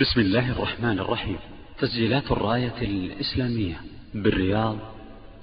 [0.00, 1.38] بسم الله الرحمن الرحيم
[1.78, 3.76] تسجيلات الراية الإسلامية
[4.14, 4.76] بالرياض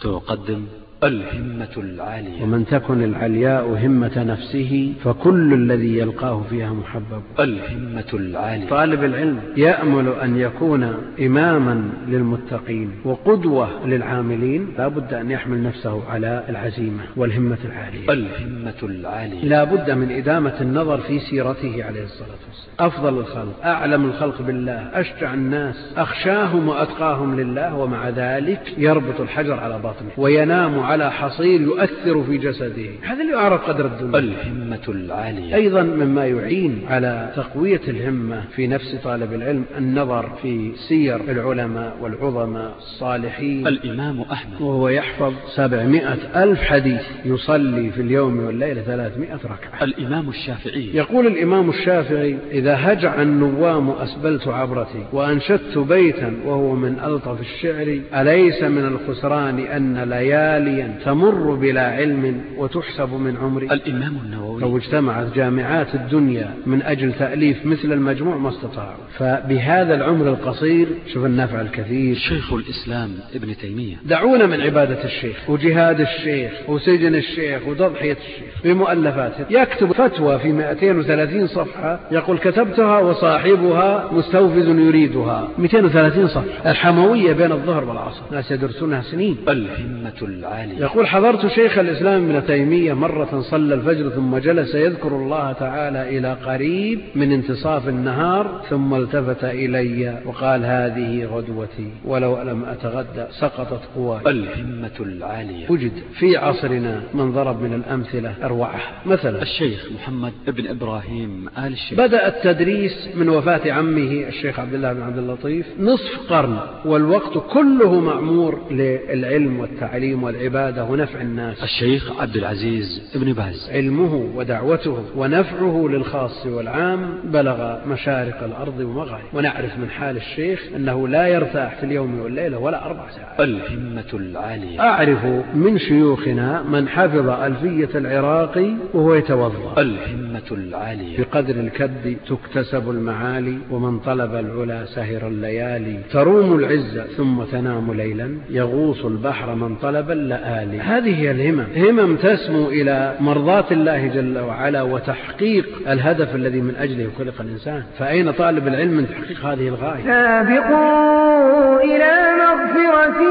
[0.01, 0.67] تقدم
[1.03, 9.03] الهمة العالية ومن تكن العلياء همة نفسه فكل الذي يلقاه فيها محبب الهمة العالية طالب
[9.03, 17.03] العلم يأمل أن يكون إماما للمتقين وقدوة للعاملين لا بد أن يحمل نفسه على العزيمة
[17.15, 23.19] والهمة العالية الهمة العالية لا بد من إدامة النظر في سيرته عليه الصلاة والسلام أفضل
[23.19, 30.09] الخلق أعلم الخلق بالله أشجع الناس أخشاهم وأتقاهم لله ومع ذلك يربط الحجر على بطنه
[30.17, 36.27] وينام على حصير يؤثر في جسده هذا اللي يعرف قدر الدنيا الهمة العالية أيضا مما
[36.27, 44.21] يعين على تقوية الهمة في نفس طالب العلم النظر في سير العلماء والعظماء الصالحين الإمام
[44.21, 51.27] أحمد وهو يحفظ سبعمائة ألف حديث يصلي في اليوم والليلة ثلاثمائة ركعة الإمام الشافعي يقول
[51.27, 58.85] الإمام الشافعي إذا هجع النوام أسبلت عبرتي وأنشدت بيتا وهو من ألطف الشعر أليس من
[58.85, 66.53] الخسران أن ليالي تمر بلا علم وتحسب من عمر الإمام النووي لو اجتمعت جامعات الدنيا
[66.65, 73.09] من أجل تأليف مثل المجموع ما استطاعوا فبهذا العمر القصير شوف النفع الكثير شيخ الإسلام
[73.35, 80.39] ابن تيمية دعونا من عبادة الشيخ وجهاد الشيخ وسجن الشيخ وتضحية الشيخ بمؤلفاته يكتب فتوى
[80.39, 88.51] في 230 صفحة يقول كتبتها وصاحبها مستوفز يريدها 230 صفحة الحموية بين الظهر والعصر ناس
[88.51, 94.37] يدرسونها سنين الهمة العالية العالي يقول حضرت شيخ الإسلام ابن تيمية مرة صلى الفجر ثم
[94.37, 101.89] جلس يذكر الله تعالى إلى قريب من انتصاف النهار ثم التفت إلي وقال هذه غدوتي
[102.05, 108.91] ولو لم أتغدى سقطت قواي الهمة العالية وجد في عصرنا من ضرب من الأمثلة أروعها
[109.05, 114.93] مثلا الشيخ محمد بن إبراهيم آل الشيخ بدأ التدريس من وفاة عمه الشيخ عبد الله
[114.93, 122.11] بن عبد اللطيف نصف قرن والوقت كله معمور للعلم والتعليم والعبادة العبادة ونفع الناس الشيخ
[122.21, 129.89] عبد العزيز ابن باز علمه ودعوته ونفعه للخاص والعام بلغ مشارق الأرض ومغارب ونعرف من
[129.89, 135.77] حال الشيخ أنه لا يرتاح في اليوم والليلة ولا أربع ساعات الهمة العالية أعرف من
[135.79, 144.35] شيوخنا من حفظ ألفية العراقي وهو يتوضأ الهمة العالية بقدر الكد تكتسب المعالي ومن طلب
[144.35, 151.21] العلا سهر الليالي تروم العزة ثم تنام ليلا يغوص البحر من طلب اللأ الآل هذه
[151.21, 157.33] هي الهمم همم تسمو إلى مرضاة الله جل وعلا وتحقيق الهدف الذي من أجله خلق
[157.41, 163.23] الإنسان فأين طالب العلم من تحقيق هذه الغاية سابقوا إلى مغفرة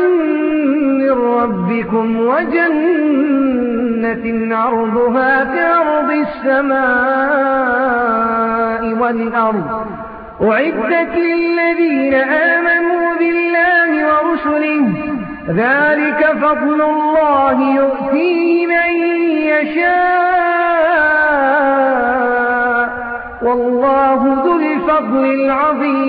[0.99, 9.87] من ربكم وجنة عرضها كعرض السماء والأرض
[10.43, 15.16] أعدت للذين آمنوا بالله ورسله
[15.49, 19.03] ذلك فضل الله يؤتيه من
[19.49, 19.95] يشاء
[23.43, 26.07] والله ذو الفضل العظيم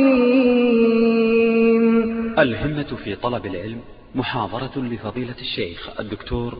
[2.40, 3.80] الهمة في طلب العلم
[4.16, 6.58] محاضرة لفضيلة الشيخ الدكتور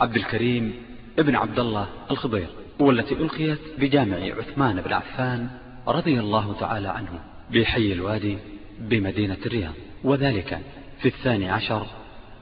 [0.00, 0.74] عبد الكريم
[1.18, 2.46] ابن عبد الله الخضير
[2.80, 5.46] والتي ألقيت بجامع عثمان بن عفان
[5.88, 7.20] رضي الله تعالى عنه
[7.52, 8.38] بحي الوادي
[8.78, 9.74] بمدينة الرياض
[10.04, 10.58] وذلك
[11.02, 11.86] في الثاني عشر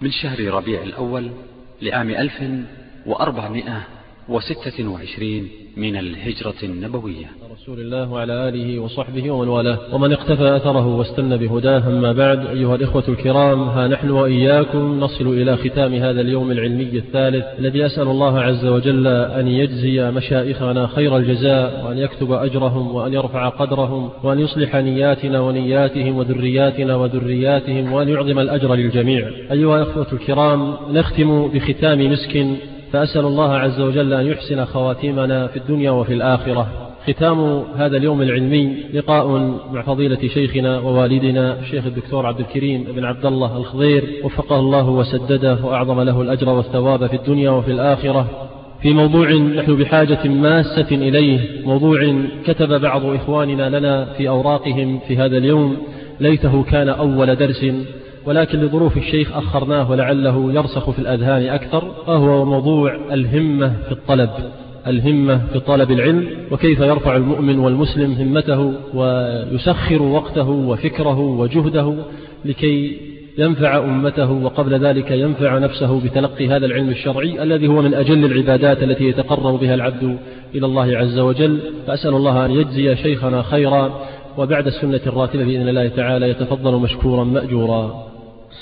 [0.00, 1.30] من شهر ربيع الأول
[1.82, 3.82] لعام 1400
[4.28, 10.86] وستة وعشرين من الهجرة النبوية رسول الله وعلى آله وصحبه ومن والاه ومن اقتفى أثره
[10.86, 16.50] واستنى بهداه أما بعد أيها الإخوة الكرام ها نحن وإياكم نصل إلى ختام هذا اليوم
[16.50, 22.94] العلمي الثالث الذي أسأل الله عز وجل أن يجزي مشائخنا خير الجزاء وأن يكتب أجرهم
[22.94, 30.06] وأن يرفع قدرهم وأن يصلح نياتنا ونياتهم وذرياتنا وذرياتهم وأن يعظم الأجر للجميع أيها الإخوة
[30.12, 32.46] الكرام نختم بختام مسك
[32.92, 36.66] فأسأل الله عز وجل أن يحسن خواتيمنا في الدنيا وفي الآخرة
[37.10, 39.26] ختام هذا اليوم العلمي لقاء
[39.72, 45.58] مع فضيلة شيخنا ووالدنا الشيخ الدكتور عبد الكريم بن عبد الله الخضير وفقه الله وسدده
[45.64, 48.26] وأعظم له الأجر والثواب في الدنيا وفي الآخرة
[48.82, 55.36] في موضوع نحن بحاجة ماسة إليه موضوع كتب بعض إخواننا لنا في أوراقهم في هذا
[55.36, 55.76] اليوم
[56.20, 57.64] ليته كان أول درس
[58.26, 64.30] ولكن لظروف الشيخ أخرناه ولعله يرسخ في الأذهان أكثر وهو موضوع الهمة في الطلب
[64.86, 71.94] الهمة في طلب العلم وكيف يرفع المؤمن والمسلم همته ويسخر وقته وفكره وجهده
[72.44, 72.96] لكي
[73.38, 78.82] ينفع أمته وقبل ذلك ينفع نفسه بتلقي هذا العلم الشرعي الذي هو من أجل العبادات
[78.82, 80.16] التي يتقرب بها العبد
[80.54, 84.00] إلى الله عز وجل فأسأل الله أن يجزي شيخنا خيرا
[84.38, 88.07] وبعد السنة الراتبة بإذن الله تعالى يتفضل مشكورا مأجورا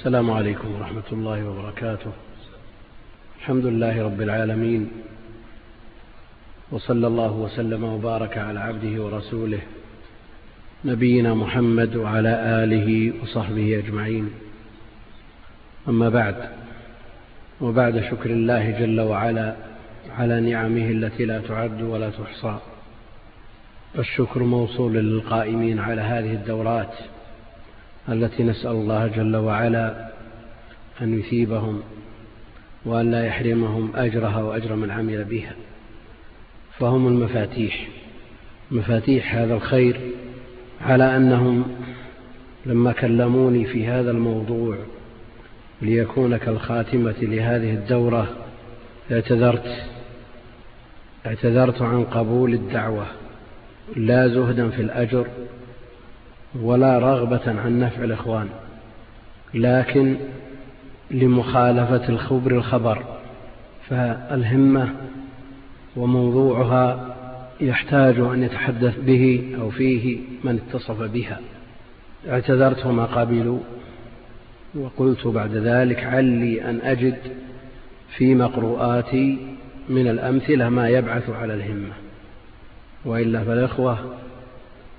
[0.00, 2.10] السلام عليكم ورحمة الله وبركاته
[3.38, 4.88] الحمد لله رب العالمين
[6.72, 9.58] وصلى الله وسلم وبارك على عبده ورسوله
[10.84, 14.30] نبينا محمد وعلى آله وصحبه أجمعين
[15.88, 16.36] أما بعد
[17.60, 19.56] وبعد شكر الله جل وعلا
[20.18, 22.58] على نعمه التي لا تعد ولا تحصى
[23.98, 26.94] الشكر موصول للقائمين على هذه الدورات
[28.08, 30.08] التي نسأل الله جل وعلا
[31.02, 31.82] أن يثيبهم
[32.84, 35.52] وأن لا يحرمهم أجرها وأجر من عمل بها
[36.78, 37.88] فهم المفاتيح
[38.70, 40.00] مفاتيح هذا الخير
[40.80, 41.64] على أنهم
[42.66, 44.78] لما كلموني في هذا الموضوع
[45.82, 48.28] ليكون كالخاتمة لهذه الدورة
[49.12, 49.82] اعتذرت
[51.26, 53.06] اعتذرت عن قبول الدعوة
[53.96, 55.26] لا زهدا في الأجر
[56.62, 58.48] ولا رغبة عن نفع الإخوان
[59.54, 60.16] لكن
[61.10, 63.02] لمخالفة الخبر الخبر
[63.88, 64.90] فالهمة
[65.96, 67.14] وموضوعها
[67.60, 71.38] يحتاج أن يتحدث به أو فيه من اتصف بها
[72.28, 73.58] اعتذرت وما قبلوا
[74.74, 77.16] وقلت بعد ذلك علي أن أجد
[78.16, 79.38] في مقروآتي
[79.88, 81.92] من الأمثلة ما يبعث على الهمة
[83.04, 83.98] وإلا فالإخوة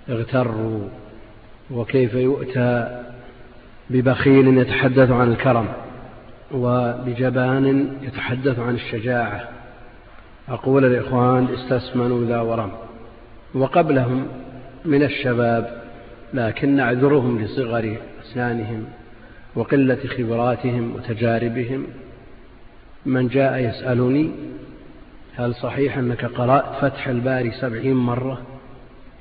[0.10, 0.82] اغتروا
[1.72, 3.00] وكيف يؤتى
[3.90, 5.66] ببخيل يتحدث عن الكرم
[6.52, 9.48] وبجبان يتحدث عن الشجاعة
[10.50, 12.72] أقول الإخوان استسمنوا ذا ورم
[13.54, 14.28] وقبلهم
[14.86, 15.82] من الشباب
[16.34, 18.86] لكن نعذرهم لصغر أسنانهم
[19.56, 21.88] وقلة خبراتهم وتجاربهم
[23.06, 24.32] من جاء يسألني
[25.36, 28.42] هل صحيح أنك قرأت فتح الباري سبعين مرة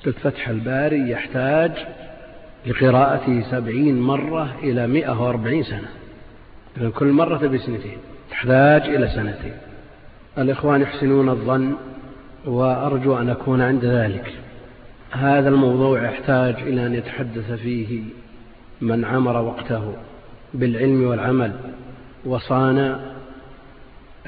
[0.07, 1.73] قلت فتح الباري يحتاج
[2.67, 5.89] لقراءته سبعين مرة إلى مئة وأربعين سنة
[6.77, 7.99] لأن كل مرة تبي سنتين
[8.31, 9.55] تحتاج إلى سنتين
[10.39, 11.75] الإخوان يحسنون الظن
[12.47, 14.33] وأرجو أن أكون عند ذلك
[15.11, 18.03] هذا الموضوع يحتاج إلى أن يتحدث فيه
[18.81, 19.95] من عمر وقته
[20.55, 21.53] بالعلم والعمل
[22.25, 23.01] وصان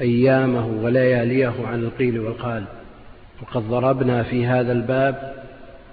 [0.01, 2.63] أيامه ولياليه عن القيل والقال
[3.41, 5.33] وقد ضربنا في هذا الباب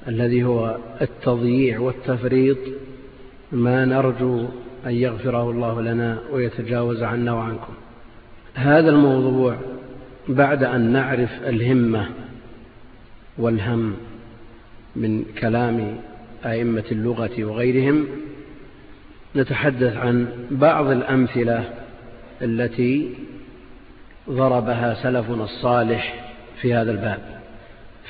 [0.09, 2.59] الذي هو التضييع والتفريط
[3.53, 4.47] ما نرجو
[4.87, 7.73] أن يغفره الله لنا ويتجاوز عنا وعنكم
[8.55, 9.57] هذا الموضوع
[10.29, 12.09] بعد أن نعرف الهمة
[13.39, 13.97] والهم
[14.97, 15.97] من كلام
[16.47, 18.07] أئمة اللغة وغيرهم
[19.37, 21.65] نتحدث عن بعض الأمثلة
[22.43, 23.13] التي
[24.31, 27.19] ضربها سلفنا الصالح في هذا الباب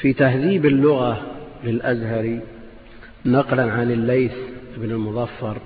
[0.01, 1.36] في تهذيب اللغة
[1.67, 2.41] للأزهري
[3.27, 4.33] نقلا عن الليث
[4.77, 5.59] بن المظفر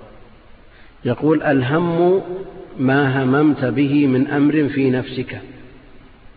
[1.05, 2.21] يقول الهم
[2.79, 5.41] ما هممت به من أمر في نفسك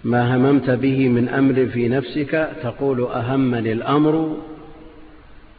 [0.04, 4.38] ما هممت به من أمر في نفسك تقول أهمني الأمر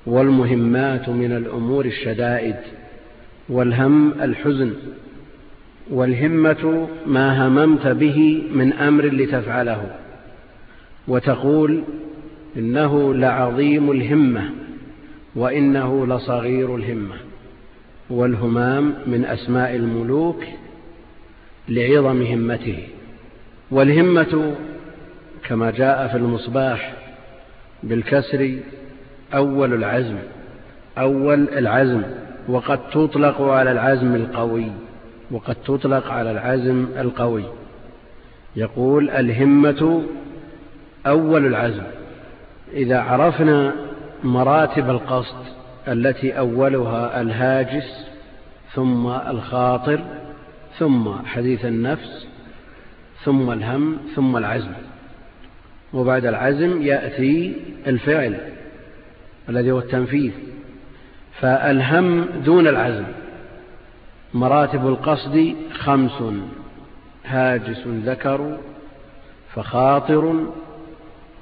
[0.07, 2.55] والمهمات من الأمور الشدائد
[3.49, 4.73] والهم الحزن
[5.91, 9.87] والهمة ما هممت به من أمر لتفعله
[11.09, 11.83] وتقول
[12.57, 14.51] إنه لعظيم الهمة
[15.37, 17.15] وإنه لصغير الهمة
[18.11, 20.45] والهمام من أسماء الملوك
[21.69, 22.79] لعظم همته
[23.71, 24.55] والهمة
[25.49, 26.93] كما جاء في المصباح
[27.83, 28.59] بالكسر
[29.35, 30.17] أول العزم
[30.99, 32.03] أول العزم
[32.49, 34.67] وقد تطلق على العزم القوي
[35.31, 37.45] وقد تطلق على العزم القوي
[38.57, 40.03] يقول الهمة
[41.07, 41.83] أول العزم
[42.73, 43.75] إذا عرفنا
[44.25, 45.39] مراتب القصد
[45.89, 48.07] التي أولها الهاجس
[48.75, 50.01] ثم الخاطر
[50.79, 52.27] ثم حديث النفس
[53.25, 54.73] ثم الهم ثم العزم
[55.93, 57.53] وبعد العزم يأتي
[57.87, 58.37] الفعل
[59.49, 60.33] الذي هو التنفيذ
[61.41, 63.05] فالهم دون العزم
[64.35, 66.23] مراتب القصد خمس
[67.25, 68.59] هاجس ذكر
[69.55, 70.45] فخاطر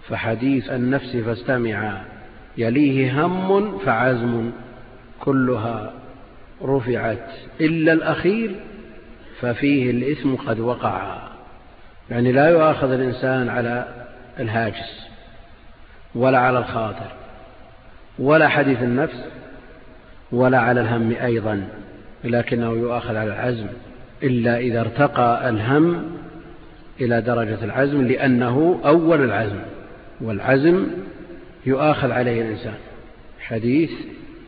[0.09, 2.03] فحديث النفس فاستمع
[2.59, 4.51] يليه هم فعزم
[5.21, 5.93] كلها
[6.63, 7.29] رفعت
[7.61, 8.55] إلا الأخير
[9.41, 11.19] ففيه الإثم قد وقع
[12.11, 13.85] يعني لا يؤاخذ الإنسان على
[14.41, 15.07] الهاجس
[16.15, 17.13] ولا على الخاطر
[18.19, 19.25] ولا حديث النفس
[20.33, 21.69] ولا على الهم أيضا
[22.25, 23.67] لكنه يؤاخذ على العزم
[24.23, 26.17] إلا إذا ارتقى الهم
[27.01, 29.59] إلى درجة العزم لأنه أول العزم
[30.23, 30.87] والعزم
[31.67, 32.75] يؤاخذ عليه الإنسان
[33.41, 33.91] حديث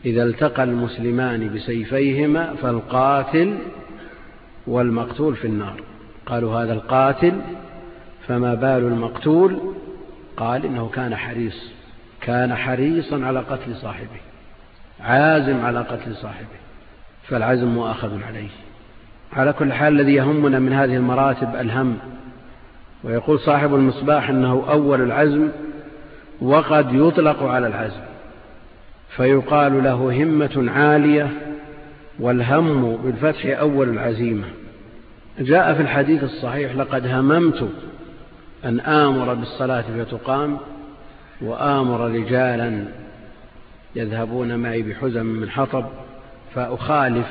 [0.07, 3.59] إذا التقى المسلمان بسيفيهما فالقاتل
[4.67, 5.83] والمقتول في النار
[6.27, 7.33] قالوا هذا القاتل
[8.29, 9.59] فما بال المقتول
[10.37, 11.71] قال إنه كان حريص
[12.21, 14.21] كان حريصا على قتل صاحبه
[15.01, 16.47] عازم على قتل صاحبه
[17.29, 18.49] فالعزم مؤاخذ عليه
[19.33, 21.99] على كل حال الذي يهمنا من هذه المراتب الهم
[23.05, 25.49] ويقول صاحب المصباح انه اول العزم
[26.43, 28.01] وقد يطلق على العزم
[29.17, 29.93] فيقال له
[30.23, 31.29] همه عاليه
[32.21, 34.45] والهم بالفتح اول العزيمه
[35.39, 37.69] جاء في الحديث الصحيح لقد هممت
[38.65, 40.57] ان امر بالصلاه فتقام
[41.43, 42.85] وامر رجالا
[43.97, 45.85] يذهبون معي بحزم من حطب
[46.55, 47.27] فاخالف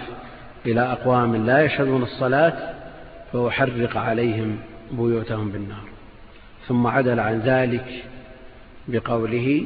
[0.65, 2.53] الى اقوام لا يشهدون الصلاه
[3.33, 4.57] فاحرق عليهم
[4.97, 5.85] بيوتهم بالنار
[6.67, 8.03] ثم عدل عن ذلك
[8.87, 9.65] بقوله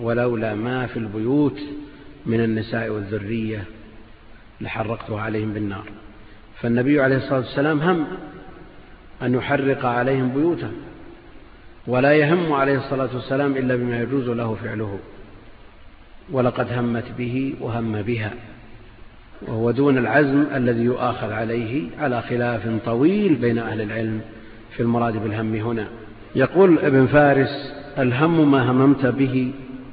[0.00, 1.60] ولولا ما في البيوت
[2.26, 3.64] من النساء والذرية
[4.60, 5.84] لحرقتها عليهم بالنار
[6.60, 8.06] فالنبي عليه الصلاة والسلام هم
[9.22, 10.72] أن يحرق عليهم بيوتهم
[11.86, 14.98] ولا يهم عليه الصلاة والسلام إلا بما يجوز له فعله
[16.30, 18.34] ولقد همت به وهم بها
[19.42, 24.20] وهو دون العزم الذي يؤاخذ عليه على خلاف طويل بين أهل العلم
[24.76, 25.88] في المراد بالهم هنا
[26.34, 29.52] يقول ابن فارس الهم ما هممت به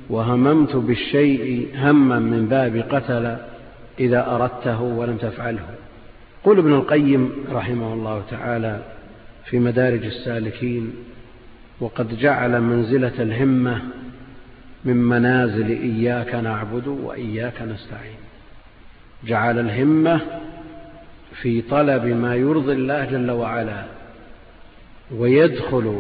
[0.10, 3.38] وهممت بالشيء هما من باب قتل
[4.00, 5.64] إذا أردته ولم تفعله
[6.44, 8.80] قول ابن القيم رحمه الله تعالى
[9.46, 10.94] في مدارج السالكين
[11.80, 13.82] وقد جعل منزلة الهمة
[14.86, 18.18] من منازل إياك نعبد وإياك نستعين
[19.28, 20.22] جعل الهمة
[21.42, 23.84] في طلب ما يرضي الله جل وعلا
[25.16, 26.00] ويدخل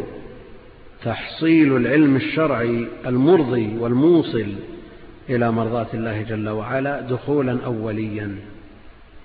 [1.06, 4.46] تحصيل العلم الشرعي المرضي والموصل
[5.30, 8.36] إلى مرضاة الله جل وعلا دخولا أوليا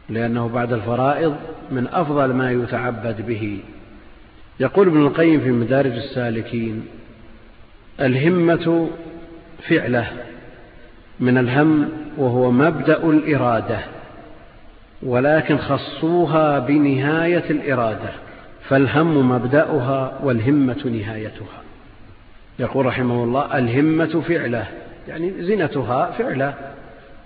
[0.08, 1.36] لأنه بعد الفرائض
[1.70, 3.58] من أفضل ما يتعبد به
[4.60, 6.84] يقول ابن القيم في مدارج السالكين
[8.00, 8.88] الهمة
[9.68, 10.06] فعله
[11.20, 13.78] من الهم وهو مبدأ الإرادة
[15.02, 18.10] ولكن خصوها بنهاية الإرادة
[18.73, 21.62] فالهم مبدأها والهمة نهايتها
[22.59, 24.64] يقول رحمه الله الهمة فعله
[25.09, 26.55] يعني زنتها فعله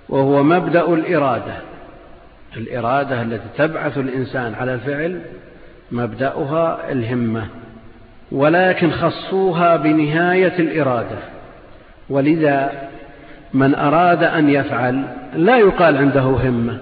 [0.08, 1.54] وهو مبدأ الإرادة
[2.56, 5.20] الإرادة التي تبعث الإنسان على الفعل
[5.92, 7.46] مبدأها الهمة
[8.32, 11.18] ولكن خصوها بنهاية الإرادة
[12.10, 12.88] ولذا
[13.54, 15.02] من أراد أن يفعل
[15.34, 16.78] لا يقال عنده همة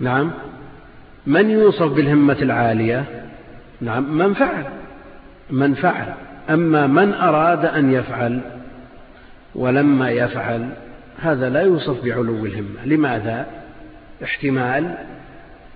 [0.00, 0.32] نعم
[1.26, 3.21] من يوصف بالهمة العالية
[3.82, 4.64] نعم من فعل
[5.50, 6.14] من فعل
[6.50, 8.40] أما من أراد أن يفعل
[9.54, 10.68] ولما يفعل
[11.22, 13.46] هذا لا يوصف بعلو الهمة لماذا؟
[14.24, 14.94] احتمال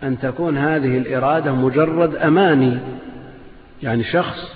[0.02, 2.78] أن تكون هذه الإرادة مجرد أماني
[3.82, 4.52] يعني شخص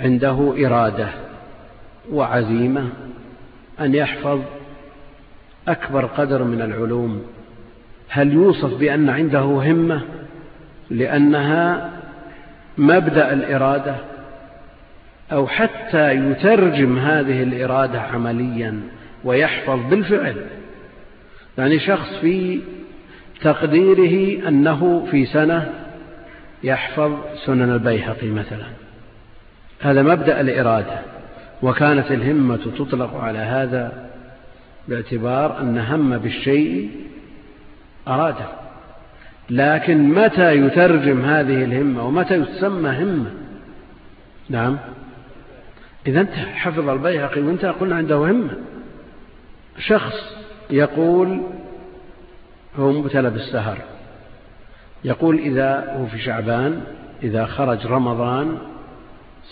[0.00, 1.08] عنده إرادة
[2.12, 2.88] وعزيمة
[3.80, 4.40] أن يحفظ
[5.68, 7.22] أكبر قدر من العلوم
[8.08, 10.00] هل يوصف بأن عنده همة
[10.90, 11.90] لأنها
[12.78, 13.94] مبدأ الإرادة
[15.32, 18.80] أو حتى يترجم هذه الإرادة عمليا
[19.24, 20.36] ويحفظ بالفعل
[21.58, 22.60] يعني شخص في
[23.40, 25.70] تقديره أنه في سنة
[26.62, 27.12] يحفظ
[27.46, 28.66] سنن البيهقي مثلا
[29.80, 30.98] هذا مبدأ الإرادة
[31.62, 33.92] وكانت الهمة تطلق على هذا
[34.88, 36.90] باعتبار أن هم بالشيء
[38.08, 38.44] أراده
[39.50, 43.30] لكن متى يترجم هذه الهمة ومتى يسمى همة
[44.50, 44.78] نعم
[46.06, 48.50] إذا انت حفظ البيهقي وانتهى قلنا عنده همة
[49.78, 50.36] شخص
[50.70, 51.42] يقول
[52.78, 53.78] هو مبتلى بالسهر
[55.04, 56.80] يقول إذا هو في شعبان
[57.22, 58.58] إذا خرج رمضان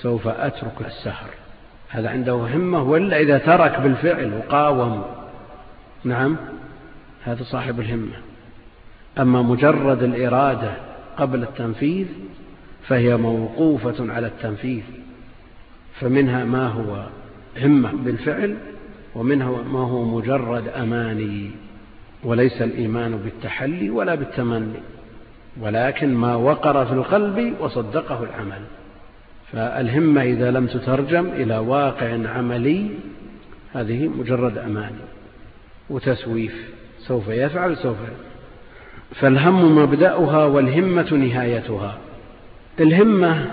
[0.02, 1.30] سوف أترك السهر
[1.88, 5.04] هذا عنده همة ولا إذا ترك بالفعل وقاوم
[6.04, 6.36] نعم
[7.24, 8.16] هذا صاحب الهمة
[9.18, 10.73] أما مجرد الإرادة
[11.16, 12.06] قبل التنفيذ
[12.87, 14.82] فهي موقوفة على التنفيذ
[16.00, 17.06] فمنها ما هو
[17.62, 18.56] همة بالفعل
[19.14, 21.50] ومنها ما هو مجرد أماني
[22.25, 24.78] وليس الإيمان بالتحلي ولا بالتمني
[25.61, 28.61] ولكن ما وقر في القلب وصدقه العمل
[29.52, 32.90] فالهمة إذا لم تترجم إلى واقع عملي
[33.75, 35.04] هذه مجرد أماني
[35.90, 36.54] وتسويف
[37.00, 38.25] سوف يفعل سوف يفعل
[39.14, 41.98] فالهم مبدأها والهمة نهايتها
[42.80, 43.46] الهمة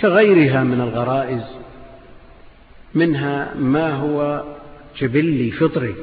[0.00, 1.42] كغيرها من الغرائز
[2.94, 4.42] منها ما هو
[4.98, 5.94] جبلي فطري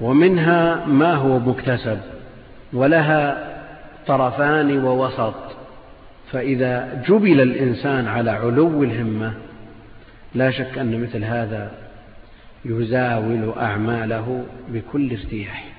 [0.00, 1.98] ومنها ما هو مكتسب
[2.72, 3.54] ولها
[4.06, 5.34] طرفان ووسط
[6.32, 9.34] فإذا جبل الإنسان على علو الهمة
[10.34, 11.70] لا شك أن مثل هذا
[12.64, 15.73] يزاول أعماله بكل ارتياح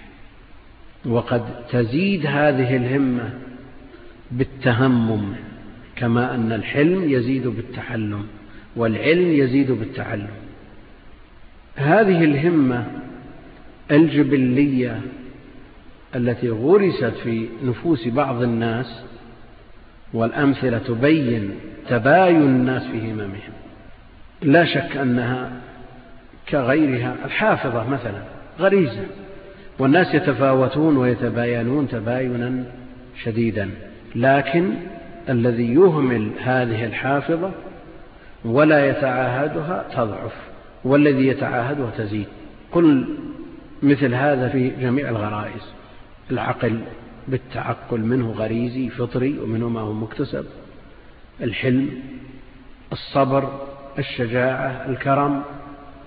[1.05, 3.29] وقد تزيد هذه الهمة
[4.31, 5.35] بالتهمم
[5.95, 8.27] كما أن الحلم يزيد بالتحلم
[8.75, 10.27] والعلم يزيد بالتعلم
[11.75, 12.85] هذه الهمة
[13.91, 15.01] الجبلية
[16.15, 19.01] التي غرست في نفوس بعض الناس
[20.13, 21.51] والأمثلة تبين
[21.89, 23.53] تباين الناس في هممهم
[24.41, 25.51] لا شك أنها
[26.49, 28.21] كغيرها الحافظة مثلا
[28.59, 29.05] غريزة
[29.79, 32.63] والناس يتفاوتون ويتباينون تباينا
[33.23, 33.69] شديدا
[34.15, 34.73] لكن
[35.29, 37.51] الذي يهمل هذه الحافظة
[38.45, 40.33] ولا يتعاهدها تضعف
[40.83, 42.27] والذي يتعاهدها تزيد
[42.71, 43.07] قل
[43.83, 45.71] مثل هذا في جميع الغرائز
[46.31, 46.79] العقل
[47.27, 50.45] بالتعقل منه غريزي فطري ومنه ما هو مكتسب
[51.41, 51.89] الحلم
[52.91, 53.49] الصبر
[53.99, 55.41] الشجاعة الكرم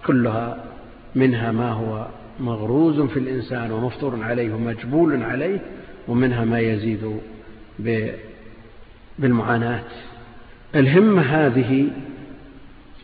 [0.07, 0.57] كلها
[1.15, 2.07] منها ما هو
[2.41, 5.61] مغروز في الإنسان ومفطور عليه ومجبول عليه
[6.09, 7.17] ومنها ما يزيد
[9.19, 9.81] بالمعاناة
[10.75, 11.87] الهمة هذه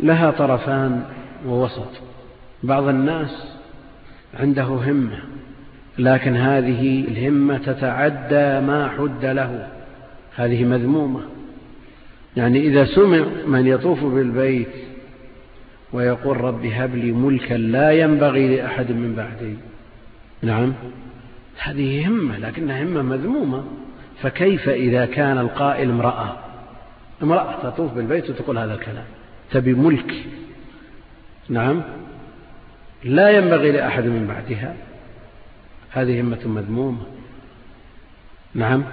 [0.00, 1.02] لها طرفان
[1.48, 1.90] ووسط
[2.62, 3.54] بعض الناس
[4.34, 5.18] عنده همة
[5.98, 9.68] لكن هذه الهمة تتعدى ما حد له
[10.36, 11.20] هذه مذمومة
[12.36, 14.68] يعني إذا سمع من يطوف بالبيت
[15.94, 19.56] ويقول رب هب لي ملكا لا ينبغي لأحد من بعدي
[20.42, 20.72] نعم
[21.58, 23.64] هذه همة لكنها همة مذمومة
[24.22, 26.36] فكيف إذا كان القائل امرأة
[27.22, 29.04] امرأة تطوف بالبيت وتقول هذا الكلام
[29.50, 30.14] تبي ملك
[31.48, 31.82] نعم
[33.04, 34.74] لا ينبغي لأحد من بعدها
[35.90, 37.02] هذه همة مذمومة
[38.54, 38.84] نعم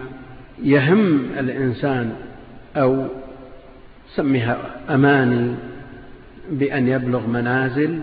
[0.64, 2.16] يهم الإنسان
[2.78, 3.08] أو
[4.16, 4.58] سميها
[4.90, 5.56] أماني
[6.52, 8.00] بأن يبلغ منازل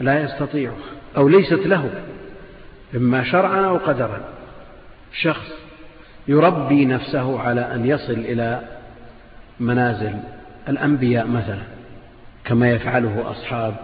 [0.00, 0.76] لا يستطيعها
[1.16, 1.90] أو ليست له
[2.94, 4.20] إما شرعا أو قدرا
[5.22, 5.48] شخص
[6.28, 8.60] يربي نفسه على أن يصل إلى
[9.60, 10.14] منازل
[10.68, 11.62] الأنبياء مثلا
[12.44, 13.74] كما يفعله أصحاب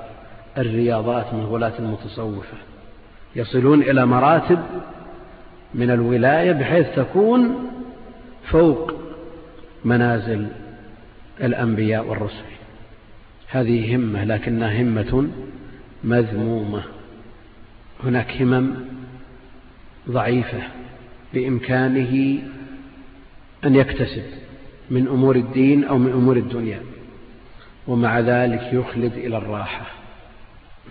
[0.59, 2.57] الرياضات من غلاة المتصوفة
[3.37, 4.59] يصلون إلى مراتب
[5.75, 7.71] من الولاية بحيث تكون
[8.49, 8.95] فوق
[9.85, 10.47] منازل
[11.43, 12.45] الأنبياء والرسل
[13.49, 15.29] هذه همة لكنها همة
[16.05, 16.83] مذمومة
[18.05, 18.75] هناك همم
[20.11, 20.61] ضعيفة
[21.35, 22.39] بإمكانه
[23.65, 24.23] أن يكتسب
[24.91, 26.81] من أمور الدين أو من أمور الدنيا
[27.87, 29.87] ومع ذلك يخلد إلى الراحة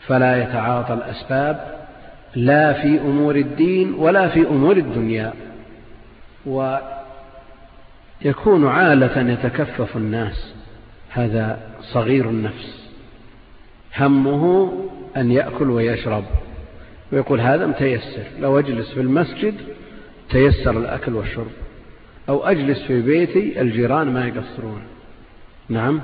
[0.08, 1.86] فلا يتعاطى الأسباب
[2.36, 5.34] لا في أمور الدين ولا في أمور الدنيا
[6.46, 10.56] ويكون عالة يتكفف الناس
[11.16, 12.88] هذا صغير النفس
[13.98, 14.72] همه
[15.18, 16.24] أن يأكل ويشرب
[17.12, 19.54] ويقول هذا متيسر لو أجلس في المسجد
[20.30, 21.52] تيسر الأكل والشرب
[22.30, 24.82] أو أجلس في بيتي الجيران ما يقصرون
[25.70, 26.02] نعم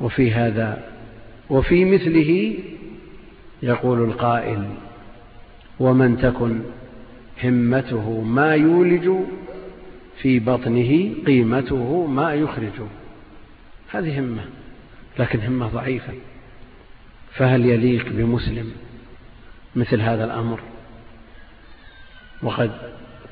[0.00, 0.84] وفي هذا
[1.50, 2.54] وفي مثله
[3.62, 4.64] يقول القائل
[5.80, 6.60] ومن تكن
[7.44, 9.10] همته ما يولج
[10.22, 12.86] في بطنه قيمته ما يخرجه
[13.94, 14.44] هذه همة
[15.18, 16.12] لكن همة ضعيفة
[17.32, 18.72] فهل يليق بمسلم
[19.76, 20.60] مثل هذا الأمر
[22.42, 22.70] وقد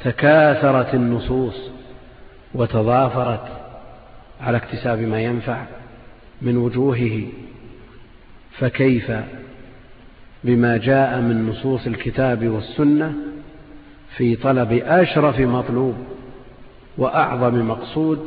[0.05, 1.55] تكاثرت النصوص
[2.55, 3.45] وتضافرت
[4.41, 5.65] على اكتساب ما ينفع
[6.43, 7.23] من وجوهه
[8.59, 9.13] فكيف
[10.45, 13.13] بما جاء من نصوص الكتاب والسنه
[14.17, 15.95] في طلب اشرف مطلوب
[16.99, 18.27] واعظم مقصود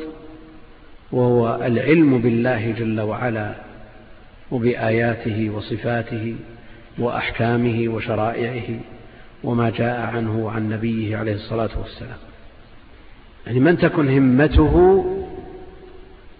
[1.12, 3.54] وهو العلم بالله جل وعلا
[4.52, 6.36] وبآياته وصفاته
[7.00, 8.80] وأحكامه وشرائعه
[9.44, 12.18] وما جاء عنه وعن نبيه عليه الصلاة والسلام
[13.48, 15.06] يعني من تكن همته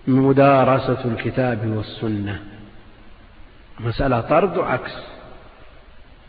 [0.08, 2.40] مدارسة الكتاب والسنة
[3.80, 4.92] مسألة طرد وعكس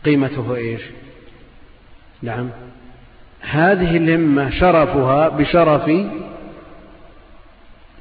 [0.05, 0.81] قيمته إيش
[2.21, 2.49] نعم
[3.41, 5.89] هذه الهمة شرفها بشرف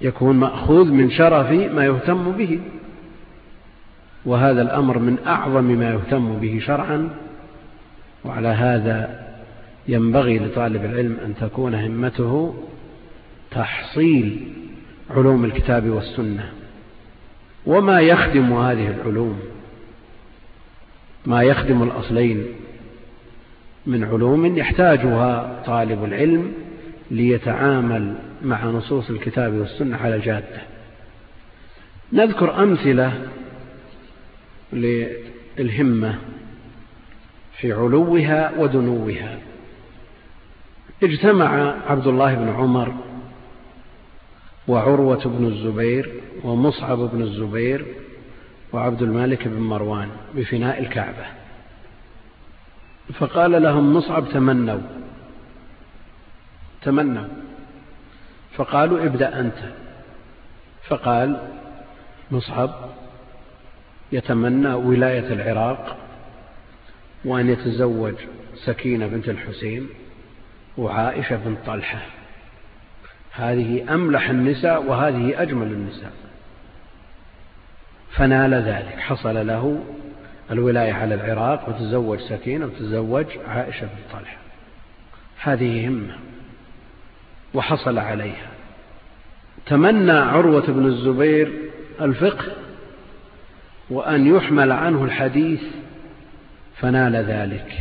[0.03, 2.61] يكون مأخوذ من شرف ما يهتم به
[4.27, 7.09] وهذا الأمر من أعظم ما يهتم به شرعا
[8.25, 9.23] وعلى هذا
[9.89, 12.55] ينبغي لطالب العلم أن تكون همته
[13.51, 14.53] تحصيل
[15.11, 16.51] علوم الكتاب والسنة
[17.67, 19.39] وما يخدم هذه العلوم
[21.27, 22.45] ما يخدم الأصلين
[23.87, 26.53] من علوم يحتاجها طالب العلم
[27.11, 30.63] ليتعامل مع نصوص الكتاب والسنة على جاده
[32.13, 33.29] نذكر أمثلة
[34.73, 36.19] للهمة
[37.59, 39.39] في علوها ودنوها
[41.03, 42.95] اجتمع عبد الله بن عمر
[44.69, 47.87] وعروة بن الزبير ومصعب بن الزبير
[48.73, 51.27] وعبد الملك بن مروان بفناء الكعبة
[53.15, 54.81] فقال لهم مصعب تمنوا
[56.83, 57.42] تمنوا
[58.57, 59.59] فقالوا ابدأ أنت
[60.89, 61.37] فقال
[62.31, 62.71] مصعب
[64.13, 65.97] يتمنى ولاية العراق
[67.25, 68.15] وأن يتزوج
[68.57, 69.89] سكينة بنت الحسين
[70.79, 71.99] وعائشة بنت طلحة
[73.33, 76.13] هذه أملح النساء وهذه أجمل النساء
[78.11, 79.85] فنال ذلك حصل له
[80.51, 84.37] الولاية على العراق وتزوج سكينة وتزوج عائشة بن طلحة
[85.45, 86.17] هذه همة
[87.55, 88.51] وحصل عليها
[89.67, 91.53] تمنى عروة بن الزبير
[92.01, 92.45] الفقه
[93.91, 95.63] وأن يحمل عنه الحديث
[96.77, 97.73] فنال ذلك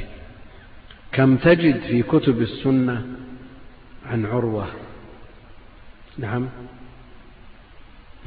[1.12, 3.06] كم تجد في كتب السنة
[4.12, 4.68] عن عروة
[6.18, 6.50] نعم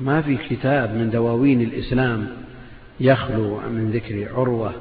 [0.00, 2.26] ما في كتاب من دواوين الإسلام
[3.00, 4.74] يخلو من ذكر عروة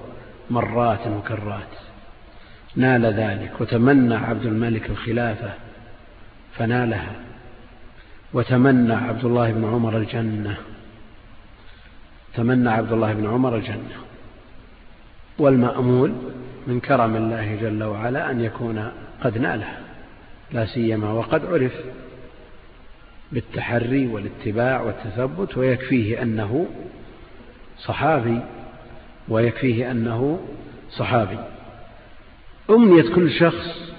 [0.49, 1.67] مرات وكرات
[2.75, 5.53] نال ذلك وتمنى عبد الملك الخلافة
[6.57, 7.15] فنالها
[8.33, 10.57] وتمنى عبد الله بن عمر الجنة
[12.35, 13.97] تمنى عبد الله بن عمر الجنة
[15.39, 16.13] والمأمول
[16.67, 18.91] من كرم الله جل وعلا أن يكون
[19.23, 19.79] قد نالها
[20.51, 21.73] لا سيما وقد عرف
[23.31, 26.65] بالتحري والاتباع والتثبت ويكفيه أنه
[27.77, 28.39] صحابي
[29.29, 30.39] ويكفيه أنه
[30.97, 31.37] صحابي
[32.69, 33.92] أمنية كل شخص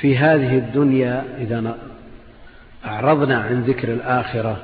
[0.00, 1.78] في هذه الدنيا إذا
[2.84, 4.56] أعرضنا عن ذكر الآخرة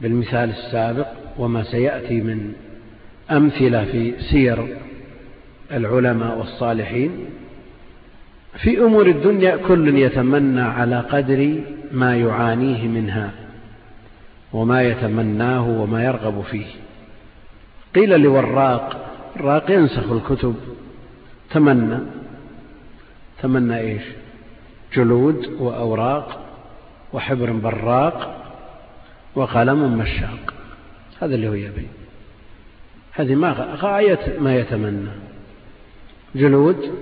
[0.00, 1.06] بالمثال السابق
[1.38, 2.52] وما سيأتي من
[3.30, 4.76] أمثلة في سير
[5.72, 7.10] العلماء والصالحين
[8.62, 11.58] في أمور الدنيا كل يتمنى على قدر
[11.92, 13.30] ما يعانيه منها
[14.52, 16.66] وما يتمناه وما يرغب فيه
[17.94, 20.54] قيل لوراق الراق ينسخ الكتب
[21.50, 21.98] تمنى
[23.42, 24.02] ثمنا إيش
[24.96, 26.44] جلود وأوراق
[27.12, 28.44] وحبر براق
[29.34, 30.54] وقلم مشاق
[31.22, 31.86] هذا اللي هو يبي
[33.12, 35.10] هذه ما غاية ما يتمنى
[36.34, 36.92] جلود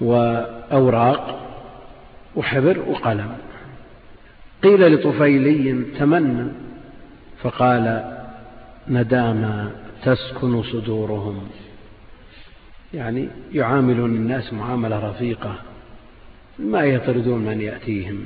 [0.00, 1.42] وأوراق
[2.36, 3.32] وحبر وقلم
[4.62, 6.48] قيل لطفيلي تمنى
[7.42, 8.16] فقال
[8.88, 9.70] نداما
[10.02, 11.48] تسكن صدورهم
[12.96, 15.54] يعني يعاملون الناس معاملة رفيقة
[16.58, 18.18] ما يطردون من يأتيهم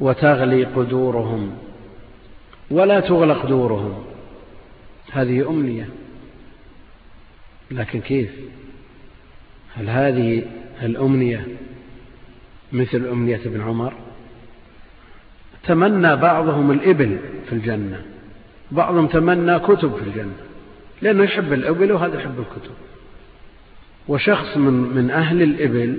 [0.00, 1.50] وتغلي قدورهم
[2.70, 4.04] ولا تغلق دورهم
[5.12, 5.88] هذه أمنية
[7.70, 8.30] لكن كيف
[9.76, 10.42] هل هذه
[10.82, 11.46] الأمنية
[12.72, 13.92] مثل أمنية ابن عمر
[15.64, 18.02] تمنى بعضهم الإبل في الجنة
[18.70, 20.36] بعضهم تمنى كتب في الجنة
[21.02, 22.74] لأنه يحب الإبل وهذا يحب الكتب
[24.08, 25.98] وشخص من من أهل الإبل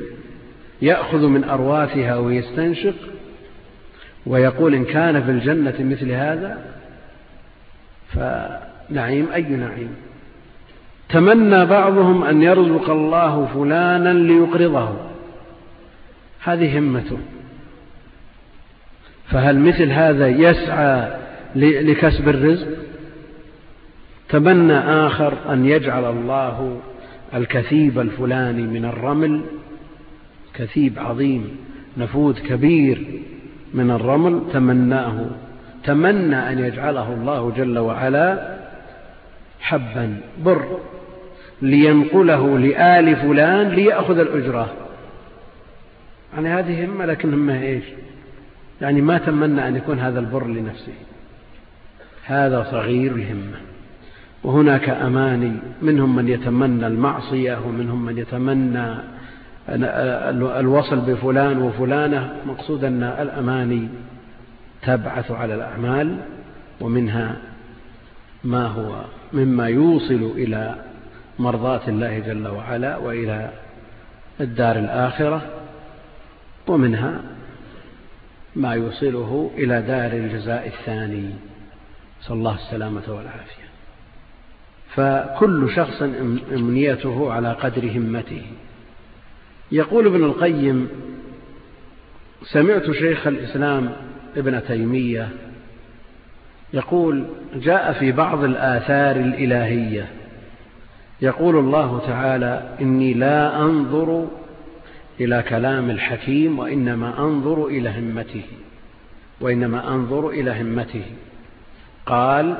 [0.81, 2.93] يأخذ من أرواثها ويستنشق
[4.25, 6.57] ويقول إن كان في الجنة مثل هذا
[8.13, 9.89] فنعيم أي نعيم
[11.09, 14.95] تمنى بعضهم أن يرزق الله فلانا ليقرضه
[16.43, 17.17] هذه همته
[19.31, 21.11] فهل مثل هذا يسعى
[21.55, 22.67] لكسب الرزق
[24.29, 26.81] تمنى آخر أن يجعل الله
[27.33, 29.41] الكثيب الفلاني من الرمل
[30.53, 31.57] كثيب عظيم
[31.97, 33.21] نفوذ كبير
[33.73, 35.25] من الرمل تمناه
[35.83, 38.57] تمنى أن يجعله الله جل وعلا
[39.59, 40.79] حبا بر
[41.61, 44.73] لينقله لآل فلان ليأخذ الأجرة
[46.33, 47.83] يعني هذه همة لكن همة إيش
[48.81, 50.93] يعني ما تمنى أن يكون هذا البر لنفسه
[52.25, 53.61] هذا صغير الهمة
[54.47, 58.95] وهناك أماني منهم من يتمنى المعصية ومنهم من يتمنى
[60.59, 63.87] الوصل بفلان وفلانة مقصود أن الأماني
[64.81, 66.17] تبعث على الأعمال
[66.81, 67.35] ومنها
[68.43, 69.01] ما هو
[69.33, 70.75] مما يوصل إلى
[71.39, 73.49] مرضاة الله جل وعلا وإلى
[74.41, 75.41] الدار الآخرة
[76.67, 77.21] ومنها
[78.55, 81.29] ما يوصله إلى دار الجزاء الثاني
[82.21, 83.66] صلى الله السلامة والعافية
[84.95, 86.01] فكل شخص
[86.51, 88.41] امنيته على قدر همته
[89.71, 90.87] يقول ابن القيم
[92.43, 93.91] سمعت شيخ الاسلام
[94.37, 95.29] ابن تيميه
[96.73, 100.07] يقول جاء في بعض الاثار الالهيه
[101.21, 104.27] يقول الله تعالى اني لا انظر
[105.19, 108.43] الى كلام الحكيم وانما انظر الى همته
[109.41, 111.05] وانما انظر الى همته
[112.05, 112.55] قال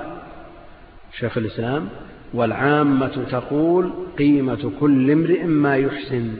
[1.20, 1.90] شيخ الاسلام
[2.34, 6.34] والعامة تقول قيمة كل امرئ ما يحسن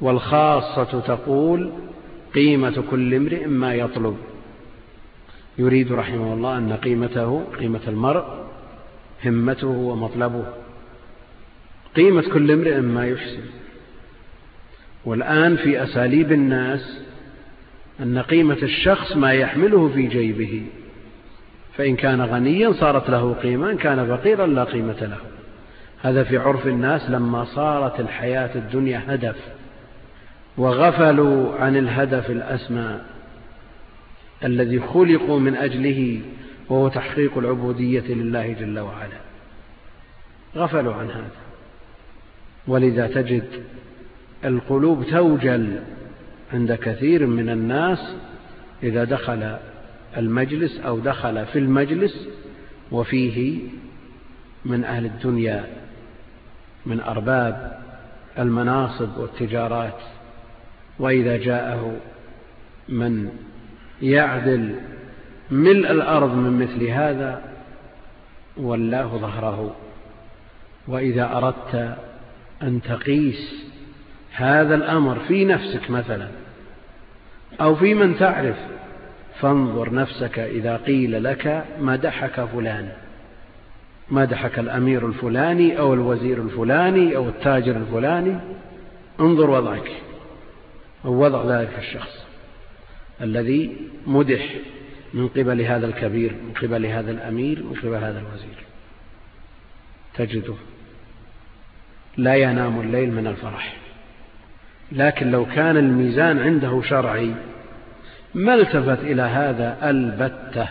[0.00, 1.70] والخاصة تقول
[2.34, 4.16] قيمة كل امرئ ما يطلب
[5.58, 8.24] يريد رحمه الله أن قيمته قيمة المرء
[9.24, 10.44] همته ومطلبه
[11.96, 13.42] قيمة كل امرئ ما يحسن
[15.04, 17.00] والآن في أساليب الناس
[18.00, 20.62] أن قيمة الشخص ما يحمله في جيبه
[21.76, 25.16] فإن كان غنيا صارت له قيمة إن كان فقيرا لا قيمة له
[26.02, 29.36] هذا في عرف الناس لما صارت الحياة الدنيا هدف
[30.58, 32.98] وغفلوا عن الهدف الأسمى
[34.44, 36.20] الذي خلقوا من أجله
[36.68, 39.20] وهو تحقيق العبودية لله جل وعلا
[40.56, 41.28] غفلوا عن هذا
[42.68, 43.46] ولذا تجد
[44.44, 45.78] القلوب توجل
[46.52, 48.14] عند كثير من الناس
[48.82, 49.56] إذا دخل
[50.16, 52.28] المجلس أو دخل في المجلس
[52.92, 53.58] وفيه
[54.64, 55.64] من أهل الدنيا
[56.86, 57.78] من أرباب
[58.38, 59.98] المناصب والتجارات
[60.98, 61.96] وإذا جاءه
[62.88, 63.30] من
[64.02, 64.74] يعدل
[65.50, 67.42] ملء الأرض من مثل هذا
[68.56, 69.76] ولاه ظهره
[70.88, 71.94] وإذا أردت
[72.62, 73.64] أن تقيس
[74.32, 76.28] هذا الأمر في نفسك مثلا
[77.60, 78.56] أو في من تعرف
[79.40, 82.88] فانظر نفسك إذا قيل لك مدحك فلان
[84.10, 88.36] مدحك الأمير الفلاني أو الوزير الفلاني أو التاجر الفلاني
[89.20, 89.90] انظر وضعك
[91.04, 92.24] أو وضع ذلك الشخص
[93.20, 94.54] الذي مدح
[95.14, 98.58] من قبل هذا الكبير من قبل هذا الأمير من قبل هذا الوزير
[100.14, 100.54] تجده
[102.16, 103.76] لا ينام الليل من الفرح
[104.92, 107.34] لكن لو كان الميزان عنده شرعي
[108.34, 110.68] ما التفت إلى هذا البتة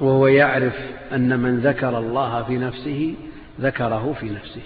[0.00, 0.74] وهو يعرف
[1.12, 3.14] أن من ذكر الله في نفسه
[3.60, 4.60] ذكره في نفسه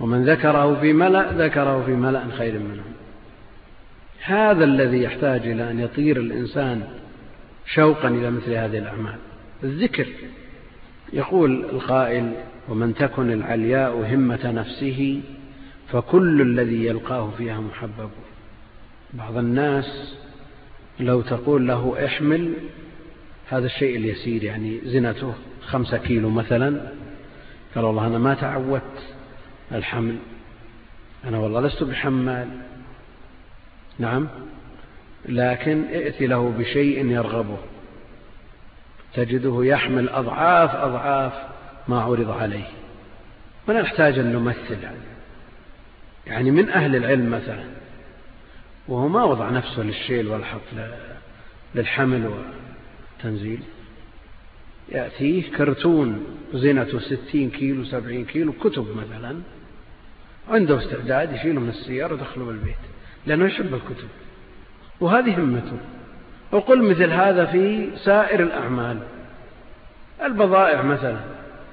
[0.00, 2.82] ومن ذكره في ملأ ذكره في ملأ خير منه
[4.24, 6.82] هذا الذي يحتاج إلى أن يطير الإنسان
[7.74, 9.16] شوقا إلى مثل هذه الأعمال
[9.64, 10.06] الذكر
[11.12, 12.32] يقول القائل
[12.68, 15.20] ومن تكن العلياء همة نفسه
[15.92, 18.10] فكل الذي يلقاه فيها محبب
[19.14, 20.14] بعض الناس
[21.00, 22.54] لو تقول له احمل
[23.48, 25.34] هذا الشيء اليسير يعني زنته
[25.66, 26.90] خمسة كيلو مثلا
[27.74, 29.02] قال والله أنا ما تعودت
[29.72, 30.16] الحمل
[31.24, 32.48] أنا والله لست بحمال
[33.98, 34.28] نعم
[35.28, 37.58] لكن ائت له بشيء يرغبه
[39.14, 41.32] تجده يحمل أضعاف أضعاف
[41.88, 42.68] ما عرض عليه
[43.68, 44.78] ولا نحتاج أن نمثل
[46.26, 47.64] يعني من أهل العلم مثلا
[48.90, 50.60] وهو ما وضع نفسه للشيل والحط
[51.74, 52.30] للحمل
[53.20, 53.62] والتنزيل
[54.88, 59.36] يأتيه كرتون زنته ستين كيلو سبعين كيلو كتب مثلا
[60.48, 62.74] عنده استعداد يشيله من السيارة ويدخله بالبيت
[63.26, 64.08] لأنه يحب الكتب
[65.00, 65.78] وهذه همته
[66.52, 68.98] وقل مثل هذا في سائر الأعمال
[70.24, 71.20] البضائع مثلا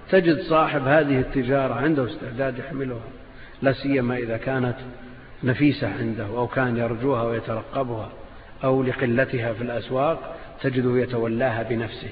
[0.10, 3.10] تجد صاحب هذه التجارة عنده استعداد يحملها
[3.62, 4.76] لا سيما إذا كانت
[5.44, 8.10] نفيسة عنده أو كان يرجوها ويترقبها
[8.64, 12.10] أو لقلتها في الأسواق تجده يتولاها بنفسه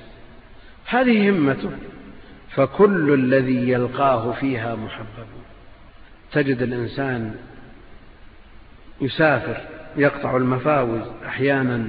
[0.86, 1.72] هذه همته
[2.56, 5.28] فكل الذي يلقاه فيها محبب
[6.32, 7.36] تجد الإنسان
[9.02, 9.62] يسافر
[9.98, 11.88] يقطع المفاوز أحيانا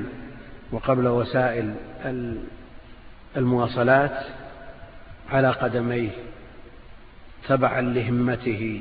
[0.73, 1.75] وقبل وسائل
[3.37, 4.25] المواصلات
[5.33, 6.11] على قدميه
[7.49, 8.81] تبعا لهمته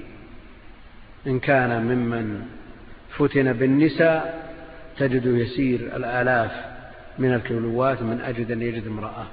[1.27, 2.45] إن كان ممن
[3.09, 4.53] فتن بالنساء
[4.97, 6.51] تجد يسير الآلاف
[7.19, 9.25] من الكيلوات من أجد أن يجد امرأة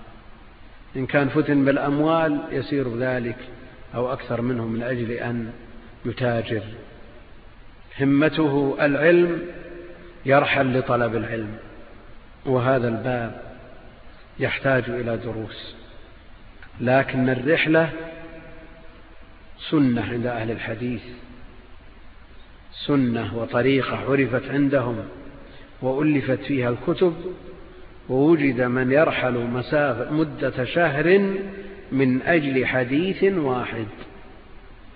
[0.97, 3.37] إن كان فتن بالأموال يسير ذلك
[3.95, 5.51] أو أكثر منه من أجل أن
[6.05, 6.63] يتاجر
[8.01, 9.43] همته العلم
[10.27, 11.57] يرحل لطلب العلم
[12.47, 13.41] وهذا الباب
[14.39, 15.75] يحتاج إلى دروس
[16.81, 17.91] لكن الرحلة
[19.71, 21.03] سنة عند أهل الحديث
[22.75, 25.05] سنة وطريقة عرفت عندهم
[25.83, 27.15] وألفت فيها الكتب
[28.09, 31.21] ووجد من يرحل مسافة مدة شهر
[31.93, 33.87] من أجل حديث واحد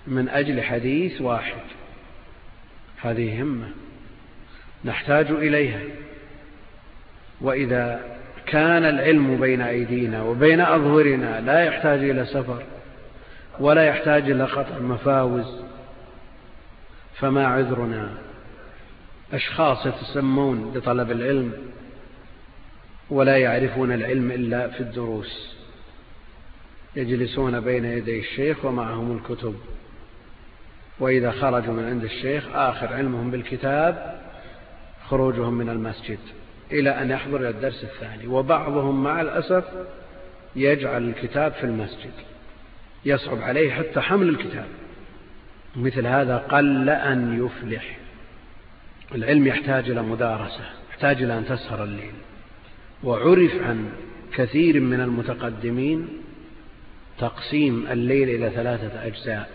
[0.07, 1.57] من أجل حديث واحد
[3.01, 3.67] هذه همة
[4.85, 5.79] نحتاج إليها
[7.41, 7.99] وإذا
[8.45, 12.63] كان العلم بين أيدينا وبين أظهرنا لا يحتاج إلى سفر
[13.59, 15.66] ولا يحتاج إلى قطع مفاوز
[17.19, 18.09] فما عذرنا
[19.33, 21.51] أشخاص يتسمون بطلب العلم
[23.09, 25.57] ولا يعرفون العلم إلا في الدروس
[26.95, 29.55] يجلسون بين يدي الشيخ ومعهم الكتب
[30.99, 34.19] وإذا خرجوا من عند الشيخ آخر علمهم بالكتاب
[35.09, 36.19] خروجهم من المسجد
[36.71, 39.63] إلى أن يحضر الدرس الثاني وبعضهم مع الأسف
[40.55, 42.11] يجعل الكتاب في المسجد
[43.05, 44.65] يصعب عليه حتى حمل الكتاب
[45.77, 47.97] مثل هذا قل أن يفلح
[49.15, 52.13] العلم يحتاج إلى مدارسة يحتاج إلى أن تسهر الليل
[53.03, 53.89] وعرف عن
[54.33, 56.07] كثير من المتقدمين
[57.19, 59.49] تقسيم الليل إلى ثلاثة أجزاء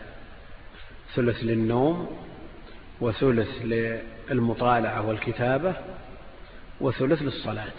[1.15, 2.11] ثلث للنوم
[3.01, 5.75] وثلث للمطالعة والكتابة
[6.81, 7.73] وثلث للصلاة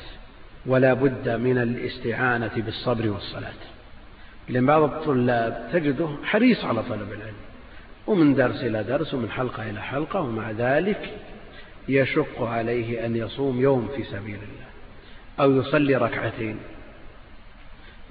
[0.66, 3.54] ولا بد من الاستعانة بالصبر والصلاة
[4.50, 7.43] لأن بعض الطلاب تجده حريص على طلب العلم
[8.08, 11.10] ومن درس إلى درس ومن حلقة إلى حلقة ومع ذلك
[11.90, 14.66] يشق عليه أن يصوم يوم في سبيل الله
[15.40, 16.58] أو يصلي ركعتين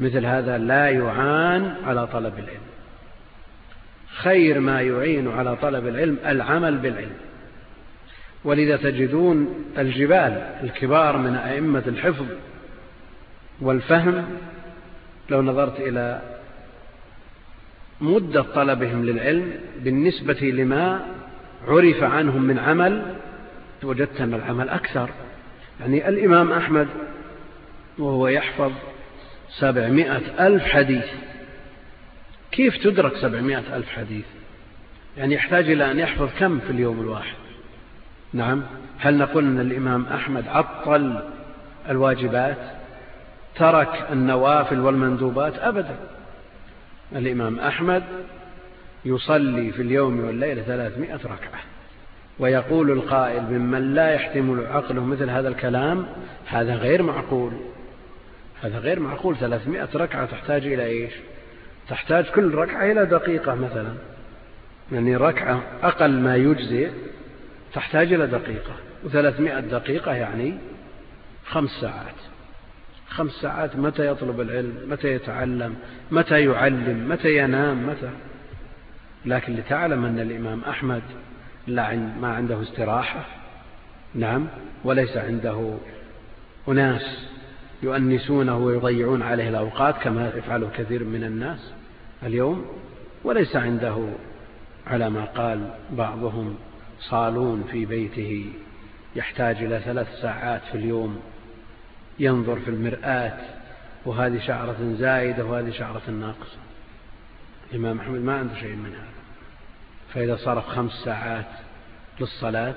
[0.00, 2.60] مثل هذا لا يعان على طلب العلم
[4.16, 7.16] خير ما يعين على طلب العلم العمل بالعلم
[8.44, 9.46] ولذا تجدون
[9.78, 12.26] الجبال الكبار من أئمة الحفظ
[13.60, 14.38] والفهم
[15.30, 16.22] لو نظرت إلى
[18.02, 21.06] مدة طلبهم للعلم بالنسبة لما
[21.68, 23.14] عرف عنهم من عمل
[23.82, 25.10] وجدت أن العمل أكثر
[25.80, 26.88] يعني الإمام أحمد
[27.98, 28.72] وهو يحفظ
[29.60, 31.04] سبعمائة ألف حديث
[32.52, 34.24] كيف تدرك سبعمائة ألف حديث
[35.16, 37.36] يعني يحتاج إلى أن يحفظ كم في اليوم الواحد
[38.32, 38.62] نعم
[38.98, 41.22] هل نقول أن الإمام أحمد عطل
[41.88, 42.58] الواجبات
[43.56, 45.96] ترك النوافل والمندوبات أبدا
[47.16, 48.02] الإمام أحمد
[49.04, 51.60] يصلي في اليوم والليلة ثلاثمائة ركعة
[52.38, 56.06] ويقول القائل ممن لا يحتمل عقله مثل هذا الكلام
[56.46, 57.52] هذا غير معقول
[58.62, 61.12] هذا غير معقول ثلاثمائة ركعة تحتاج إلى إيش
[61.88, 63.94] تحتاج كل ركعة إلى دقيقة مثلا
[64.92, 66.90] يعني ركعة أقل ما يجزئ
[67.74, 68.72] تحتاج إلى دقيقة
[69.04, 70.54] وثلاثمائة دقيقة يعني
[71.46, 72.14] خمس ساعات
[73.12, 75.74] خمس ساعات متى يطلب العلم متى يتعلم
[76.10, 78.10] متى يعلم متى ينام متى
[79.26, 81.02] لكن لتعلم أن الإمام أحمد
[81.66, 83.24] لا ما عنده استراحة
[84.14, 84.46] نعم
[84.84, 85.74] وليس عنده
[86.68, 87.28] أناس
[87.82, 91.72] يؤنسونه ويضيعون عليه الأوقات كما يفعله كثير من الناس
[92.22, 92.66] اليوم
[93.24, 94.08] وليس عنده
[94.86, 96.54] على ما قال بعضهم
[97.00, 98.46] صالون في بيته
[99.16, 101.20] يحتاج إلى ثلاث ساعات في اليوم
[102.18, 103.32] ينظر في المرآة
[104.06, 106.58] وهذه شعرة زايدة وهذه شعرة ناقصة
[107.72, 109.06] الإمام أحمد ما عنده شيء من هذا
[110.14, 111.46] فإذا صرف خمس ساعات
[112.20, 112.74] للصلاة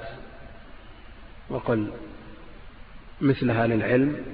[1.50, 1.92] وقل
[3.22, 4.26] مثلها للعلم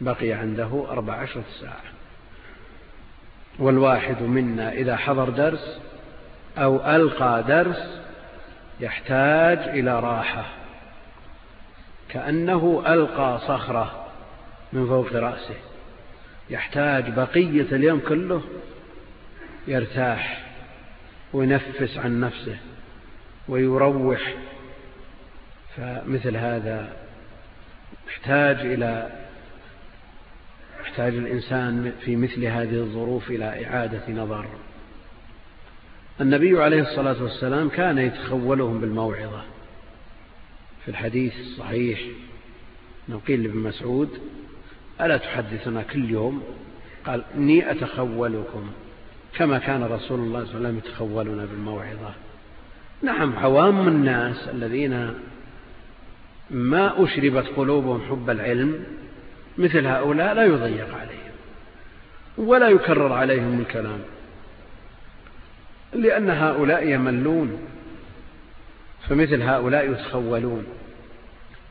[0.00, 1.82] بقي عنده أربع عشرة ساعة
[3.58, 5.80] والواحد منا إذا حضر درس
[6.58, 8.00] أو ألقى درس
[8.80, 10.44] يحتاج إلى راحة
[12.08, 14.01] كأنه ألقى صخرة
[14.72, 15.54] من فوق رأسه
[16.50, 18.42] يحتاج بقية اليوم كله
[19.68, 20.50] يرتاح
[21.32, 22.56] وينفس عن نفسه
[23.48, 24.34] ويروح
[25.76, 26.92] فمثل هذا
[28.08, 29.10] يحتاج إلى
[30.80, 34.46] يحتاج الإنسان في مثل هذه الظروف إلى إعادة نظر
[36.20, 39.44] النبي عليه الصلاة والسلام كان يتخولهم بالموعظة
[40.84, 42.00] في الحديث الصحيح
[43.08, 44.08] نقيل لابن مسعود
[45.02, 46.42] ألا تحدثنا كل يوم
[47.06, 48.70] قال إني أتخولكم
[49.36, 52.14] كما كان رسول الله صلى الله عليه وسلم يتخولنا بالموعظة
[53.02, 55.10] نعم عوام الناس الذين
[56.50, 58.84] ما أشربت قلوبهم حب العلم
[59.58, 61.22] مثل هؤلاء لا يضيق عليهم
[62.38, 63.98] ولا يكرر عليهم الكلام
[65.92, 67.58] لأن هؤلاء يملون
[69.08, 70.66] فمثل هؤلاء يتخولون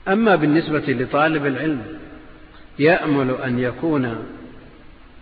[0.07, 2.00] أما بالنسبة لطالب العلم
[2.81, 4.25] يأمل أن يكون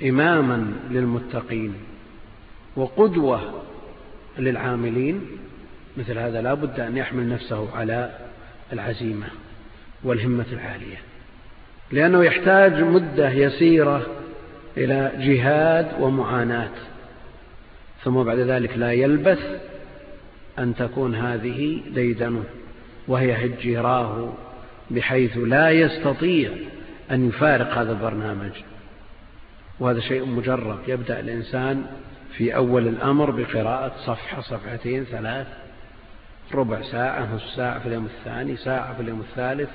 [0.03, 1.74] إماما للمتقين
[2.76, 3.64] وقدوة
[4.38, 5.22] للعاملين
[5.97, 8.10] مثل هذا لا بد أن يحمل نفسه على
[8.74, 9.28] العزيمة
[10.03, 10.97] والهمة العالية
[11.91, 14.05] لأنه يحتاج مدة يسيرة
[14.78, 16.70] إلى جهاد ومعاناة
[18.03, 19.39] ثم بعد ذلك لا يلبث
[20.60, 22.43] أن تكون هذه ديدنه
[23.07, 24.34] وهي هجراه
[24.91, 26.49] بحيث لا يستطيع
[27.12, 28.51] أن يفارق هذا البرنامج
[29.80, 31.86] وهذا شيء مجرب يبدأ الإنسان
[32.38, 35.47] في أول الأمر بقراءة صفحة صفحتين ثلاث
[36.53, 39.70] ربع ساعة نصف ساعة في اليوم الثاني ساعة في اليوم الثالث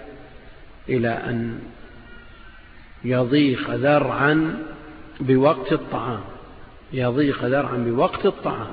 [0.88, 1.58] إلى أن
[3.04, 4.58] يضيق ذرعا
[5.20, 6.20] بوقت الطعام
[6.92, 8.72] يضيق ذرعا بوقت الطعام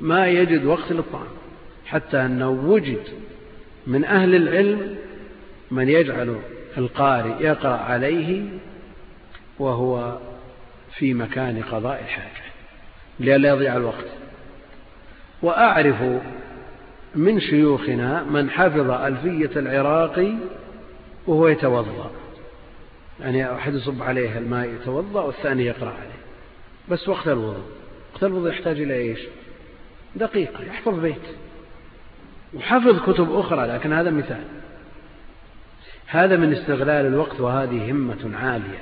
[0.00, 1.26] ما يجد وقت للطعام
[1.86, 3.02] حتى أنه وجد
[3.86, 4.96] من أهل العلم
[5.70, 6.38] من يجعل
[6.78, 8.42] القارئ يقرأ عليه
[9.58, 10.18] وهو
[10.96, 12.50] في مكان قضاء الحاجة
[13.20, 14.06] لئلا يضيع الوقت
[15.42, 16.02] وأعرف
[17.14, 20.34] من شيوخنا من حفظ ألفية العراقي
[21.26, 22.10] وهو يتوضأ
[23.20, 26.20] يعني أحد يصب عليه الماء يتوضأ والثاني يقرأ عليه
[26.88, 27.64] بس وقت الوضوء
[28.14, 29.20] وقت الوضوء يحتاج إلى إيش
[30.16, 31.22] دقيقة يحفظ بيت
[32.54, 34.44] وحفظ كتب أخرى لكن هذا مثال
[36.12, 38.78] هذا من استغلال الوقت وهذه همة عالية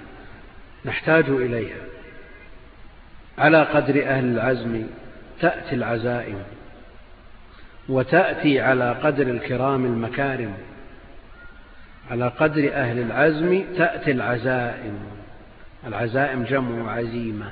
[0.84, 1.80] نحتاج إليها
[3.38, 4.86] على قدر أهل العزم
[5.40, 6.38] تأتي العزائم
[7.88, 10.54] وتأتي على قدر الكرام المكارم
[12.10, 14.98] على قدر أهل العزم تأتي العزائم
[15.86, 17.50] العزائم جمع عزيمة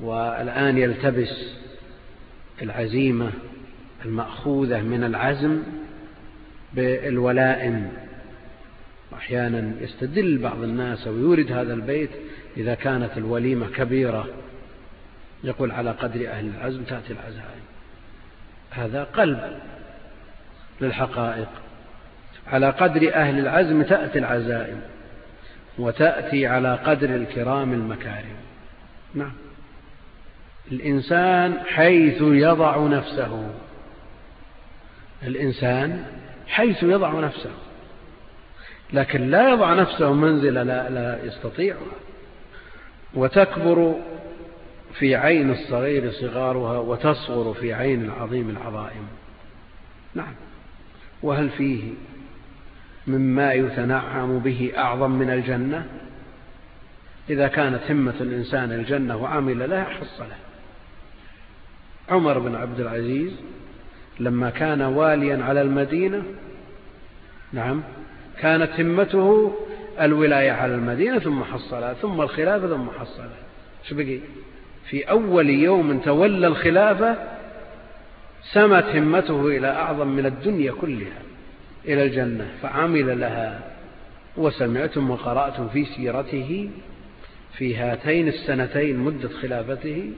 [0.00, 1.54] والآن يلتبس
[2.62, 3.30] العزيمة
[4.04, 5.62] المأخوذة من العزم
[6.72, 7.90] بالولائم
[9.12, 12.10] وأحيانا يستدل بعض الناس أو يورد هذا البيت
[12.56, 14.28] إذا كانت الوليمة كبيرة
[15.44, 17.62] يقول على قدر أهل العزم تأتي العزائم
[18.70, 19.58] هذا قلب
[20.80, 21.48] للحقائق
[22.46, 24.80] على قدر أهل العزم تأتي العزائم
[25.78, 28.36] وتأتي على قدر الكرام المكارم
[29.14, 29.32] نعم
[30.72, 33.50] الإنسان حيث يضع نفسه
[35.22, 36.04] الإنسان
[36.46, 37.50] حيث يضع نفسه
[38.92, 41.92] لكن لا يضع نفسه منزلة لا, لا يستطيعها
[43.14, 43.94] وتكبر
[44.94, 49.06] في عين الصغير صغارها وتصغر في عين العظيم العظائم
[50.14, 50.34] نعم
[51.22, 51.82] وهل فيه
[53.06, 55.86] مما يتنعم به أعظم من الجنة
[57.30, 60.38] إذا كانت همة الإنسان الجنة وعمل لها حصلها
[62.10, 63.32] عمر بن عبد العزيز
[64.20, 66.22] لما كان واليا على المدينة
[67.52, 67.82] نعم
[68.42, 69.52] كانت همته
[70.00, 73.38] الولاية على المدينة ثم حصلها ثم الخلافة ثم حصلها
[73.88, 74.18] شو بقي
[74.88, 77.16] في أول يوم تولى الخلافة
[78.52, 81.22] سمت همته إلى أعظم من الدنيا كلها
[81.84, 83.60] إلى الجنة فعمل لها
[84.36, 86.70] وسمعتم وقرأتم في سيرته
[87.58, 90.10] في هاتين السنتين مدة خلافته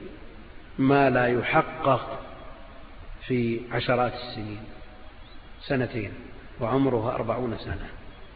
[0.79, 2.19] ما لا يحقق
[3.27, 4.59] في عشرات السنين
[5.61, 6.11] سنتين
[6.61, 7.89] وعمرها أربعون سنة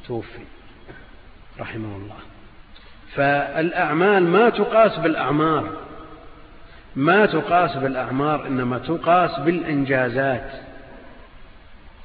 [0.10, 0.44] توفي
[1.60, 2.16] رحمه الله
[3.16, 5.70] فالأعمال ما تقاس بالأعمار
[6.96, 10.52] ما تقاس بالأعمار إنما تقاس بالإنجازات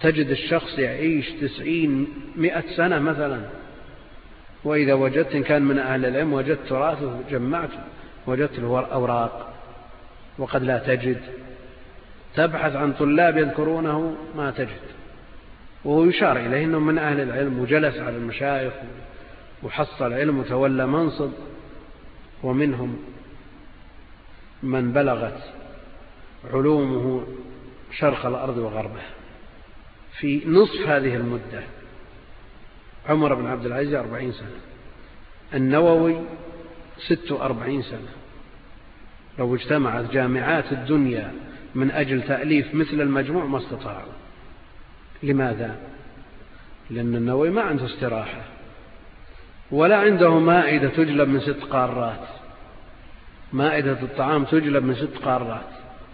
[0.00, 3.40] تجد الشخص يعيش تسعين مئة سنة مثلا
[4.64, 7.78] وإذا وجدت إن كان من أهل العلم وجدت تراثه جمعته
[8.26, 9.54] وجدت الأوراق
[10.38, 11.20] وقد لا تجد
[12.36, 14.93] تبحث عن طلاب يذكرونه ما تجد
[15.84, 18.72] وهو يشار إليه أنه من أهل العلم وجلس على المشايخ
[19.62, 21.30] وحصل علم وتولى منصب
[22.42, 22.96] ومنهم
[24.62, 25.42] من بلغت
[26.52, 27.26] علومه
[27.98, 29.10] شرق الأرض وغربها
[30.18, 31.62] في نصف هذه المدة
[33.08, 34.58] عمر بن عبد العزيز أربعين سنة
[35.54, 36.20] النووي
[36.98, 38.08] ست وأربعين سنة
[39.38, 41.32] لو اجتمعت جامعات الدنيا
[41.74, 44.12] من أجل تأليف مثل المجموع ما استطاعوا
[45.24, 45.74] لماذا
[46.90, 48.40] لأن النووي ما عنده استراحة
[49.70, 52.28] ولا عنده مائدة تجلب من ست قارات
[53.52, 55.66] مائدة الطعام تجلب من ست قارات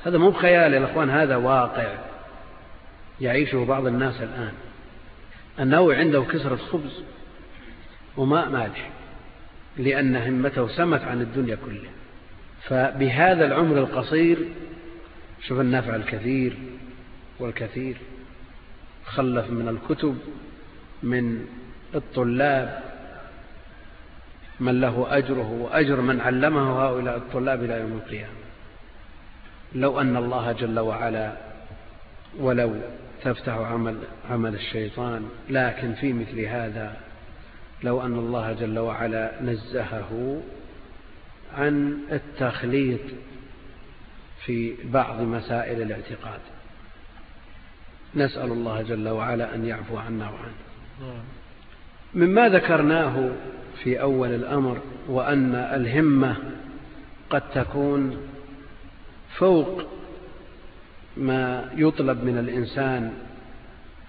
[0.07, 1.95] هذا مو خيال يا اخوان هذا واقع
[3.21, 4.53] يعيشه بعض الناس الآن
[5.61, 7.03] النووي عنده كسرة خبز
[8.17, 8.91] وماء مالح
[9.77, 11.93] لأن همته سمت عن الدنيا كلها
[12.63, 14.39] فبهذا العمر القصير
[15.47, 16.57] شوف النفع الكثير
[17.39, 17.97] والكثير
[19.07, 20.19] خلف من الكتب
[21.03, 21.47] من
[21.95, 22.83] الطلاب
[24.61, 28.41] من له أجره وأجر من علمه هؤلاء الطلاب إلى يوم القيامة
[29.75, 31.33] لو أن الله جل وعلا
[32.39, 32.77] ولو
[33.25, 33.99] تفتح عمل,
[34.31, 36.97] عمل الشيطان لكن في مثل هذا
[37.85, 40.43] لو أن الله جل وعلا نزهه
[41.59, 43.01] عن التخليط
[44.45, 46.41] في بعض مسائل الاعتقاد
[48.17, 50.55] نسأل الله جل وعلا أن يعفو عنا وعنه
[51.01, 51.25] نعم.
[52.29, 53.29] مما ذكرناه
[53.83, 56.37] في أول الأمر وأن الهمة
[57.31, 58.17] قد تكون
[59.37, 59.83] فوق
[61.17, 63.13] ما يطلب من الإنسان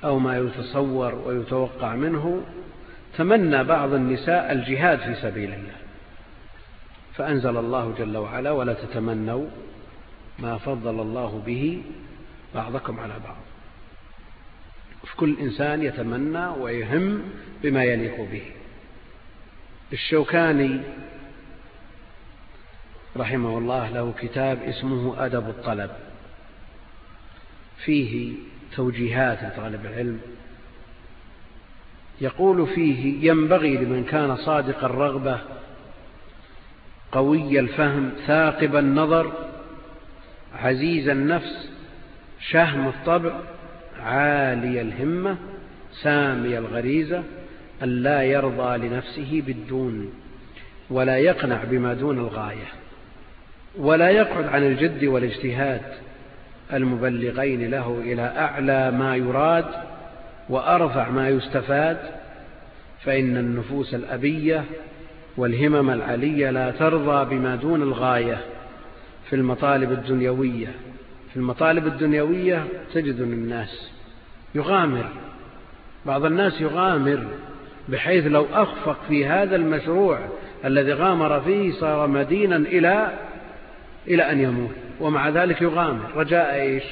[0.04, 2.41] أو ما يتصور ويتوقع منه
[3.18, 5.76] تمنى بعض النساء الجهاد في سبيل الله
[7.14, 9.45] فأنزل الله جل وعلا ولا تتمنوا
[10.39, 11.82] ما فضل الله به
[12.56, 13.38] بعضكم على بعض
[15.18, 17.22] كل إنسان يتمنى ويهم
[17.64, 18.41] بما يليق به
[19.93, 20.82] الشوكاني
[23.18, 25.91] رحمه الله له كتاب اسمه أدب الطلب
[27.78, 28.34] فيه
[28.76, 30.20] توجيهات لطالب العلم
[32.22, 35.39] يقول فيه ينبغي لمن كان صادق الرغبة
[37.12, 39.34] قوي الفهم ثاقب النظر
[40.58, 41.68] عزيز النفس
[42.49, 43.39] شهم الطبع
[44.06, 45.38] عالي الهمة
[46.04, 47.24] سامي الغريزة
[47.84, 50.14] أن لا يرضى لنفسه بالدون
[50.89, 52.68] ولا يقنع بما دون الغاية
[53.80, 55.82] ولا يقعد عن الجد والاجتهاد
[56.74, 59.66] المبلغين له إلى أعلى ما يراد
[60.49, 61.97] وأرفع ما يستفاد
[63.06, 64.64] فإن النفوس الأبية
[65.38, 68.38] والهمم العلية لا ترضى بما دون الغاية
[69.30, 70.68] في المطالب الدنيوية
[71.34, 73.90] في المطالب الدنيوية تجد الناس
[74.56, 75.06] يغامر
[76.06, 77.26] بعض الناس يغامر
[77.90, 80.20] بحيث لو أخفق في هذا المشروع
[80.66, 83.12] الذي غامر فيه صار مدينا إلى
[84.08, 86.84] إلى أن يموت ومع ذلك يغامر رجاء إيش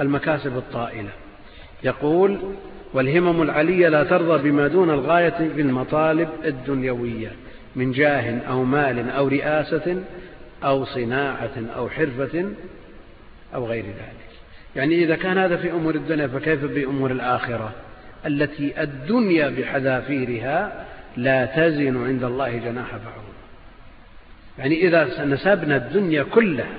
[0.00, 1.08] المكاسب الطائلة
[1.82, 2.38] يقول
[2.94, 7.30] والهمم العلية لا ترضى بما دون الغاية في المطالب الدنيوية
[7.76, 10.02] من جاه أو مال أو رئاسة
[10.64, 12.46] أو صناعة أو حرفة
[13.54, 14.32] أو غير ذلك
[14.76, 17.72] يعني إذا كان هذا في أمور الدنيا فكيف بأمور الآخرة
[18.26, 20.86] التي الدنيا بحذافيرها
[21.16, 23.32] لا تزن عند الله جناح بعوضة
[24.58, 26.70] يعني إذا نسبنا الدنيا كلها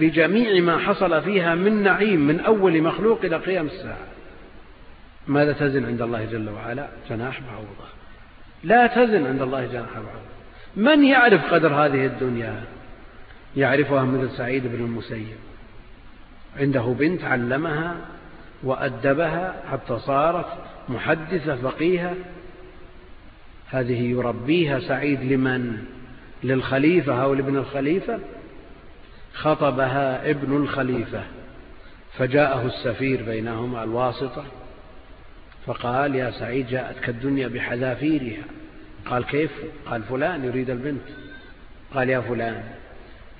[0.00, 4.06] بجميع ما حصل فيها من نعيم من أول مخلوق إلى قيام الساعة
[5.26, 7.88] ماذا تزن عند الله جل وعلا جناح بعوضة
[8.64, 10.22] لا تزن عند الله جناح بعوضة
[10.76, 12.62] من يعرف قدر هذه الدنيا
[13.56, 15.36] يعرفها مثل سعيد بن المسيب
[16.60, 17.96] عنده بنت علمها
[18.62, 20.46] وأدبها حتى صارت
[20.88, 22.14] محدثة فقيهة
[23.70, 25.84] هذه يربيها سعيد لمن
[26.44, 28.18] للخليفة أو لابن الخليفة
[29.34, 31.22] خطبها ابن الخليفة
[32.12, 34.44] فجاءه السفير بينهما الواسطة
[35.66, 38.44] فقال يا سعيد جاءتك الدنيا بحذافيرها
[39.06, 39.50] قال كيف
[39.86, 41.02] قال فلان يريد البنت
[41.94, 42.62] قال يا فلان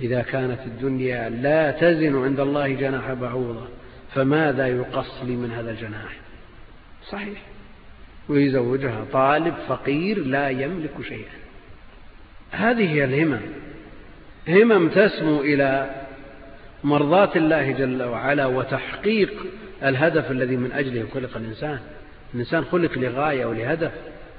[0.00, 3.68] إذا كانت الدنيا لا تزن عند الله جناح بعوضة
[4.14, 6.16] فماذا يقص لي من هذا الجناح
[7.10, 7.42] صحيح
[8.28, 11.30] ويزوجها طالب فقير لا يملك شيئا
[12.50, 13.40] هذه هي الهمم
[14.48, 15.90] همم تسمو إلى
[16.84, 19.46] مرضاة الله جل وعلا وتحقيق
[19.82, 21.78] الهدف الذي من أجله خلق الإنسان
[22.34, 23.92] الإنسان خلق لغاية ولهدف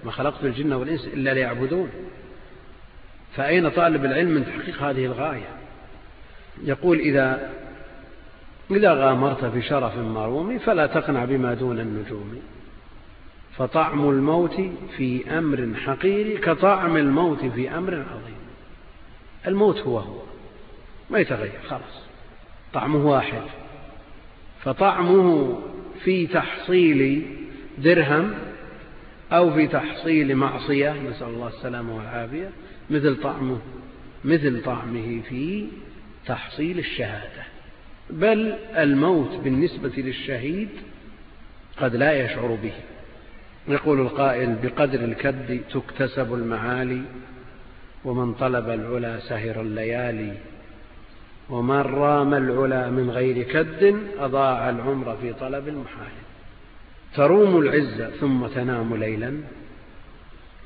[0.03, 1.89] ما خلقت الجن والإنس إلا ليعبدون
[3.36, 5.49] فأين طالب العلم من تحقيق هذه الغاية
[6.63, 7.49] يقول إذا
[8.71, 12.41] إذا غامرت بشرف مروم فلا تقنع بما دون النجوم
[13.57, 14.61] فطعم الموت
[14.97, 18.39] في أمر حقير كطعم الموت في أمر عظيم
[19.47, 20.21] الموت هو هو
[21.09, 22.05] ما يتغير خلاص
[22.73, 23.41] طعمه واحد
[24.63, 25.59] فطعمه
[26.03, 27.27] في تحصيل
[27.77, 28.34] درهم
[29.32, 32.49] أو في تحصيل معصية نسأل الله السلامة والعافية
[32.91, 33.57] مثل طعمه
[34.25, 35.65] مثل طعمه في
[36.25, 37.43] تحصيل الشهادة
[38.09, 40.69] بل الموت بالنسبة للشهيد
[41.77, 42.73] قد لا يشعر به
[43.67, 47.01] يقول القائل بقدر الكد تكتسب المعالي
[48.05, 50.33] ومن طلب العلا سهر الليالي
[51.49, 56.11] ومن رام العلا من غير كد أضاع العمر في طلب المحال
[57.15, 59.33] تروم العزة ثم تنام ليلا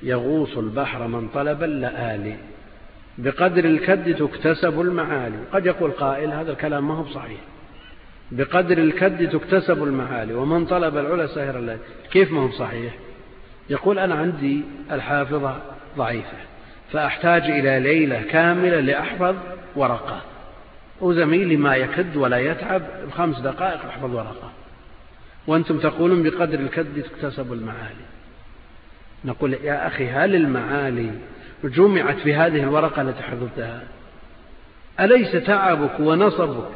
[0.03, 2.35] يغوص البحر من طلب اللآلي
[3.17, 7.39] بقدر الكد تكتسب المعالي قد يقول قائل هذا الكلام ما هو صحيح
[8.31, 11.77] بقدر الكد تكتسب المعالي ومن طلب العلا سهر الليل
[12.11, 12.93] كيف ما هو صحيح
[13.69, 15.55] يقول أنا عندي الحافظة
[15.97, 16.37] ضعيفة
[16.91, 19.35] فأحتاج إلى ليلة كاملة لأحفظ
[19.75, 20.21] ورقة
[21.01, 24.51] وزميلي ما يكد ولا يتعب بخمس دقائق أحفظ ورقة
[25.47, 28.12] وأنتم تقولون بقدر الكد تكتسب المعالي
[29.25, 31.11] نقول يا أخي هل المعالي
[31.63, 33.83] جمعت في هذه الورقة التي حفظتها
[34.99, 36.67] أليس تعبك ونصبك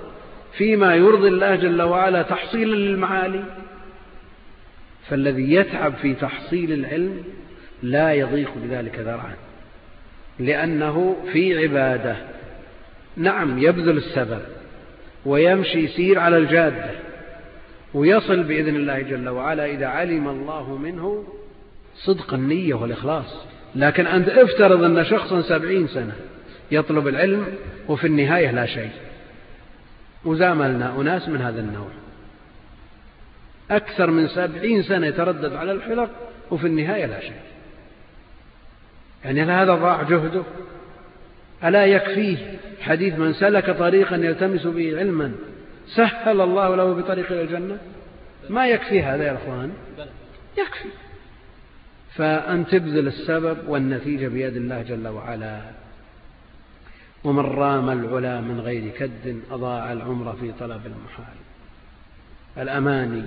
[0.57, 3.43] فيما يرضي الله جل وعلا تحصيلا للمعالي
[5.09, 7.23] فالذي يتعب في تحصيل العلم
[7.83, 9.35] لا يضيق بذلك ذرعا
[10.39, 12.15] لأنه في عبادة
[13.17, 14.41] نعم يبذل السبب
[15.25, 16.85] ويمشي يسير على الجادة
[17.93, 21.25] ويصل بإذن الله جل وعلا إذا علم الله منه
[22.05, 23.25] صدق النية والإخلاص
[23.75, 26.15] لكن أنت افترض أن شخصا سبعين سنة
[26.71, 27.45] يطلب العلم
[27.87, 28.89] وفي النهاية لا شيء
[30.25, 31.87] وزاملنا أناس من هذا النوع
[33.71, 36.09] أكثر من سبعين سنة يتردد على الحلق
[36.51, 37.41] وفي النهاية لا شيء
[39.25, 40.43] يعني هل هذا ضاع جهده
[41.63, 42.37] ألا يكفيه
[42.81, 45.31] حديث من سلك طريقا يلتمس به علما
[45.87, 47.77] سهل الله له بطريق إلى الجنة
[48.49, 49.71] ما يكفي هذا يا إخوان
[50.57, 50.87] يكفي
[52.15, 55.61] فأن تبذل السبب والنتيجة بيد الله جل وعلا
[57.23, 61.35] ومن رام العلا من غير كد أضاع العمر في طلب المحال
[62.57, 63.23] الأماني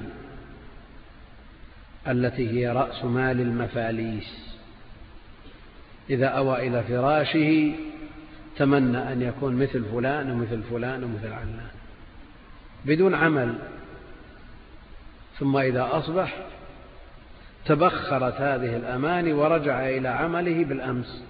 [2.09, 4.47] التي هي رأس مال المفاليس
[6.11, 7.73] إذا أوى إلى فراشه
[8.57, 11.61] تمنى أن يكون مثل فلان ومثل فلان ومثل علان
[12.87, 13.55] بدون عمل
[15.39, 16.37] ثم إذا أصبح
[17.67, 21.23] تبخرت هذه الأماني ورجع إلى عمله بالأمس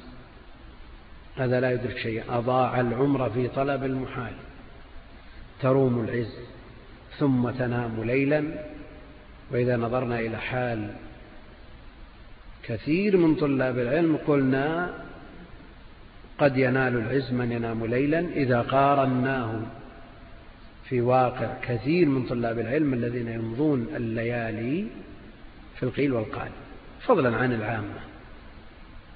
[1.36, 4.32] هذا لا يدرك شيئا أضاع العمر في طلب المحال
[5.62, 6.34] تروم العز
[7.18, 8.44] ثم تنام ليلا
[9.50, 10.90] وإذا نظرنا إلى حال
[12.62, 14.94] كثير من طلاب العلم قلنا
[16.38, 19.60] قد ينال العز من ينام ليلا إذا قارناه
[20.84, 24.86] في واقع كثير من طلاب العلم الذين يمضون الليالي
[25.80, 26.48] في القيل والقال
[27.00, 28.00] فضلا عن العامة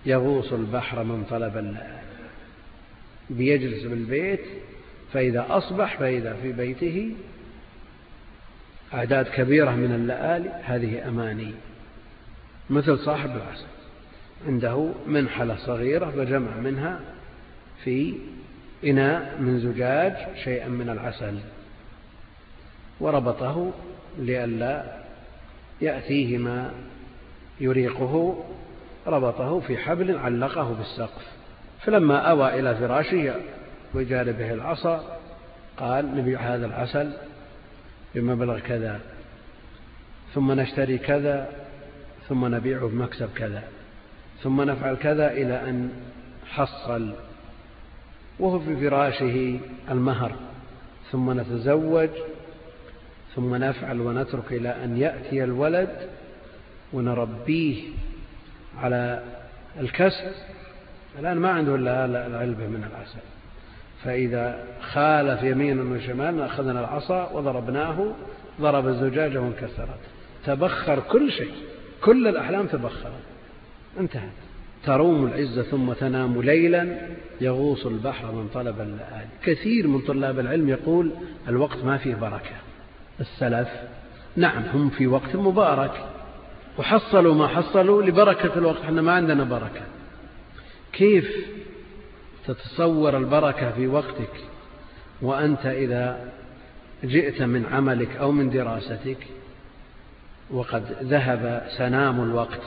[0.07, 1.99] يغوص البحر من طلب اللام
[3.31, 4.41] بيجلس بالبيت
[5.13, 7.15] فإذا أصبح فإذا في بيته
[8.95, 11.55] أعداد كبيرة من اللآلي هذه أماني
[12.71, 13.67] مثل صاحب العسل
[14.47, 17.01] عنده منحلة صغيرة فجمع منها
[17.85, 18.15] في
[18.85, 21.39] إناء من زجاج شيئا من العسل
[23.01, 23.71] وربطه
[24.19, 25.04] لئلا
[25.81, 26.71] يأتيه ما
[27.61, 28.45] يريقه
[29.07, 31.23] ربطه في حبل علقه بالسقف
[31.81, 33.35] فلما أوى إلى فراشه
[33.95, 35.17] به العصا
[35.77, 37.13] قال نبيع هذا العسل
[38.15, 39.01] بمبلغ كذا
[40.35, 41.49] ثم نشتري كذا
[42.29, 43.63] ثم نبيعه بمكسب كذا
[44.43, 45.91] ثم نفعل كذا إلى أن
[46.51, 47.15] حصل
[48.39, 49.61] وهو في فراشه
[49.91, 50.33] المهر
[51.13, 52.11] ثم نتزوج
[53.37, 55.89] ثم نفعل ونترك إلى أن يأتي الولد
[56.93, 57.83] ونربيه
[58.83, 59.23] على
[59.81, 60.33] الكسب
[61.19, 63.19] الآن ما عنده إلا العلبة من العسل
[64.05, 68.13] فإذا خالف يمينا وشمالا أخذنا العصا وضربناه
[68.61, 70.01] ضرب الزجاجة وانكسرت
[70.47, 71.53] تبخر كل شيء
[72.05, 73.23] كل الأحلام تبخرت
[74.01, 74.33] انتهت
[74.85, 76.99] تروم العزة ثم تنام ليلا
[77.41, 81.11] يغوص البحر من طلب اللآل كثير من طلاب العلم يقول
[81.49, 82.55] الوقت ما فيه بركة
[83.21, 83.69] السلف
[84.37, 86.05] نعم هم في وقت مبارك
[86.79, 89.81] وحصلوا ما حصلوا لبركة الوقت احنا ما عندنا بركة
[90.93, 91.47] كيف
[92.47, 94.31] تتصور البركة في وقتك
[95.23, 96.33] وأنت إذا
[97.05, 99.27] جئت من عملك أو من دراستك
[100.51, 102.61] وقد ذهب سنام الوقت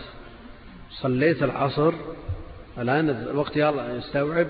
[0.91, 1.93] صليت العصر
[2.77, 3.51] الآن الوقت
[3.97, 4.47] يستوعب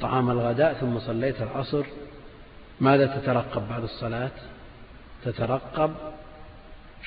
[0.00, 1.82] طعام الغداء ثم صليت العصر
[2.80, 4.30] ماذا تترقب بعد الصلاة
[5.24, 5.90] تترقب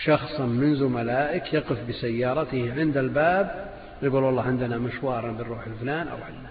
[0.03, 3.69] شخصا من زملائك يقف بسيارته عند الباب
[4.01, 6.45] يقول والله عندنا مشوار بنروح لفلان أو علان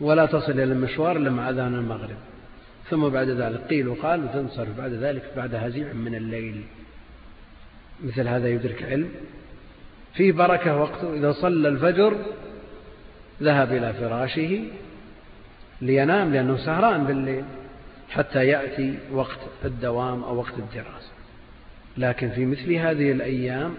[0.00, 2.16] ولا تصل إلى المشوار إلا مع أذان المغرب
[2.90, 6.64] ثم بعد ذلك قيل وقال وتنصرف بعد ذلك بعد هزيع من الليل
[8.04, 9.10] مثل هذا يدرك علم
[10.14, 12.16] في بركة وقته إذا صلى الفجر
[13.42, 14.62] ذهب إلى فراشه
[15.82, 17.44] لينام لأنه سهران بالليل
[18.10, 21.10] حتى يأتي وقت الدوام أو وقت الدراسة
[21.96, 23.74] لكن في مثل هذه الأيام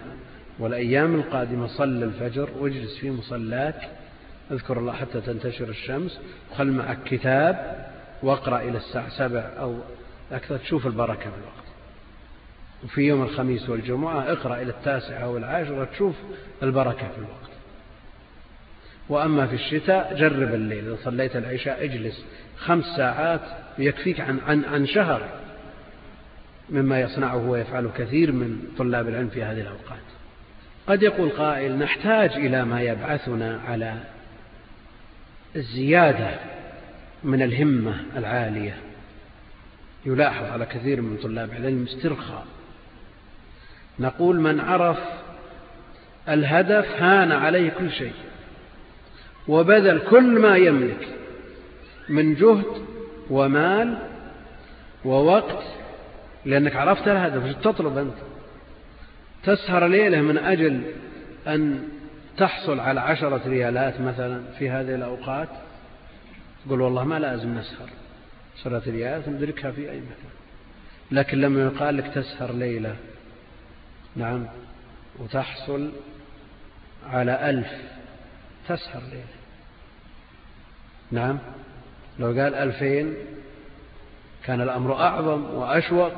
[0.58, 3.88] والأيام القادمة صل الفجر واجلس في مصلاك
[4.50, 6.20] اذكر الله حتى تنتشر الشمس
[6.52, 7.86] وخل معك كتاب
[8.22, 9.78] واقرأ إلى الساعة سبع أو
[10.32, 11.68] أكثر تشوف البركة في الوقت
[12.84, 16.14] وفي يوم الخميس والجمعة اقرأ إلى التاسعة أو العاشرة تشوف
[16.62, 17.48] البركة في الوقت
[19.08, 22.24] وأما في الشتاء جرب الليل إذا صليت العشاء اجلس
[22.58, 23.40] خمس ساعات
[23.78, 25.28] يكفيك عن, عن, عن شهر
[26.70, 30.00] مما يصنعه ويفعله كثير من طلاب العلم في هذه الأوقات
[30.86, 33.94] قد يقول قائل نحتاج إلى ما يبعثنا على
[35.56, 36.28] الزيادة
[37.24, 38.74] من الهمة العالية
[40.06, 42.46] يلاحظ على كثير من طلاب العلم استرخاء
[43.98, 44.98] نقول من عرف
[46.28, 48.12] الهدف هان عليه كل شيء
[49.48, 51.08] وبذل كل ما يملك
[52.08, 52.82] من جهد
[53.30, 53.98] ومال
[55.04, 55.64] ووقت
[56.44, 58.14] لأنك عرفت الهدف وش تطلب أنت
[59.44, 60.82] تسهر ليلة من أجل
[61.46, 61.88] أن
[62.38, 65.48] تحصل على عشرة ريالات مثلا في هذه الأوقات
[66.66, 67.88] تقول والله ما لازم نسهر
[68.60, 70.28] عشرة ريالات ندركها في أي مكان
[71.10, 72.96] لكن لما يقال لك تسهر ليلة
[74.16, 74.46] نعم
[75.18, 75.90] وتحصل
[77.06, 77.68] على ألف
[78.68, 79.24] تسهر ليلة
[81.10, 81.38] نعم
[82.18, 83.14] لو قال ألفين
[84.44, 86.12] كان الأمر أعظم وأشوق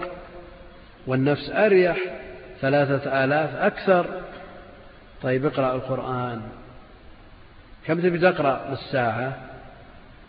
[1.07, 1.97] والنفس أريح
[2.61, 4.23] ثلاثة آلاف أكثر
[5.23, 6.43] طيب اقرأ القرآن
[7.87, 9.37] كم تبي تقرأ بالساعة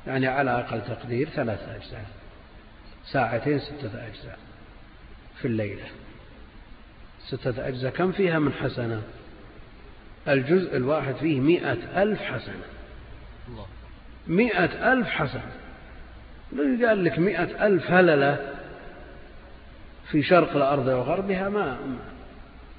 [0.07, 2.05] يعني على أقل تقدير ثلاثة أجزاء
[3.11, 4.39] ساعتين ستة أجزاء
[5.41, 5.83] في الليلة
[7.27, 9.01] ستة أجزاء كم فيها من حسنة
[10.27, 12.61] الجزء الواحد فيه مئة ألف حسنة
[14.27, 15.51] مئة ألف حسنة
[16.53, 18.39] الذي قال لك مئة ألف هللة
[20.11, 21.77] في شرق الأرض وغربها ما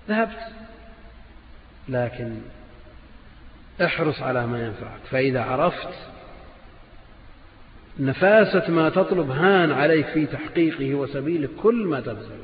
[0.08, 0.38] ذهبت
[1.88, 2.34] لكن
[3.84, 5.94] احرص على ما ينفعك فإذا عرفت
[7.98, 12.40] نفاسة ما تطلب هان عليك في تحقيقه وسبيلك كل ما تبذل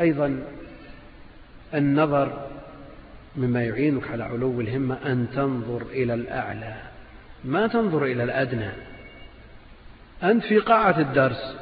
[0.00, 0.42] أيضا
[1.74, 2.46] النظر
[3.36, 6.74] مما يعينك على علو الهمة أن تنظر إلى الأعلى
[7.44, 8.70] ما تنظر إلى الأدنى
[10.22, 11.56] أنت في قاعة الدرس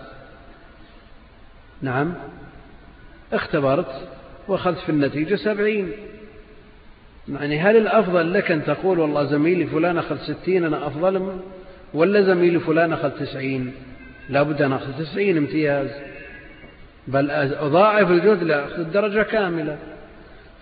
[1.83, 2.15] نعم
[3.33, 4.09] اختبرت
[4.49, 5.93] وأخذت في النتيجة سبعين
[7.29, 11.41] يعني هل الأفضل لك أن تقول والله زميلي فلان أخذ ستين أنا أفضل
[11.95, 13.73] ولا زميلي فلان أخذ تسعين
[14.31, 15.89] بد أن أخذ تسعين امتياز
[17.09, 19.79] بل أضاعف الجهد لأخذ الدرجة كاملة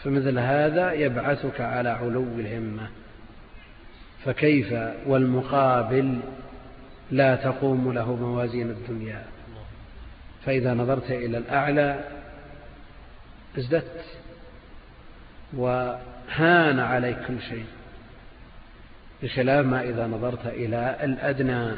[0.04, 2.88] فمثل هذا يبعثك على علو الهمة
[4.24, 4.72] فكيف
[5.06, 6.18] والمقابل
[7.10, 9.24] لا تقوم له موازين الدنيا
[10.44, 12.04] فإذا نظرت إلى الأعلى
[13.58, 14.04] ازددت
[15.56, 17.64] وهان عليك كل شيء
[19.22, 21.70] بخلاف ما إذا نظرت إلى الأدنى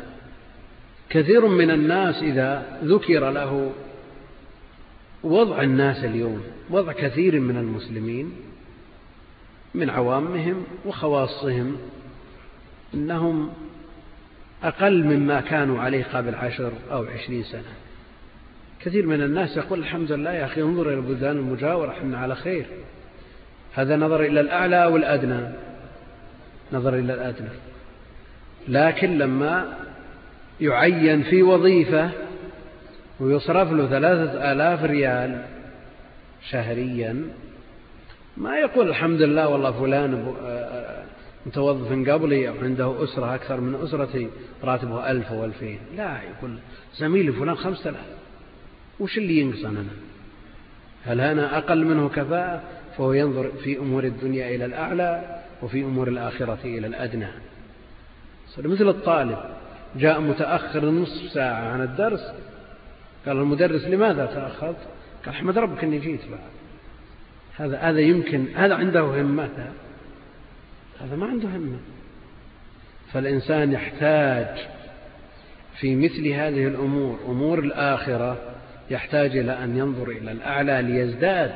[1.11, 3.73] كثير من الناس إذا ذكر له
[5.25, 8.33] وضع الناس اليوم وضع كثير من المسلمين
[9.75, 11.77] من عوامهم وخواصهم
[12.95, 13.53] انهم
[14.67, 17.73] أقل مما كانوا عليه قبل عشر أو عشرين سنة
[18.81, 22.67] كثير من الناس يقول الحمد لله يا أخي انظر إلى البلدان المجاورة احنا على خير
[23.75, 25.41] هذا نظر إلى الأعلى أو الأدنى
[26.73, 27.49] نظر إلى الأدنى
[28.69, 29.73] لكن لما
[30.61, 32.11] يعين في وظيفة
[33.21, 35.45] ويصرف له ثلاثة آلاف ريال
[36.51, 37.25] شهريا
[38.37, 41.06] ما يقول الحمد لله والله فلان آه، آه،
[41.47, 44.29] متوظف قبلي أو عنده أسرة أكثر من أسرتي
[44.65, 46.59] راتبه ألف أو ألفين لا يقول
[46.99, 48.05] زميلي فلان خمسة آلاف
[49.01, 49.85] وش اللي ينقص أنا
[51.05, 52.63] هل أنا أقل منه كفاءة
[52.97, 57.27] فهو ينظر في أمور الدنيا إلى الأعلى وفي أمور الآخرة إلى الأدنى
[58.59, 59.39] مثل الطالب
[59.97, 62.21] جاء متأخر نصف ساعة عن الدرس
[63.27, 64.77] قال المدرس لماذا تأخرت
[65.27, 66.41] قال احمد ربك أني جيت بعد
[67.57, 69.71] هذا هذا يمكن هذا عنده همته
[71.05, 71.77] هذا ما عنده همة
[73.13, 74.47] فالإنسان يحتاج
[75.81, 78.37] في مثل هذه الأمور أمور الآخرة
[78.91, 81.53] يحتاج إلى أن ينظر إلى الأعلى ليزداد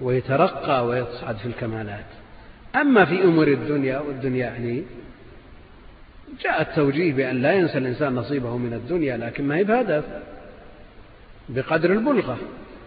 [0.00, 2.04] ويترقى ويصعد في الكمالات
[2.76, 4.82] أما في أمور الدنيا والدنيا يعني
[6.44, 10.04] جاء التوجيه بأن لا ينسى الإنسان نصيبه من الدنيا لكن ما هي بهدف
[11.48, 12.38] بقدر البلغة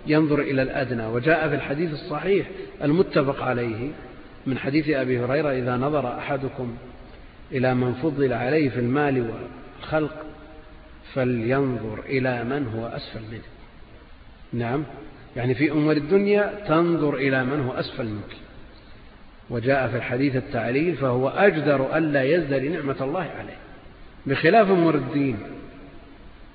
[0.07, 2.47] ينظر إلى الأدنى وجاء في الحديث الصحيح
[2.84, 3.89] المتفق عليه
[4.48, 6.76] من حديث أبي هريرة إذا نظر أحدكم
[7.52, 9.32] إلى من فضل عليه في المال
[9.82, 10.26] والخلق
[11.14, 13.42] فلينظر إلى من هو أسفل منه
[14.66, 14.84] نعم
[15.36, 18.36] يعني في أمور الدنيا تنظر إلى من هو أسفل منك
[19.50, 23.58] وجاء في الحديث التعليل فهو أجدر ألا يزدري نعمة الله عليه
[24.26, 25.38] بخلاف أمور الدين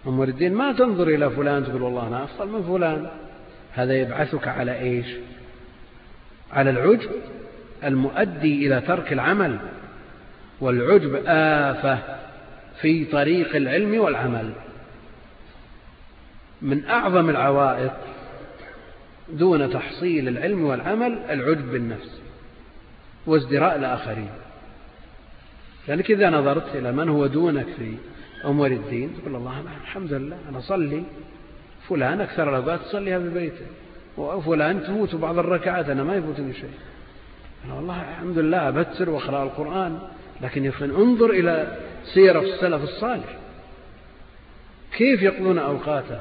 [0.06, 3.06] أمور الدين ما تنظر إلى فلان تقول والله أنا أفضل من فلان
[3.72, 5.06] هذا يبعثك على إيش
[6.52, 7.10] على العجب
[7.84, 9.58] المؤدي إلى ترك العمل
[10.60, 11.98] والعجب آفة
[12.80, 14.52] في طريق العلم والعمل
[16.62, 17.92] من أعظم العوائق
[19.32, 22.20] دون تحصيل العلم والعمل العجب بالنفس
[23.26, 24.28] وازدراء الآخرين
[25.88, 27.94] لأنك يعني إذا نظرت إلى من هو دونك في
[28.44, 31.02] أمور الدين تقول الله أنا الحمد لله أنا اصلي
[31.88, 33.66] فلان أكثر الأوقات تصليها في بيته
[34.16, 36.70] وفلان تفوت بعض الركعات أنا ما يفوتني شيء
[37.74, 39.98] والله الحمد لله أبتر وأقرأ القرآن
[40.42, 41.76] لكن يا انظر إلى
[42.14, 43.36] سيرة السلف الصالح
[44.96, 46.18] كيف يقضون أوقاته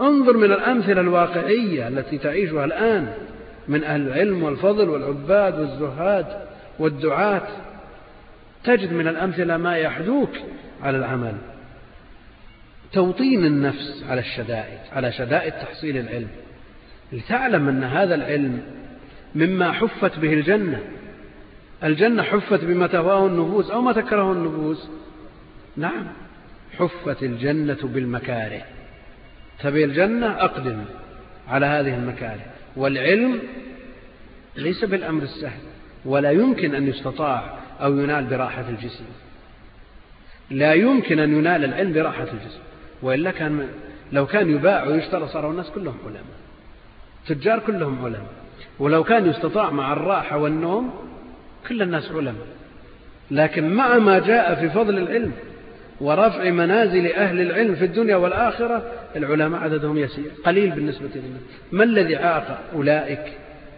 [0.00, 3.14] انظر من الأمثلة الواقعية التي تعيشها الآن
[3.68, 6.26] من أهل العلم والفضل والعباد والزهاد
[6.78, 7.42] والدعاة
[8.64, 10.30] تجد من الأمثلة ما يحدوك
[10.82, 11.34] على العمل
[12.92, 16.28] توطين النفس على الشدائد على شدائد تحصيل العلم
[17.12, 18.60] لتعلم أن هذا العلم
[19.36, 20.80] مما حفت به الجنة
[21.84, 24.88] الجنة حفت بما تهواه النفوس أو ما تكرهه النفوس
[25.76, 26.06] نعم
[26.78, 28.62] حفت الجنة بالمكاره
[29.62, 30.84] تبي الجنة أقدم
[31.48, 32.44] على هذه المكاره
[32.76, 33.38] والعلم
[34.56, 35.60] ليس بالأمر السهل
[36.04, 39.04] ولا يمكن أن يستطاع أو ينال براحة الجسم
[40.50, 42.60] لا يمكن أن ينال العلم براحة الجسم
[43.02, 43.68] وإلا كان
[44.12, 46.24] لو كان يباع ويشترى صاروا الناس كلهم علماء
[47.26, 48.32] تجار كلهم علماء
[48.78, 50.90] ولو كان يستطاع مع الراحة والنوم
[51.68, 52.46] كل الناس علماء
[53.30, 55.32] لكن مع ما جاء في فضل العلم
[56.00, 58.82] ورفع منازل أهل العلم في الدنيا والآخرة
[59.16, 61.38] العلماء عددهم يسير قليل بالنسبة لنا
[61.72, 63.32] ما الذي عاق أولئك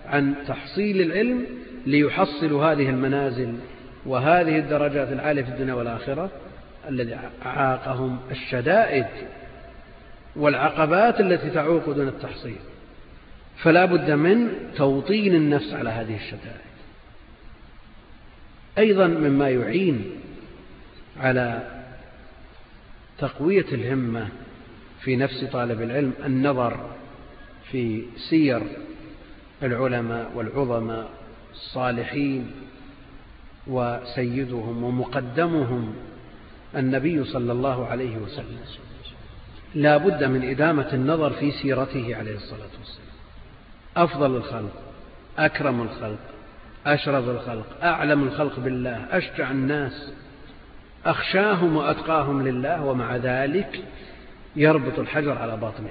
[0.07, 1.45] عن تحصيل العلم
[1.87, 3.53] ليحصلوا هذه المنازل
[4.07, 6.31] وهذه الدرجات العالية في الدنيا والآخرة
[6.89, 9.07] الذي عاقهم الشدائد
[10.37, 12.57] والعقبات التي تعوق دون التحصيل
[13.63, 16.69] فلا بد من توطين النفس على هذه الشدائد
[18.79, 20.05] أيضا مما يعين
[21.17, 21.71] على
[23.19, 24.29] تقوية الهمة
[25.01, 26.91] في نفس طالب العلم النظر
[27.73, 28.63] في سير
[29.63, 31.11] العلماء والعظماء
[31.53, 32.51] الصالحين
[33.67, 35.95] وسيدهم ومقدمهم
[36.77, 38.59] النبي صلى الله عليه وسلم
[39.75, 43.08] لا بد من إدامة النظر في سيرته عليه الصلاة والسلام
[44.05, 44.71] أفضل الخلق
[45.39, 46.19] أكرم الخلق
[46.87, 50.13] أشرف الخلق أعلم الخلق بالله أشجع الناس
[51.07, 53.81] أخشاهم وأتقاهم لله ومع ذلك
[54.57, 55.89] يربط الحجر على باطنه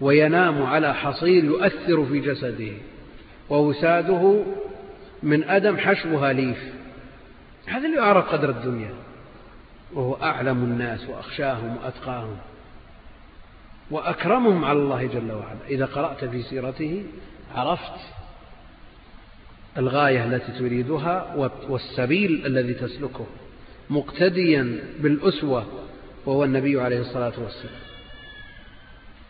[0.00, 2.72] وينام على حصير يؤثر في جسده
[3.50, 4.44] ووساده
[5.22, 6.58] من أدم حشوها ليف
[7.66, 8.94] هذا اللي يعرف قدر الدنيا
[9.94, 12.36] وهو أعلم الناس وأخشاهم وأتقاهم
[13.90, 17.04] وأكرمهم على الله جل وعلا إذا قرأت في سيرته
[17.54, 18.00] عرفت
[19.78, 21.34] الغاية التي تريدها
[21.68, 23.26] والسبيل الذي تسلكه
[23.90, 25.66] مقتديا بالأسوة
[26.26, 27.74] وهو النبي عليه الصلاة والسلام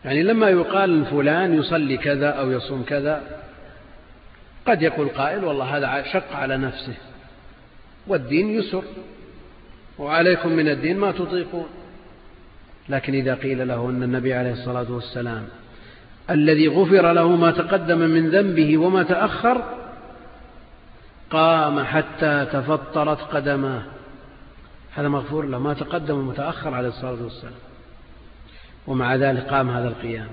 [0.05, 3.41] يعني لما يقال فلان يصلي كذا أو يصوم كذا
[4.65, 6.93] قد يقول قائل والله هذا شق على نفسه
[8.07, 8.83] والدين يسر
[9.99, 11.67] وعليكم من الدين ما تطيقون
[12.89, 15.47] لكن إذا قيل له أن النبي عليه الصلاة والسلام
[16.29, 19.63] الذي غفر له ما تقدم من ذنبه وما تأخر
[21.29, 23.83] قام حتى تفطرت قدماه
[24.95, 27.53] هذا مغفور له ما تقدم وما تأخر عليه الصلاة والسلام
[28.87, 30.27] ومع ذلك قام هذا القيام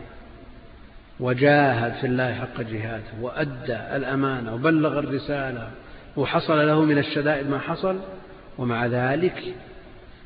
[1.20, 5.70] وجاهد في الله حق جهاده وأدى الأمانة وبلغ الرسالة
[6.16, 7.96] وحصل له من الشدائد ما حصل
[8.58, 9.54] ومع ذلك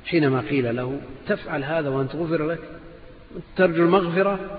[0.07, 2.59] حينما قيل له تفعل هذا وأنت غفر لك
[3.57, 4.59] ترجو المغفرة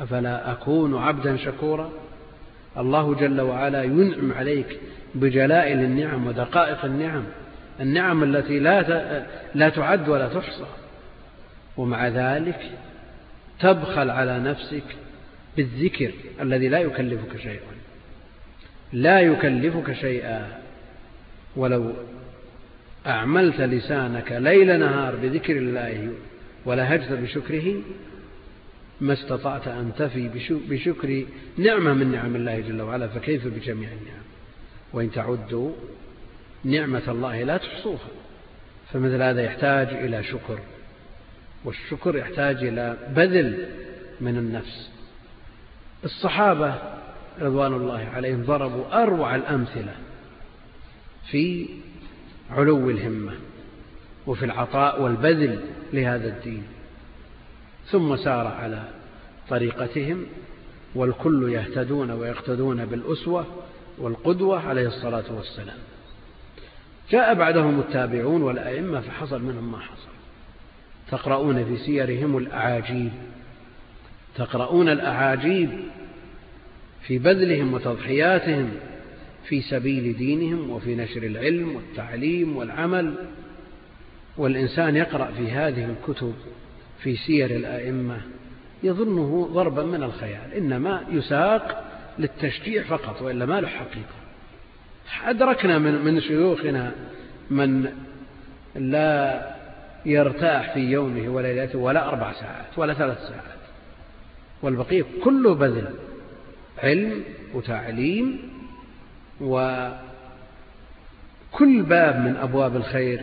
[0.00, 1.90] أفلا أكون عبدا شكورا
[2.76, 4.78] الله جل وعلا ينعم عليك
[5.14, 7.24] بجلائل النعم ودقائق النعم
[7.80, 8.82] النعم التي لا
[9.54, 10.64] لا تعد ولا تحصى
[11.76, 12.70] ومع ذلك
[13.60, 14.96] تبخل على نفسك
[15.56, 16.10] بالذكر
[16.40, 17.72] الذي لا يكلفك شيئا
[18.92, 20.46] لا يكلفك شيئا
[21.56, 21.92] ولو
[23.06, 26.10] أعملت لسانك ليل نهار بذكر الله
[26.64, 27.74] ولهجت بشكره
[29.00, 30.28] ما استطعت أن تفي
[30.70, 31.24] بشكر
[31.58, 34.22] نعمة من نعم الله جل وعلا فكيف بجميع النعم
[34.92, 35.72] وإن تعدوا
[36.64, 38.08] نعمة الله لا تحصوها
[38.92, 40.58] فمثل هذا يحتاج إلى شكر
[41.64, 43.66] والشكر يحتاج إلى بذل
[44.20, 44.90] من النفس
[46.04, 46.74] الصحابة
[47.40, 49.94] رضوان الله عليهم ضربوا أروع الأمثلة
[51.30, 51.66] في
[52.56, 53.32] علو الهمة
[54.26, 55.58] وفي العطاء والبذل
[55.92, 56.62] لهذا الدين
[57.86, 58.82] ثم سار على
[59.48, 60.26] طريقتهم
[60.94, 63.46] والكل يهتدون ويقتدون بالأسوة
[63.98, 65.78] والقدوة عليه الصلاة والسلام
[67.10, 70.12] جاء بعدهم التابعون والأئمة فحصل منهم ما حصل
[71.10, 73.10] تقرؤون في سيرهم الأعاجيب
[74.34, 75.70] تقرؤون الأعاجيب
[77.02, 78.70] في بذلهم وتضحياتهم
[79.48, 83.14] في سبيل دينهم وفي نشر العلم والتعليم والعمل
[84.36, 86.34] والإنسان يقرأ في هذه الكتب
[87.02, 88.20] في سير الأئمة
[88.82, 91.84] يظنه ضربا من الخيال إنما يساق
[92.18, 94.22] للتشجيع فقط وإلا ما له حقيقة
[95.30, 96.92] أدركنا من, من شيوخنا
[97.50, 97.92] من
[98.74, 99.42] لا
[100.06, 103.42] يرتاح في يومه ولا ليلته ولا أربع ساعات ولا ثلاث ساعات
[104.62, 105.90] والبقية كله بذل
[106.82, 107.22] علم
[107.54, 108.51] وتعليم
[109.42, 110.02] وكل
[111.82, 113.22] باب من أبواب الخير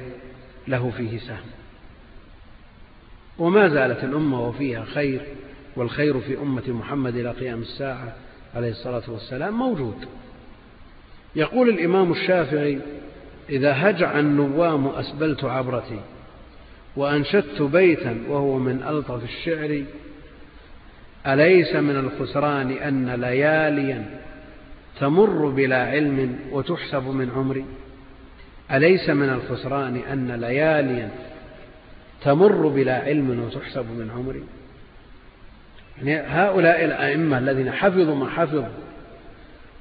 [0.67, 1.45] له فيه سهم
[3.37, 5.21] وما زالت الأمة وفيها خير
[5.75, 8.13] والخير في أمة محمد إلى قيام الساعة
[8.55, 10.07] عليه الصلاة والسلام موجود
[11.35, 12.79] يقول الإمام الشافعي
[13.49, 15.99] إذا هجع النوام أسبلت عبرتي
[16.95, 19.83] وأنشدت بيتا وهو من ألطف الشعر
[21.27, 24.05] أليس من الخسران أن لياليا
[24.99, 27.65] تمر بلا علم وتحسب من عمري
[28.71, 31.09] أليس من الخسران أن لياليا
[32.23, 34.43] تمر بلا علم وتحسب من عمري
[36.01, 38.63] يعني هؤلاء الأئمة الذين حفظوا ما حفظوا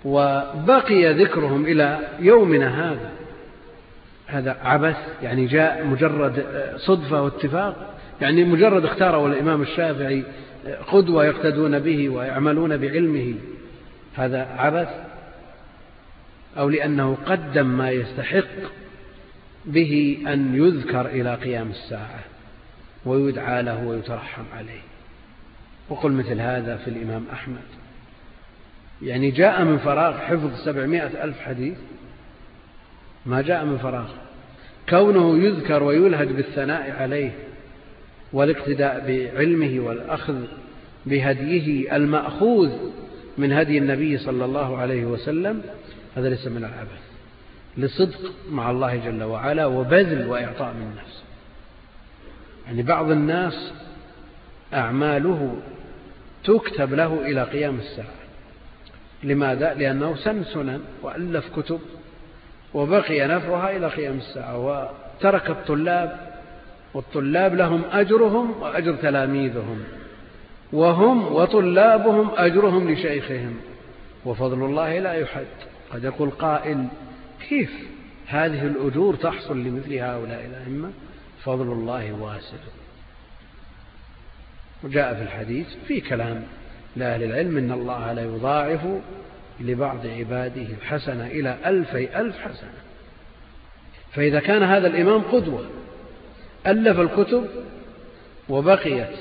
[0.05, 3.11] وبقي ذكرهم إلى يومنا هذا
[4.27, 6.45] هذا عبث يعني جاء مجرد
[6.77, 10.23] صدفة واتفاق يعني مجرد اختاره الإمام الشافعي
[10.89, 13.35] قدوة يقتدون به ويعملون بعلمه
[14.17, 14.89] هذا عبث
[16.59, 18.45] أو لأنه قدم ما يستحق
[19.65, 22.21] به أن يذكر إلى قيام الساعة
[23.07, 24.81] ويدعى له ويترحم عليه
[25.89, 27.57] وقل مثل هذا في الإمام أحمد
[29.03, 31.77] يعني جاء من فراغ حفظ سبعمائة ألف حديث
[33.27, 34.09] ما جاء من فراغ
[34.89, 37.31] كونه يذكر ويلهج بالثناء عليه
[38.33, 39.05] والاقتداء
[39.35, 40.45] بعلمه والأخذ
[41.07, 42.71] بهديه المأخوذ
[43.39, 45.63] من هدي النبي صلى الله عليه وسلم
[46.19, 47.01] هذا ليس من العبث
[47.77, 48.19] لصدق
[48.51, 51.23] مع الله جل وعلا وبذل وإعطاء من الناس
[52.67, 53.73] يعني بعض الناس
[54.75, 55.57] أعماله
[56.45, 58.15] تكتب له إلى قيام الساعة
[59.23, 61.81] لماذا؟ لأنه سن سنن وألف كتب
[62.75, 66.29] وبقي نفعها إلى قيام الساعة وترك الطلاب
[66.95, 69.83] والطلاب لهم أجرهم وأجر تلاميذهم
[70.73, 73.57] وهم وطلابهم أجرهم لشيخهم
[74.25, 75.47] وفضل الله لا يحد
[75.93, 76.87] قد يقول قائل
[77.49, 77.71] كيف
[78.27, 80.91] هذه الأجور تحصل لمثل هؤلاء الأئمة
[81.45, 82.57] فضل الله واسع
[84.83, 86.43] وجاء في الحديث في كلام
[86.97, 88.81] لأهل العلم إن الله لا يضاعف
[89.61, 92.73] لبعض عباده الحسنة إلى ألفي ألف حسنة
[94.15, 95.67] فإذا كان هذا الإمام قدوة
[96.67, 97.45] ألف الكتب
[98.49, 99.19] وبقيت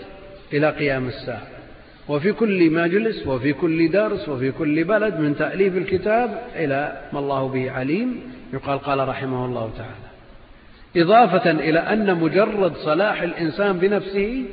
[0.54, 1.48] إلى قيام الساعة
[2.10, 7.48] وفي كل مجلس وفي كل درس وفي كل بلد من تأليف الكتاب إلى ما الله
[7.48, 8.20] به عليم
[8.54, 10.08] يقال قال رحمه الله تعالى
[11.06, 14.46] إضافة إلى أن مجرد صلاح الإنسان بنفسه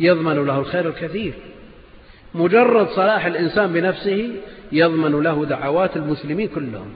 [0.00, 1.32] يضمن له الخير الكثير
[2.34, 4.30] مجرد صلاح الإنسان بنفسه
[4.72, 6.86] يضمن له دعوات المسلمين كلهم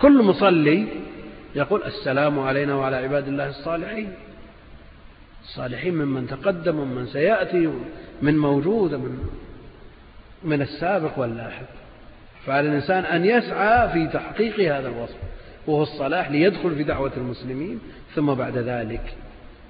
[0.00, 0.84] كل مصلي
[1.54, 4.08] يقول السلام علينا وعلى عباد الله الصالحين
[5.48, 7.70] الصالحين ممن تقدم ومن سيأتي
[8.22, 9.18] من موجود من
[10.44, 11.66] من السابق واللاحق
[12.46, 15.16] فعلى الإنسان أن يسعى في تحقيق هذا الوصف
[15.66, 17.80] وهو الصلاح ليدخل في دعوة المسلمين
[18.14, 19.14] ثم بعد ذلك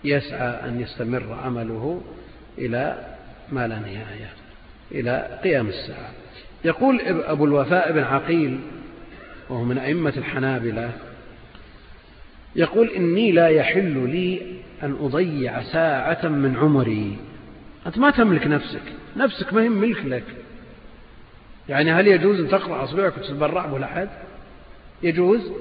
[0.04, 2.00] يسعى أن يستمر عمله
[2.58, 3.06] إلى
[3.52, 4.30] ما لا نهاية
[4.92, 6.10] إلى قيام الساعة
[6.64, 8.60] يقول أبو الوفاء بن عقيل
[9.48, 10.90] وهو من أئمة الحنابلة
[12.56, 17.16] يقول إني لا يحل لي أن أضيع ساعة من عمري
[17.86, 18.82] أنت ما تملك نفسك
[19.16, 20.24] نفسك ما هي ملك لك
[21.68, 24.08] يعني هل يجوز أن تقطع أصبعك وتتبرع ولا أحد
[25.02, 25.52] يجوز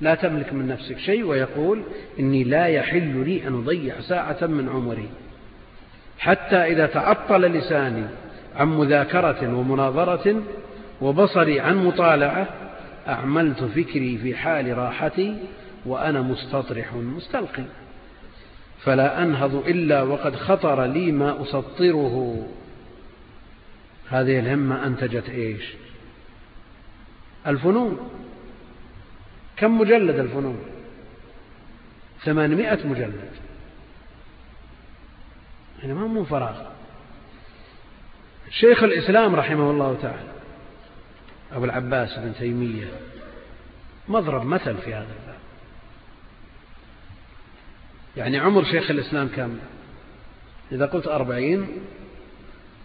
[0.00, 1.82] لا تملك من نفسك شيء ويقول
[2.20, 5.08] إني لا يحل لي أن أضيع ساعة من عمري
[6.18, 8.06] حتى إذا تعطل لساني
[8.56, 10.42] عن مذاكرة ومناظرة
[11.00, 12.48] وبصري عن مطالعة
[13.08, 15.36] أعملت فكري في حال راحتي
[15.86, 17.64] وأنا مستطرح مستلقي
[18.84, 22.46] فلا أنهض إلا وقد خطر لي ما أسطره
[24.10, 25.72] هذه الهمة أنتجت إيش
[27.46, 28.10] الفنون
[29.56, 30.58] كم مجلد الفنون
[32.24, 33.20] ثمانمائة مجلد
[35.80, 36.62] يعني ما من فراغ
[38.50, 40.28] شيخ الإسلام رحمه الله تعالى
[41.52, 42.88] أبو العباس بن تيمية
[44.08, 45.27] مضرب مثل في هذا
[48.18, 49.58] يعني عمر شيخ الإسلام كم
[50.72, 51.66] إذا قلت أربعين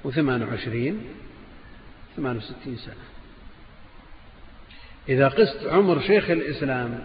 [0.04, 1.00] وثمان وعشرين
[2.18, 2.96] ثمان وستين سنة
[5.10, 7.00] إذا قست عمر شيخ الإسلام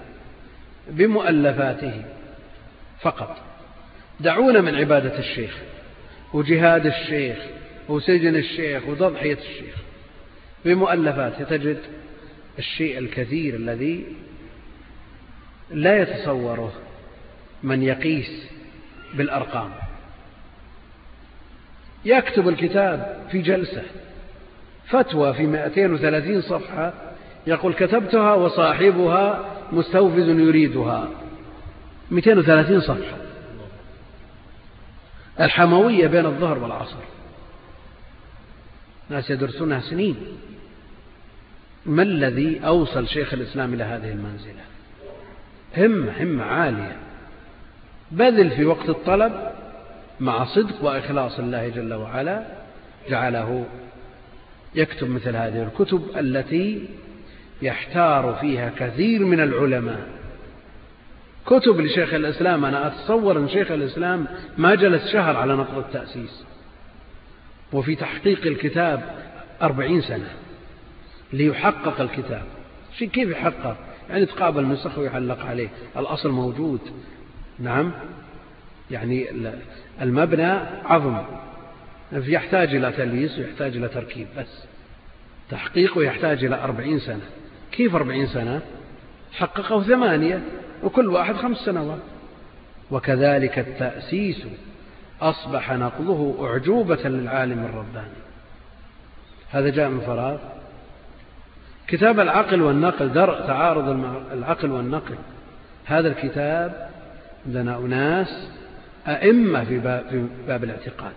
[0.90, 2.04] بمؤلفاته
[3.02, 3.36] فقط
[4.20, 5.56] دعونا من عبادة الشيخ
[6.32, 7.36] وجهاد الشيخ
[7.88, 9.74] وسجن الشيخ وتضحية الشيخ
[10.64, 11.80] بمؤلفاته تجد
[12.58, 14.06] الشيء الكثير الذي
[15.70, 16.72] لا يتصوره
[17.62, 18.44] من يقيس
[19.14, 19.70] بالأرقام
[22.04, 23.82] يكتب الكتاب في جلسة
[24.88, 26.92] فتوى في 230 صفحة
[27.46, 31.08] يقول كتبتها وصاحبها مستوفز يريدها
[32.10, 33.16] 230 صفحة
[35.40, 37.02] الحموية بين الظهر والعصر
[39.10, 40.16] ناس يدرسونها سنين
[41.86, 44.62] ما الذي أوصل شيخ الإسلام إلى هذه المنزلة
[45.76, 46.96] همة همة عالية
[48.12, 49.32] بذل في وقت الطلب
[50.20, 52.44] مع صدق وإخلاص الله جل وعلا
[53.08, 53.64] جعله
[54.74, 56.88] يكتب مثل هذه الكتب التي
[57.62, 60.00] يحتار فيها كثير من العلماء
[61.46, 64.26] كتب لشيخ الإسلام أنا أتصور أن شيخ الإسلام
[64.58, 66.44] ما جلس شهر على نقض التأسيس
[67.72, 69.02] وفي تحقيق الكتاب
[69.62, 70.30] أربعين سنة
[71.32, 72.42] ليحقق الكتاب
[72.98, 73.76] شيء كيف يحقق
[74.10, 76.80] يعني تقابل نسخ ويعلق عليه الأصل موجود
[77.60, 77.92] نعم
[78.90, 79.26] يعني
[80.02, 80.52] المبنى
[80.84, 81.22] عظم
[82.12, 84.64] يحتاج إلى تليس ويحتاج إلى تركيب بس
[85.50, 87.26] تحقيقه يحتاج إلى أربعين سنة
[87.72, 88.60] كيف أربعين سنة
[89.32, 90.40] حققه ثمانية
[90.82, 91.98] وكل واحد خمس سنوات
[92.90, 94.44] وكذلك التأسيس
[95.22, 98.18] أصبح نقضه أعجوبة للعالم الرباني
[99.50, 100.38] هذا جاء من فراغ
[101.88, 103.88] كتاب العقل والنقل درء تعارض
[104.32, 105.14] العقل والنقل
[105.84, 106.87] هذا الكتاب
[107.46, 108.48] عندنا أناس
[109.08, 111.12] أئمة في باب في باب الاعتقاد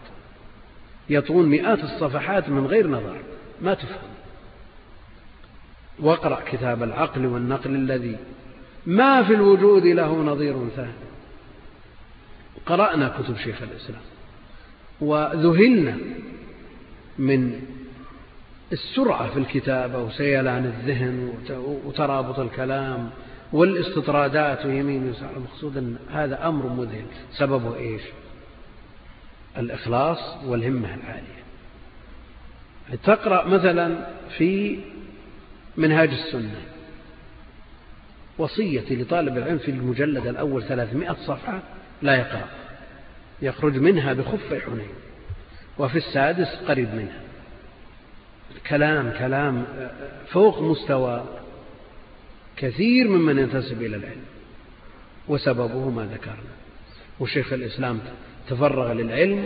[1.10, 3.18] يطون مئات الصفحات من غير نظر
[3.62, 4.10] ما تفهم
[6.00, 8.18] واقرأ كتاب العقل والنقل الذي
[8.86, 10.92] ما في الوجود له نظير ثاني
[12.66, 14.02] قرأنا كتب شيخ الإسلام
[15.02, 15.98] وذهلنا
[17.20, 17.60] من
[18.74, 21.34] السرعة في الكتابة وسيلان الذهن
[21.86, 23.10] وترابط الكلام
[23.54, 27.06] والاستطرادات ويمين ويسار المقصود أن هذا أمر مذهل
[27.38, 28.02] سببه إيش
[29.58, 31.42] الإخلاص والهمة العالية
[33.04, 34.80] تقرأ مثلا في
[35.78, 36.62] منهاج السنة
[38.38, 41.62] وصيتي لطالب العلم في المجلد الأول ثلاثمائة صفحة
[42.02, 42.46] لا يقرأ
[43.42, 44.94] يخرج منها بخف حنين
[45.78, 47.20] وفي السادس قريب منها
[48.68, 49.66] كلام كلام
[50.28, 51.24] فوق مستوى
[52.62, 54.22] كثير ممن ينتسب إلى العلم
[55.28, 56.54] وسببه ما ذكرنا
[57.20, 58.00] وشيخ الإسلام
[58.50, 59.46] تفرغ للعلم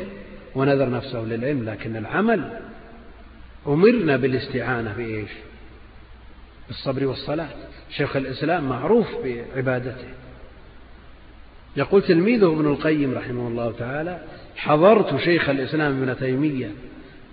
[0.56, 2.60] ونذر نفسه للعلم لكن العمل
[3.68, 5.30] أمرنا بالاستعانة بإيش
[6.68, 7.50] بالصبر والصلاة
[7.98, 10.08] شيخ الإسلام معروف بعبادته
[11.78, 14.20] يقول تلميذه ابن القيم رحمه الله تعالى
[14.56, 16.72] حضرت شيخ الإسلام ابن تيمية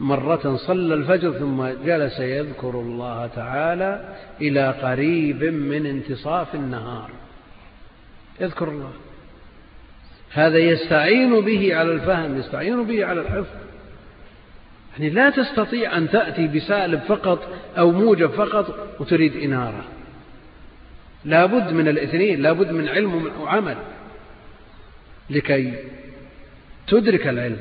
[0.02, 7.10] مرة صلى الفجر ثم جلس يذكر الله تعالى إلى قريب من انتصاف النهار
[8.40, 8.92] يذكر الله
[10.32, 13.46] هذا يستعين به على الفهم يستعين به على الحفظ
[14.92, 17.48] يعني لا تستطيع أن تأتي بسالب فقط
[17.78, 19.84] أو موجب فقط وتريد إنارة
[21.24, 23.76] لا بد من الاثنين لا بد من علم وعمل
[25.30, 25.72] لكي
[26.88, 27.58] تدرك العلم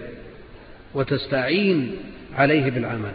[0.93, 1.97] وتستعين
[2.35, 3.11] عليه بالعمل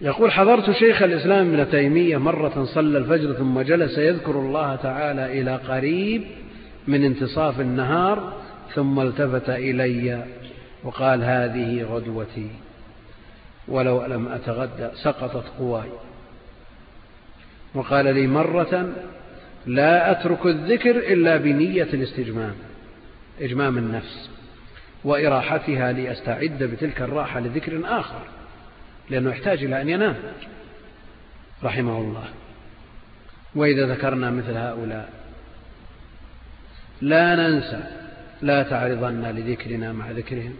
[0.00, 5.56] يقول حضرت شيخ الإسلام ابن تيمية مرة صلى الفجر ثم جلس يذكر الله تعالى إلى
[5.56, 6.22] قريب
[6.88, 8.32] من انتصاف النهار
[8.74, 10.24] ثم التفت إلي
[10.84, 12.48] وقال هذه غدوتي
[13.68, 15.88] ولو لم أتغدى سقطت قواي
[17.74, 18.88] وقال لي مرة
[19.66, 22.54] لا أترك الذكر إلا بنية الاستجمام
[23.40, 24.30] إجمام النفس
[25.06, 28.20] وإراحتها ليستعد بتلك الراحة لذكر آخر
[29.10, 30.14] لأنه يحتاج إلى أن ينام
[31.64, 32.24] رحمه الله
[33.54, 35.08] وإذا ذكرنا مثل هؤلاء
[37.00, 37.82] لا ننسى
[38.42, 40.54] لا تعرضن لذكرنا مع ذكرهم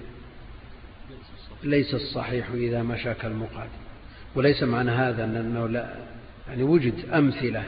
[1.62, 3.68] ليس الصحيح إذا مشى المقادم
[4.34, 5.94] وليس معنى هذا أنه لا
[6.48, 7.64] يعني وجد أمثلة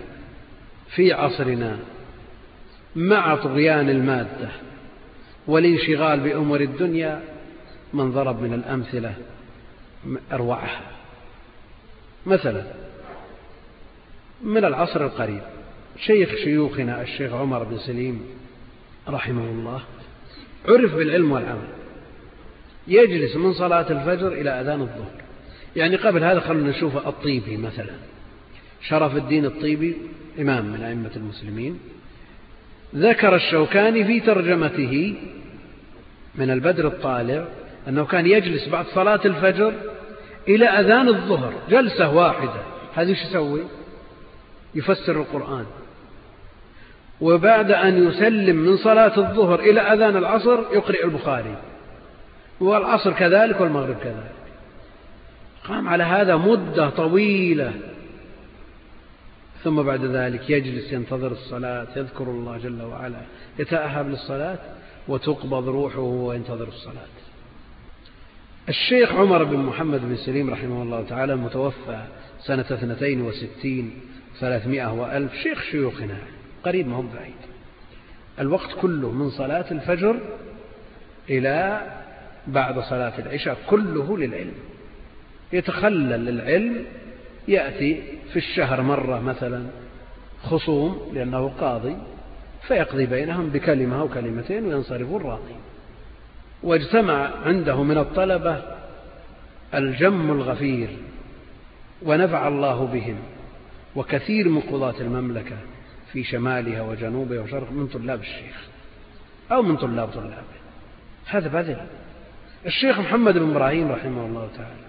[0.94, 1.78] في عصرنا
[2.96, 4.48] مع طغيان المادة
[5.49, 7.23] والانشغال بأمور الدنيا
[7.95, 9.15] من ضرب من الأمثلة
[10.33, 10.81] أروعها
[12.27, 12.65] مثلا
[14.45, 15.43] من العصر القريب
[16.07, 18.23] شيخ شيوخنا الشيخ عمر بن سليم
[19.09, 19.81] رحمه الله
[20.69, 21.69] عرف بالعلم والعمل
[22.89, 25.11] يجلس من صلاة الفجر إلى أذان الظهر
[25.77, 27.93] يعني قبل هذا خلنا نشوف الطيبي مثلا
[28.89, 29.97] شرف الدين الطيبي
[30.39, 31.79] إمام من أئمة المسلمين
[32.97, 35.15] ذكر الشوكاني في ترجمته
[36.35, 37.44] من البدر الطالع
[37.89, 39.73] أنه كان يجلس بعد صلاة الفجر
[40.48, 42.55] إلى أذان الظهر جلسة واحدة
[42.94, 43.62] هذا ايش يسوي
[44.74, 45.65] يفسر القرآن
[47.20, 51.56] وبعد أن يسلم من صلاة الظهر إلى أذان العصر يقرأ البخاري
[52.60, 54.32] والعصر كذلك والمغرب كذلك
[55.69, 57.73] قام على هذا مدة طويلة
[59.64, 63.20] ثم بعد ذلك يجلس ينتظر الصلاة يذكر الله جل وعلا
[63.59, 64.59] يتأهب للصلاة
[65.09, 67.09] وتقبض روحه وينتظر الصلاة
[68.68, 72.05] الشيخ عمر بن محمد بن سليم رحمه الله تعالى متوفى
[72.40, 73.90] سنة اثنتين وستين
[74.40, 76.18] ثلاثمائة وألف شيخ شيوخنا
[76.64, 77.35] قريب ما هو بعيد
[78.40, 80.14] الوقت كله من صلاة الفجر
[81.30, 81.80] إلى
[82.47, 84.55] بعد صلاة العشاء كله للعلم
[85.52, 86.85] يتخلل العلم
[87.49, 88.03] يأتي
[88.33, 89.65] في الشهر مرة مثلا
[90.43, 91.97] خصوم لأنه قاضي
[92.69, 95.55] فيقضي بينهم بكلمة أو كلمتين وينصرف الراضي
[96.62, 98.62] واجتمع عنده من الطلبة
[99.75, 100.89] الجم الغفير
[102.03, 103.16] ونفع الله بهم
[103.97, 105.57] وكثير من قضاة المملكة
[106.12, 108.65] في شمالها وجنوبها وشرقها من طلاب الشيخ
[109.53, 110.59] أو من طلاب طلابه
[111.27, 111.81] هذا بذل
[112.66, 114.88] الشيخ محمد بن إبراهيم رحمه الله تعالى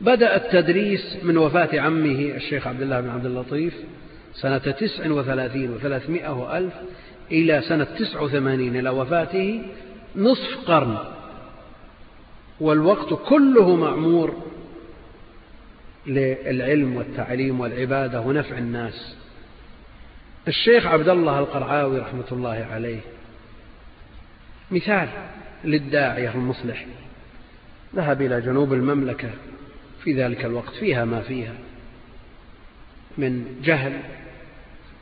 [0.00, 3.74] بدأ التدريس من وفاة عمه الشيخ عبد الله بن عبد اللطيف
[4.34, 6.72] سنة تسع وثلاثين وثلاثمائة وألف
[7.32, 9.62] إلى سنة تسع وثمانين إلى وفاته
[10.16, 10.98] نصف قرن
[12.60, 14.46] والوقت كله معمور
[16.06, 19.16] للعلم والتعليم والعبادة ونفع الناس
[20.48, 23.00] الشيخ عبد الله القرعاوي رحمة الله عليه
[24.70, 25.08] مثال
[25.64, 26.86] للداعية المصلح
[27.96, 29.30] ذهب إلى جنوب المملكة
[30.04, 31.54] في ذلك الوقت فيها ما فيها
[33.18, 34.00] من جهل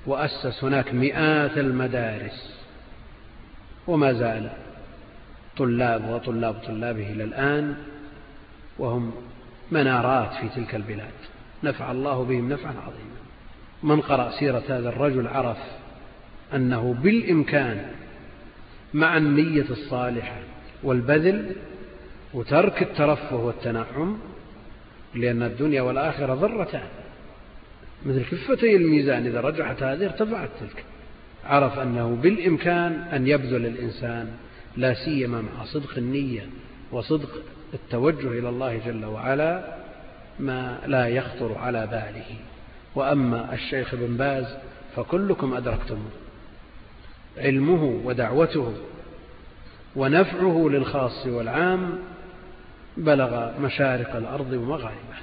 [0.06, 2.60] وأسس هناك مئات المدارس
[3.86, 4.50] وما زال
[5.56, 7.76] طلاب وطلاب طلابه إلى الآن
[8.78, 9.12] وهم
[9.70, 11.10] منارات في تلك البلاد
[11.64, 13.16] نفع الله بهم نفعا عظيما
[13.82, 15.58] من قرأ سيرة هذا الرجل عرف
[16.54, 17.90] أنه بالإمكان
[18.94, 20.40] مع النية الصالحة
[20.82, 21.56] والبذل
[22.34, 24.18] وترك الترفه والتنعم
[25.14, 26.88] لأن الدنيا والآخرة ضرتان
[28.06, 30.84] مثل كفتي الميزان إذا رجعت هذه ارتفعت تلك
[31.44, 34.30] عرف أنه بالإمكان أن يبذل الإنسان
[34.76, 36.46] لا سيما مع صدق النية
[36.92, 37.30] وصدق
[37.74, 39.74] التوجه إلى الله جل وعلا
[40.40, 42.26] ما لا يخطر على باله
[42.94, 44.56] وأما الشيخ ابن باز
[44.96, 46.10] فكلكم أدركتموه
[47.38, 48.74] علمه ودعوته
[49.96, 51.98] ونفعه للخاص والعام
[52.96, 55.20] بلغ مشارق الأرض ومغاربها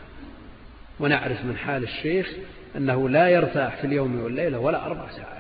[1.00, 2.30] ونعرف من حال الشيخ
[2.78, 5.38] أنه لا يرتاح في اليوم والليلة ولا أربع ساعات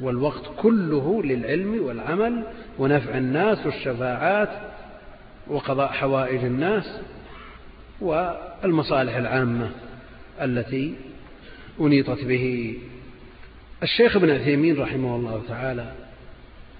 [0.00, 2.44] والوقت كله للعلم والعمل
[2.78, 4.48] ونفع الناس والشفاعات
[5.46, 7.00] وقضاء حوائج الناس
[8.00, 9.70] والمصالح العامة
[10.42, 10.94] التي
[11.80, 12.76] أنيطت به
[13.82, 15.92] الشيخ ابن عثيمين رحمه الله تعالى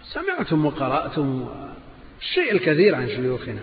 [0.02, 1.48] سمعتم وقرأتم
[2.20, 3.60] الشيء الكثير عن شيوخنا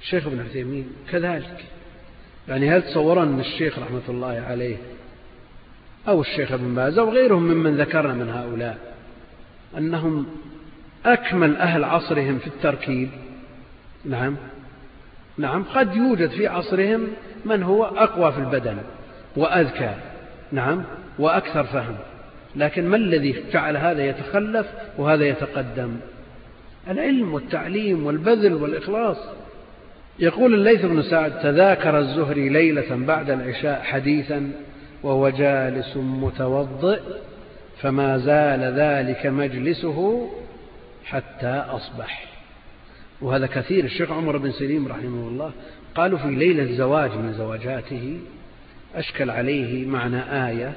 [0.00, 1.64] الشيخ ابن عثيمين كذلك
[2.48, 2.82] يعني هل
[3.18, 4.76] أن الشيخ رحمة الله عليه
[6.08, 8.78] أو الشيخ ابن باز أو غيرهم ممن ذكرنا من هؤلاء
[9.78, 10.26] أنهم
[11.06, 13.10] أكمل أهل عصرهم في التركيب
[14.04, 14.36] نعم
[15.38, 17.06] نعم قد يوجد في عصرهم
[17.44, 18.76] من هو أقوى في البدن
[19.36, 19.94] وأذكى
[20.52, 20.84] نعم
[21.18, 21.96] وأكثر فهم
[22.56, 24.66] لكن ما الذي جعل هذا يتخلف
[24.98, 25.96] وهذا يتقدم
[26.88, 29.16] العلم والتعليم والبذل والإخلاص
[30.18, 34.52] يقول الليث بن سعد تذاكر الزهري ليلة بعد العشاء حديثا
[35.02, 36.98] وهو جالس متوضئ
[37.82, 40.30] فما زال ذلك مجلسه
[41.04, 42.24] حتى أصبح
[43.20, 45.52] وهذا كثير الشيخ عمر بن سليم رحمه الله
[45.94, 48.18] قالوا في ليلة زواج من زواجاته
[48.94, 50.72] أشكل عليه معنى آية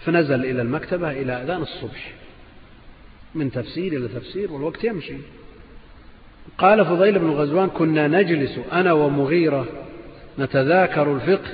[0.00, 2.10] فنزل إلى المكتبة إلى أذان الصبح
[3.34, 5.16] من تفسير إلى تفسير والوقت يمشي
[6.58, 9.66] قال فضيل بن غزوان كنا نجلس أنا ومغيرة
[10.38, 11.48] نتذاكر الفقه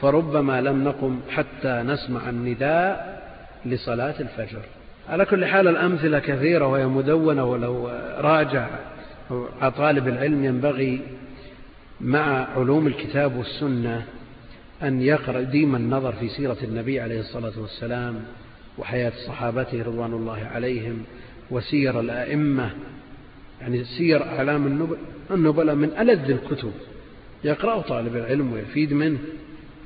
[0.00, 3.16] فربما لم نقم حتى نسمع النداء
[3.66, 4.58] لصلاة الفجر
[5.08, 7.88] على كل حال الأمثلة كثيرة وهي مدونة ولو
[8.18, 8.66] راجع
[9.76, 11.00] طالب العلم ينبغي
[12.00, 14.04] مع علوم الكتاب والسنة
[14.82, 18.24] أن يقرأ ديما النظر في سيرة النبي عليه الصلاة والسلام
[18.78, 21.02] وحياة صحابته رضوان الله عليهم
[21.50, 22.70] وسير الأئمة
[23.60, 24.96] يعني سير أعلام النبل
[25.30, 26.72] النبلاء من ألذ الكتب
[27.44, 29.18] يقرأه طالب العلم ويفيد منه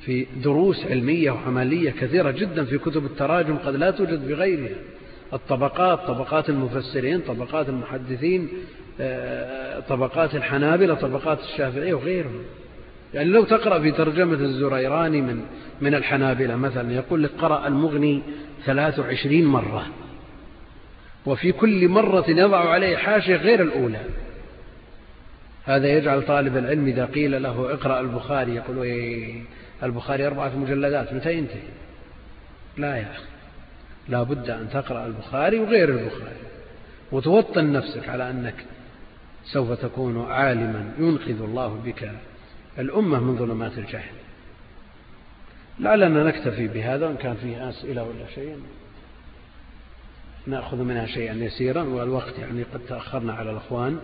[0.05, 4.76] في دروس علمية وعملية كثيرة جدا في كتب التراجم قد لا توجد بغيرها
[5.32, 8.48] الطبقات طبقات المفسرين طبقات المحدثين
[9.01, 12.42] آه، طبقات الحنابلة طبقات الشافعية وغيرهم
[13.14, 15.40] يعني لو تقرأ في ترجمة الزريراني من
[15.80, 18.22] من الحنابلة مثلا يقول لك قرأ المغني
[18.64, 19.86] 23 مرة
[21.26, 24.01] وفي كل مرة يضع عليه حاشية غير الأولى
[25.64, 29.42] هذا يجعل طالب العلم إذا قيل له اقرأ البخاري يقول إيه
[29.82, 31.68] البخاري أربعة مجلدات متى ينتهي
[32.76, 33.24] لا يا أخي
[34.09, 36.36] لا بد أن تقرأ البخاري وغير البخاري
[37.12, 38.55] وتوطن نفسك على أنك
[39.44, 42.10] سوف تكون عالما ينقذ الله بك
[42.78, 44.14] الأمة من ظلمات الجهل
[45.80, 48.56] لعلنا نكتفي بهذا وإن كان فيه أسئلة ولا شيء
[50.47, 53.99] نأخذ منها شيئا يسيرا والوقت يعني قد تأخرنا على الأخوان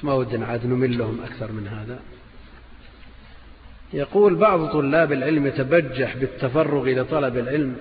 [0.00, 1.98] فما ودنا عاد نملهم أكثر من هذا
[3.92, 7.76] يقول بعض طلاب العلم يتبجح بالتفرغ لطلب العلم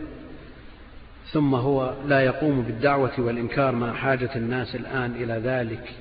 [1.31, 5.93] ثم هو لا يقوم بالدعوة والإنكار مع حاجة الناس الآن إلى ذلك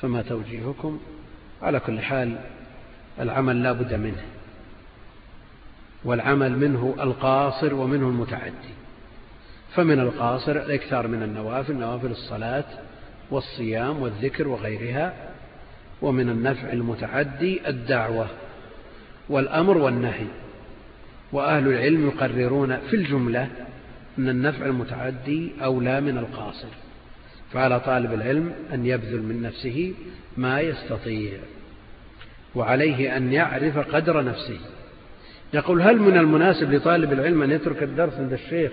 [0.00, 1.00] فما توجيهكم
[1.62, 2.38] على كل حال
[3.20, 4.22] العمل لا بد منه
[6.04, 8.74] والعمل منه القاصر ومنه المتعدي
[9.76, 12.64] فمن القاصر الاكثار من النوافل نوافل الصلاة
[13.30, 15.14] والصيام والذكر وغيرها
[16.02, 18.26] ومن النفع المتعدي الدعوة
[19.28, 20.26] والأمر والنهي
[21.32, 23.48] وأهل العلم يقررون في الجملة
[24.18, 26.68] أن النفع المتعدي أولى من القاصر
[27.52, 29.94] فعلى طالب العلم أن يبذل من نفسه
[30.36, 31.32] ما يستطيع
[32.54, 34.58] وعليه أن يعرف قدر نفسه
[35.54, 38.72] يقول هل من المناسب لطالب العلم أن يترك الدرس عند الشيخ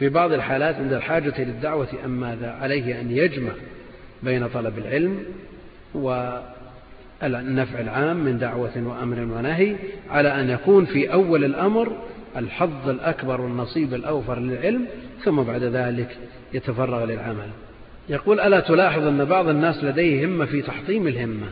[0.00, 3.50] في بعض الحالات عند الحاجة للدعوة أم ماذا عليه أن يجمع
[4.22, 5.18] بين طلب العلم
[5.94, 9.76] والنفع العام من دعوة وأمر ونهي
[10.10, 11.96] على أن يكون في أول الأمر
[12.36, 14.86] الحظ الأكبر والنصيب الأوفر للعلم
[15.24, 16.16] ثم بعد ذلك
[16.52, 17.50] يتفرغ للعمل
[18.08, 21.46] يقول ألا تلاحظ أن بعض الناس لديه همة في تحطيم الهمة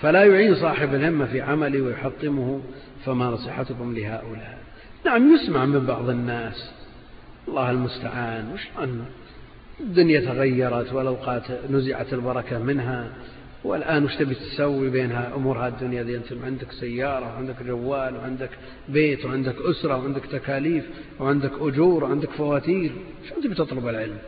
[0.00, 2.60] فلا يعين صاحب الهمة في عمله ويحطمه
[3.06, 4.58] فما نصيحتكم لهؤلاء
[5.06, 6.79] نعم يسمع من بعض الناس
[7.48, 9.00] الله المستعان وش أن
[9.80, 13.06] الدنيا تغيرت والأوقات نزعت البركة منها
[13.64, 18.50] والآن وش تبي تسوي بينها أمورها الدنيا دي أنت عندك سيارة وعندك جوال وعندك
[18.88, 20.84] بيت وعندك أسرة وعندك تكاليف
[21.20, 22.90] وعندك أجور وعندك فواتير
[23.28, 24.18] شو تبي تطلب العلم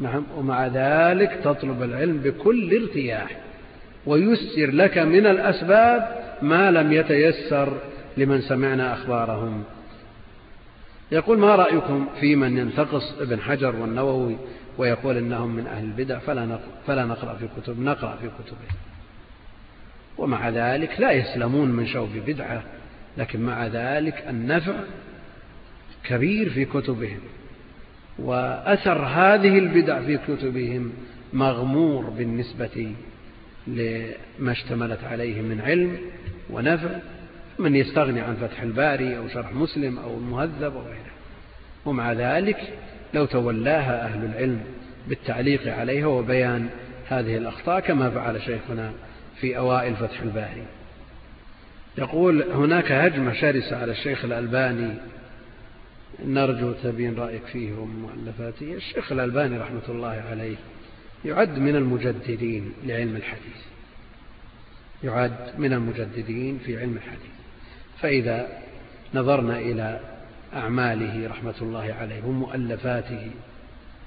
[0.00, 3.36] نعم ومع ذلك تطلب العلم بكل ارتياح
[4.06, 7.72] ويسر لك من الأسباب ما لم يتيسر
[8.16, 9.62] لمن سمعنا أخبارهم
[11.12, 14.36] يقول ما رأيكم في من ينتقص ابن حجر والنووي
[14.78, 18.78] ويقول إنهم من أهل البدع فلا فلا نقرأ في كتب نقرأ في كتبهم
[20.18, 22.62] ومع ذلك لا يسلمون من شوف بدعة
[23.18, 24.72] لكن مع ذلك النفع
[26.04, 27.18] كبير في كتبهم
[28.18, 30.92] وأثر هذه البدع في كتبهم
[31.32, 32.92] مغمور بالنسبة
[33.66, 35.98] لما اشتملت عليه من علم
[36.50, 36.88] ونفع
[37.58, 41.12] من يستغني عن فتح الباري أو شرح مسلم أو المهذب أو غيره
[41.84, 42.60] ومع ذلك
[43.14, 44.60] لو تولاها أهل العلم
[45.08, 46.68] بالتعليق عليها وبيان
[47.08, 48.92] هذه الأخطاء كما فعل شيخنا
[49.40, 50.62] في أوائل فتح الباري
[51.98, 54.94] يقول هناك هجمة شرسة على الشيخ الألباني
[56.24, 60.56] نرجو تبين رأيك فيه ومؤلفاته الشيخ الألباني رحمة الله عليه
[61.24, 63.62] يعد من المجددين لعلم الحديث
[65.04, 67.37] يعد من المجددين في علم الحديث
[68.02, 68.48] فإذا
[69.14, 70.00] نظرنا إلى
[70.54, 73.30] أعماله رحمة الله عليه ومؤلفاته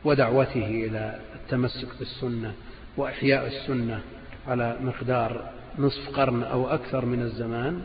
[0.05, 2.53] ودعوته إلى التمسك بالسنة
[2.97, 3.99] وإحياء السنة
[4.47, 5.41] على مقدار
[5.79, 7.81] نصف قرن أو أكثر من الزمان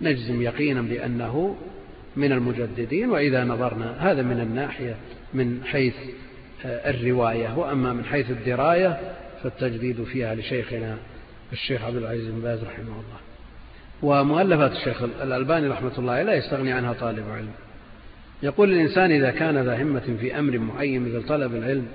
[0.00, 1.56] نجزم يقينا بأنه
[2.16, 4.96] من المجددين وإذا نظرنا هذا من الناحية
[5.34, 5.94] من حيث
[6.64, 9.00] آه، الرواية وأما من حيث الدراية
[9.42, 10.96] فالتجديد فيها لشيخنا
[11.52, 13.18] الشيخ عبد العزيز بن باز رحمه الله
[14.02, 17.48] ومؤلفات الشيخ الألباني رحمة الله لا يستغني عنها طالب علم
[18.42, 21.86] يقول الإنسان إذا كان ذا همة في أمر معين مثل طلب العلم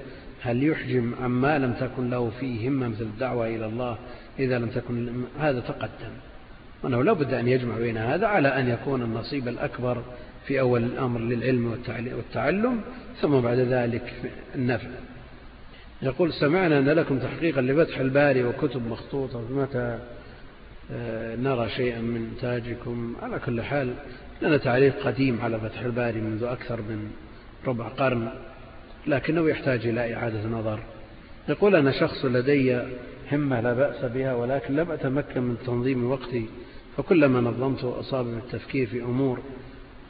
[0.41, 3.97] هل يحجم عما لم تكن له فيه همة مثل الدعوة إلى الله
[4.39, 6.13] إذا لم تكن هذا تقدم
[6.83, 10.03] وأنه لا بد أن يجمع بين هذا على أن يكون النصيب الأكبر
[10.47, 12.81] في أول الأمر للعلم والتعلم
[13.21, 14.13] ثم بعد ذلك
[14.55, 14.87] النفع
[16.01, 19.99] يقول سمعنا أن لكم تحقيقا لفتح الباري وكتب مخطوطة متى
[20.91, 23.93] آه، نرى شيئا من إنتاجكم على كل حال
[24.41, 27.11] لنا تعليق قديم على فتح الباري منذ أكثر من
[27.67, 28.29] ربع قرن
[29.07, 30.79] لكنه يحتاج إلى إعادة نظر
[31.49, 32.79] يقول أنا شخص لدي
[33.31, 36.45] همة لا بأس بها ولكن لم أتمكن من تنظيم وقتي
[36.97, 39.39] فكلما نظمته أصاب بالتفكير في أمور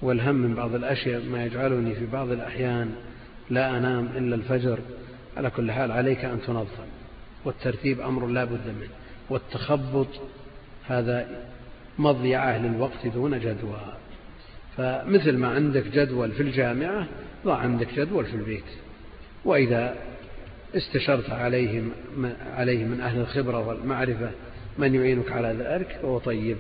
[0.02, 2.92] والهم من بعض الأشياء ما يجعلني في بعض الأحيان
[3.50, 4.80] لا أنام إلا الفجر
[5.38, 6.86] على كل حال عليك أن تنظم
[7.46, 8.90] والترتيب أمر لا بد منه
[9.30, 10.08] والتخبط
[10.88, 11.28] هذا
[12.00, 13.82] مضيعة للوقت دون جدوى
[14.78, 17.08] فمثل ما عندك جدول في الجامعة
[17.46, 18.64] ضع عندك جدول في البيت
[19.46, 19.96] وإذا
[20.76, 21.92] استشرت عليهم
[22.56, 24.32] عليه من أهل الخبرة والمعرفة
[24.78, 26.58] من يعينك على ذلك فهو طيب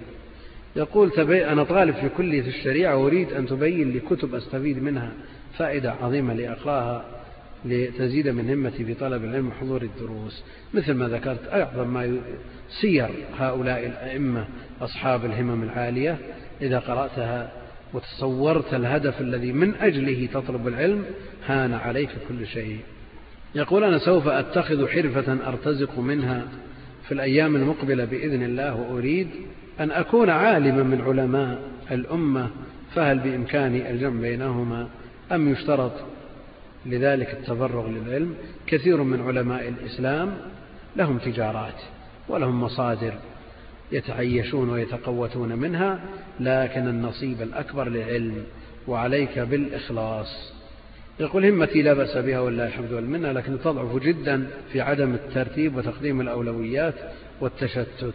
[0.75, 5.11] يقول أنا طالب في كلية الشريعة وأريد أن تبين لي كتب أستفيد منها
[5.57, 7.05] فائدة عظيمة لأقراها
[7.65, 12.17] لتزيد من همتي في طلب العلم وحضور الدروس مثل ما ذكرت أعظم ما
[12.81, 14.45] سير هؤلاء الأئمة
[14.81, 16.17] أصحاب الهمم العالية
[16.61, 17.51] إذا قرأتها
[17.93, 21.05] وتصورت الهدف الذي من أجله تطلب العلم
[21.45, 22.79] هان عليك كل شيء
[23.55, 26.47] يقول أنا سوف أتخذ حرفة أرتزق منها
[27.07, 29.27] في الأيام المقبلة بإذن الله وأريد
[29.79, 31.59] أن أكون عالما من علماء
[31.91, 32.49] الأمة
[32.95, 34.87] فهل بإمكاني الجمع بينهما
[35.31, 35.91] أم يشترط
[36.85, 38.33] لذلك التفرغ للعلم
[38.67, 40.33] كثير من علماء الإسلام
[40.95, 41.81] لهم تجارات
[42.29, 43.13] ولهم مصادر
[43.91, 45.99] يتعيشون ويتقوتون منها
[46.39, 48.43] لكن النصيب الأكبر للعلم
[48.87, 50.53] وعليك بالإخلاص
[51.19, 56.21] يقول همتي لا بأس بها والله الحمد والمنة لكن تضعف جدا في عدم الترتيب وتقديم
[56.21, 56.95] الأولويات
[57.41, 58.13] والتشتت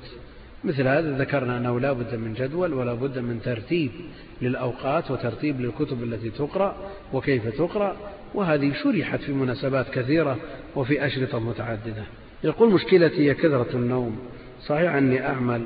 [0.64, 3.90] مثل هذا ذكرنا أنه لا بد من جدول ولا بد من ترتيب
[4.42, 6.76] للأوقات وترتيب للكتب التي تقرأ
[7.12, 7.96] وكيف تقرأ
[8.34, 10.36] وهذه شرحت في مناسبات كثيرة
[10.76, 12.02] وفي أشرطة متعددة
[12.44, 14.18] يقول مشكلتي هي كثرة النوم
[14.64, 15.62] صحيح أني أعمل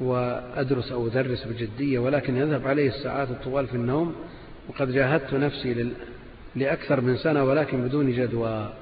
[0.00, 4.14] وأدرس أو أدرس بجدية ولكن يذهب علي الساعات الطوال في النوم
[4.68, 5.90] وقد جاهدت نفسي
[6.56, 8.72] لأكثر من سنة ولكن بدون جدوى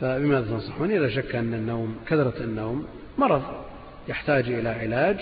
[0.00, 2.84] فبماذا تنصحوني لا شك أن النوم كثرة النوم
[3.18, 3.42] مرض
[4.08, 5.16] يحتاج إلى علاج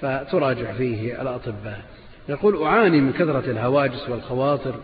[0.00, 1.80] فتراجع فيه الأطباء
[2.28, 4.74] يقول أعاني من كثرة الهواجس والخواطر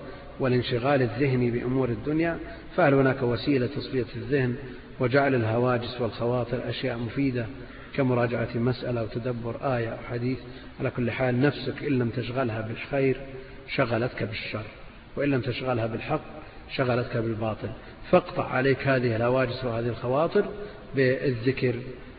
[0.41, 2.39] والانشغال الذهني بأمور الدنيا
[2.77, 4.55] فهل هناك وسيلة تصفية الذهن
[5.01, 7.47] وجعل الهواجس والخواطر أشياء مفيدة
[7.95, 10.39] كمراجعة مسألة وتدبر آية أو حديث
[10.81, 13.17] على كل حال نفسك إن لم تشغلها بالخير
[13.75, 14.63] شغلتك بالشر
[15.17, 16.21] وإن لم تشغلها بالحق
[16.77, 17.69] شغلتك بالباطل
[18.11, 20.45] فاقطع عليك هذه الهواجس وهذه الخواطر
[20.97, 21.75] بالذكر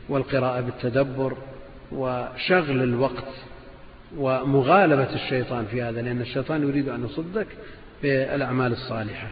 [0.09, 1.37] والقراءة بالتدبر
[1.91, 3.27] وشغل الوقت
[4.17, 7.47] ومغالبة الشيطان في هذا لأن الشيطان يريد أن يصدك
[8.03, 9.27] بالأعمال الصالحة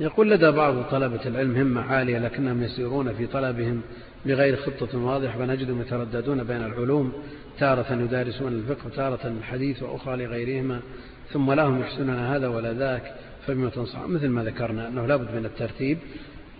[0.00, 3.80] يقول لدى بعض طلبة العلم همة عالية لكنهم يسيرون في طلبهم
[4.26, 7.12] بغير خطة واضحة فنجدهم يترددون بين العلوم
[7.58, 10.80] تارة يدارسون الفقه تارة الحديث وأخرى لغيرهما
[11.32, 13.14] ثم لا هم يحسنون هذا ولا ذاك
[13.46, 15.98] فبما تنصح مثل ما ذكرنا أنه لابد من الترتيب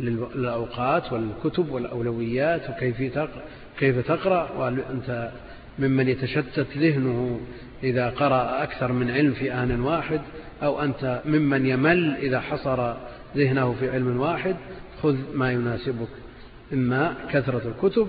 [0.01, 3.19] للأوقات والكتب والأولويات وكيف
[3.79, 5.31] كيف تقرأ وأنت
[5.79, 7.41] ممن يتشتت ذهنه
[7.83, 10.21] إذا قرأ أكثر من علم في آن واحد
[10.63, 12.97] أو أنت ممن يمل إذا حصر
[13.37, 14.57] ذهنه في علم واحد
[15.03, 16.09] خذ ما يناسبك
[16.73, 18.09] إما كثرة الكتب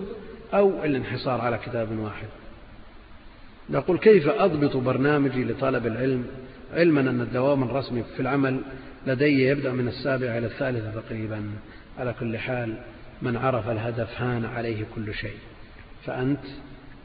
[0.54, 2.28] أو الانحصار على كتاب واحد
[3.70, 6.26] نقول كيف أضبط برنامجي لطلب العلم
[6.74, 8.62] علما أن الدوام الرسمي في العمل
[9.08, 11.44] لدي يبدأ من السابعة إلى الثالثة تقريبا
[12.00, 12.74] على كل حال
[13.22, 15.38] من عرف الهدف هان عليه كل شيء
[16.06, 16.44] فأنت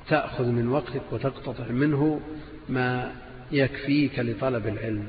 [0.09, 2.21] تأخذ من وقتك وتقتطع منه
[2.69, 3.13] ما
[3.53, 5.07] يكفيك لطلب العلم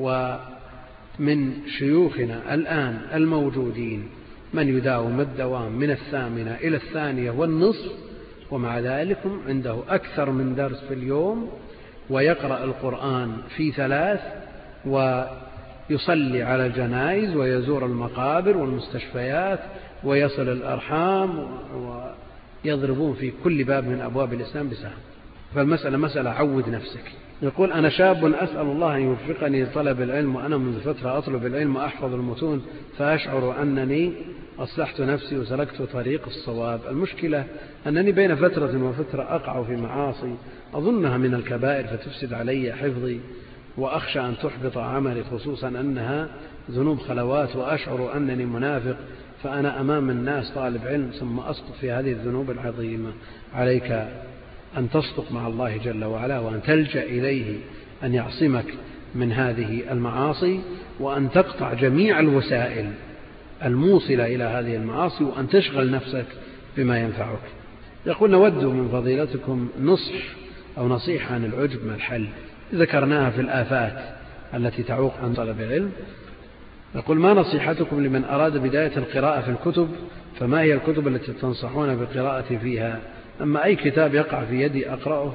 [0.00, 4.08] ومن شيوخنا الآن الموجودين
[4.54, 7.90] من يداوم الدوام من الثامنة إلى الثانية والنصف
[8.50, 9.18] ومع ذلك
[9.48, 11.50] عنده أكثر من درس في اليوم
[12.10, 14.20] ويقرأ القرآن في ثلاث
[14.86, 19.58] ويصلي على الجنائز ويزور المقابر والمستشفيات
[20.04, 21.46] ويصل الأرحام
[22.64, 24.90] ويضربون في كل باب من أبواب الإسلام بسهم
[25.54, 27.04] فالمسألة مسألة عود نفسك
[27.42, 32.14] يقول أنا شاب أسأل الله أن يوفقني لطلب العلم وأنا منذ فترة أطلب العلم وأحفظ
[32.14, 32.62] المتون
[32.98, 34.12] فأشعر أنني
[34.58, 37.44] أصلحت نفسي وسلكت طريق الصواب المشكلة
[37.86, 40.34] أنني بين فترة وفترة أقع في معاصي
[40.74, 43.20] أظنها من الكبائر فتفسد علي حفظي
[43.76, 46.28] وأخشى أن تحبط عملي خصوصا أنها
[46.70, 48.96] ذنوب خلوات وأشعر أنني منافق
[49.42, 53.12] فأنا أمام الناس طالب علم ثم أسقط في هذه الذنوب العظيمة
[53.54, 54.06] عليك
[54.76, 57.56] أن تصدق مع الله جل وعلا وأن تلجأ إليه
[58.04, 58.64] أن يعصمك
[59.14, 60.60] من هذه المعاصي
[61.00, 62.90] وأن تقطع جميع الوسائل
[63.64, 66.26] الموصلة إلى هذه المعاصي وأن تشغل نفسك
[66.76, 67.38] بما ينفعك
[68.06, 70.14] يقول نود من فضيلتكم نصح
[70.78, 72.26] أو نصيحة عن العجب ما الحل
[72.74, 74.14] ذكرناها في الآفات
[74.54, 75.90] التي تعوق عن طلب العلم
[76.94, 79.88] يقول ما نصيحتكم لمن أراد بداية القراءة في الكتب
[80.40, 83.00] فما هي الكتب التي تنصحون بقراءة فيها
[83.42, 85.32] أما أي كتاب يقع في يدي أقرأه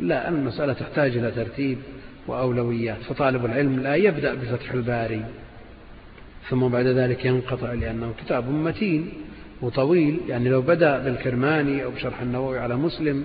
[0.00, 1.78] لا المسألة تحتاج إلى ترتيب
[2.26, 5.24] وأولويات فطالب العلم لا يبدأ بفتح الباري
[6.48, 9.08] ثم بعد ذلك ينقطع لأنه كتاب متين
[9.62, 13.24] وطويل يعني لو بدأ بالكرماني أو بشرح النووي على مسلم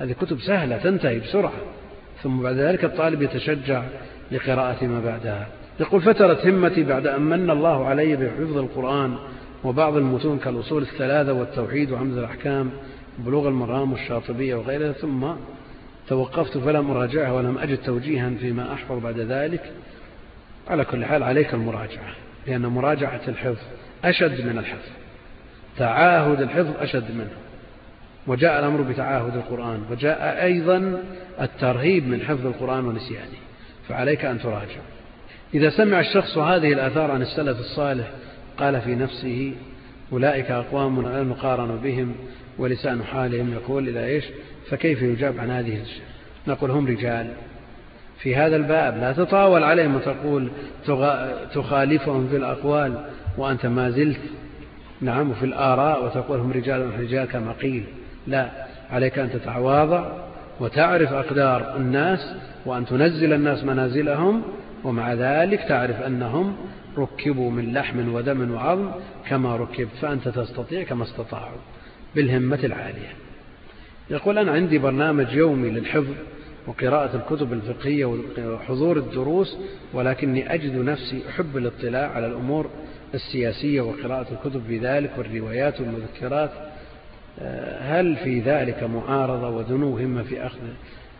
[0.00, 1.52] هذه كتب سهلة تنتهي بسرعة
[2.22, 3.82] ثم بعد ذلك الطالب يتشجع
[4.32, 5.46] لقراءة ما بعدها
[5.80, 9.14] يقول فترت همتي بعد أن من الله علي بحفظ القرآن
[9.64, 12.70] وبعض المتون كالأصول الثلاثة والتوحيد وعمد الأحكام
[13.18, 15.26] بلوغ المرام والشاطبية وغيرها ثم
[16.08, 19.72] توقفت فلم أراجعها ولم أجد توجيها فيما أحفظ بعد ذلك
[20.68, 22.12] على كل حال عليك المراجعة
[22.46, 23.58] لأن مراجعة الحفظ
[24.04, 24.86] أشد من الحفظ
[25.78, 27.30] تعاهد الحفظ أشد منه
[28.26, 31.02] وجاء الأمر بتعاهد القرآن وجاء أيضا
[31.40, 33.38] الترهيب من حفظ القرآن ونسيانه
[33.88, 34.80] فعليك أن تراجع
[35.54, 38.08] إذا سمع الشخص هذه الآثار عن السلف الصالح
[38.58, 39.52] قال في نفسه
[40.12, 42.14] أولئك أقوام لا نقارن بهم
[42.58, 44.24] ولسان حالهم يقول إلى إيش
[44.70, 45.78] فكيف يجاب عن هذه
[46.48, 47.26] نقول هم رجال
[48.18, 50.50] في هذا الباب لا تطاول عليهم وتقول
[51.54, 53.04] تخالفهم في الأقوال
[53.38, 54.20] وأنت ما زلت
[55.00, 57.84] نعم في الآراء وتقول هم رجال رجال كما قيل
[58.26, 58.48] لا
[58.90, 60.04] عليك أن تتعواضع
[60.60, 62.34] وتعرف أقدار الناس
[62.66, 64.42] وأن تنزل الناس منازلهم
[64.84, 66.56] ومع ذلك تعرف أنهم
[66.98, 68.90] ركبوا من لحم ودم وعظم
[69.28, 71.56] كما ركبت فأنت تستطيع كما استطاعوا
[72.16, 73.12] بالهمة العالية
[74.10, 76.14] يقول أنا عندي برنامج يومي للحفظ
[76.66, 78.04] وقراءة الكتب الفقهية
[78.38, 79.56] وحضور الدروس
[79.94, 82.70] ولكني أجد نفسي أحب الاطلاع على الأمور
[83.14, 86.50] السياسية وقراءة الكتب في ذلك والروايات والمذكرات
[87.40, 90.58] آه، هل في ذلك معارضة ودنو همة في أخذ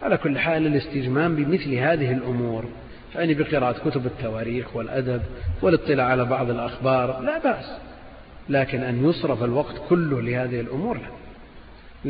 [0.03, 2.65] على كل حال الاستجمام بمثل هذه الأمور
[3.15, 5.23] يعني بقراءة كتب التواريخ والأدب
[5.63, 7.67] والاطلاع على بعض الأخبار لا بأس
[8.49, 11.11] لكن أن يصرف الوقت كله لهذه الأمور لا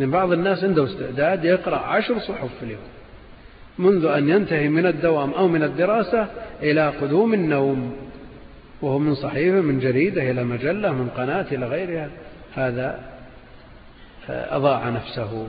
[0.01, 2.81] لأن بعض الناس عنده استعداد يقرأ عشر صحف في اليوم
[3.79, 6.29] منذ أن ينتهي من الدوام أو من الدراسة
[6.63, 7.97] إلى قدوم النوم
[8.83, 12.11] وهو من صحيفة من جريدة إلى مجلة من قناة إلى غيرها
[12.55, 13.01] هذا
[14.29, 15.47] أضاع نفسه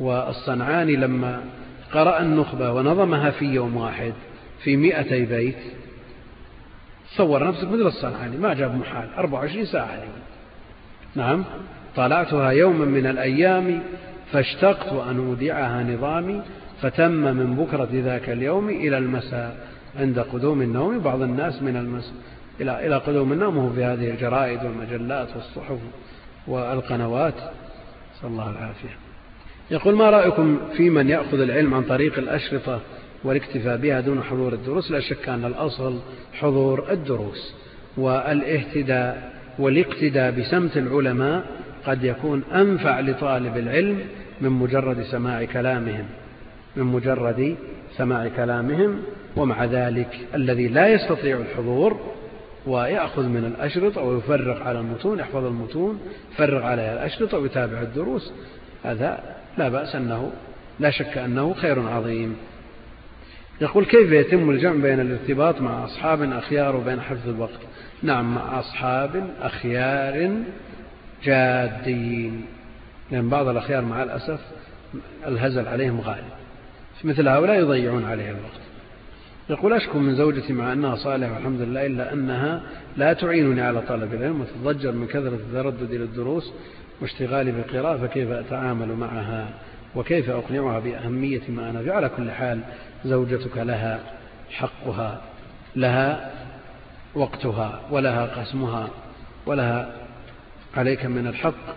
[0.00, 1.44] والصنعاني لما
[1.92, 4.12] قرأ النخبة ونظمها في يوم واحد
[4.64, 5.58] في مئتي بيت
[7.16, 10.06] صور نفسك مثل الصنعاني ما جاب محال 24 ساعة لي.
[11.14, 11.44] نعم
[11.96, 13.82] طلعتها يوما من الأيام
[14.32, 16.42] فاشتقت أن أودعها نظامي
[16.82, 19.56] فتم من بكرة ذاك اليوم إلى المساء
[20.00, 22.14] عند قدوم النوم بعض الناس من المساء
[22.60, 25.78] إلى إلى قدوم النوم وهو في هذه الجرائد والمجلات والصحف
[26.46, 27.34] والقنوات
[28.16, 28.96] نسأل الله العافية
[29.70, 32.80] يقول ما رأيكم في من يأخذ العلم عن طريق الأشرطة
[33.24, 35.98] والاكتفاء بها دون حضور الدروس لا شك أن الأصل
[36.40, 37.54] حضور الدروس
[37.96, 41.44] والاهتداء والاقتداء بسمت العلماء
[41.86, 43.98] قد يكون أنفع لطالب العلم
[44.40, 46.04] من مجرد سماع كلامهم
[46.76, 47.56] من مجرد
[47.96, 48.98] سماع كلامهم
[49.36, 52.00] ومع ذلك الذي لا يستطيع الحضور
[52.66, 56.00] ويأخذ من الأشرطة ويفرغ على المتون يحفظ المتون
[56.34, 58.32] يفرغ عليها الأشرطة ويتابع الدروس
[58.84, 59.18] هذا
[59.58, 60.30] لا بأس أنه
[60.80, 62.36] لا شك أنه خير عظيم
[63.60, 67.60] يقول كيف يتم الجمع بين الارتباط مع أصحاب أخيار وبين حفظ الوقت
[68.02, 70.32] نعم مع أصحاب أخيار
[71.24, 72.32] جادين
[73.10, 74.40] لأن يعني بعض الأخيار مع الأسف
[75.26, 76.24] الهزل عليهم غالب
[77.04, 78.60] مثل هؤلاء يضيعون عليه الوقت
[79.50, 82.62] يقول أشكو من زوجتي مع أنها صالحة والحمد لله إلا أنها
[82.96, 86.52] لا تعينني على طلب العلم وتتضجر من كثرة التردد إلى الدروس
[87.00, 89.48] واشتغالي بالقراءة فكيف أتعامل معها
[89.96, 92.60] وكيف أقنعها بأهمية ما أنا فيه على كل حال
[93.04, 94.00] زوجتك لها
[94.50, 95.20] حقها
[95.76, 96.30] لها
[97.14, 98.88] وقتها ولها قسمها
[99.46, 99.92] ولها
[100.76, 101.74] عليك من الحق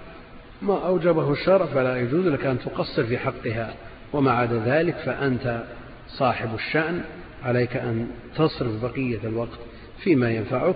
[0.61, 3.73] ما أوجبه الشرع فلا يجوز لك أن تقصر في حقها
[4.13, 5.63] وما عدا ذلك فأنت
[6.07, 7.01] صاحب الشأن
[7.43, 9.59] عليك أن تصرف بقية الوقت
[10.03, 10.75] فيما ينفعك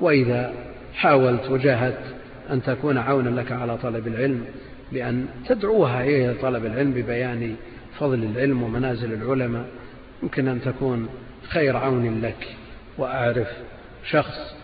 [0.00, 0.52] وإذا
[0.94, 2.14] حاولت وجاهدت
[2.50, 4.44] أن تكون عونا لك على طلب العلم
[4.94, 7.54] بأن تدعوها إلى طلب العلم ببيان
[7.98, 9.66] فضل العلم ومنازل العلماء
[10.22, 11.08] يمكن أن تكون
[11.48, 12.54] خير عون لك
[12.98, 13.48] وأعرف
[14.10, 14.54] شخص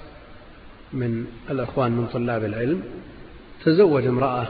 [0.93, 2.83] من الأخوان من طلاب العلم
[3.65, 4.49] تزوج امرأة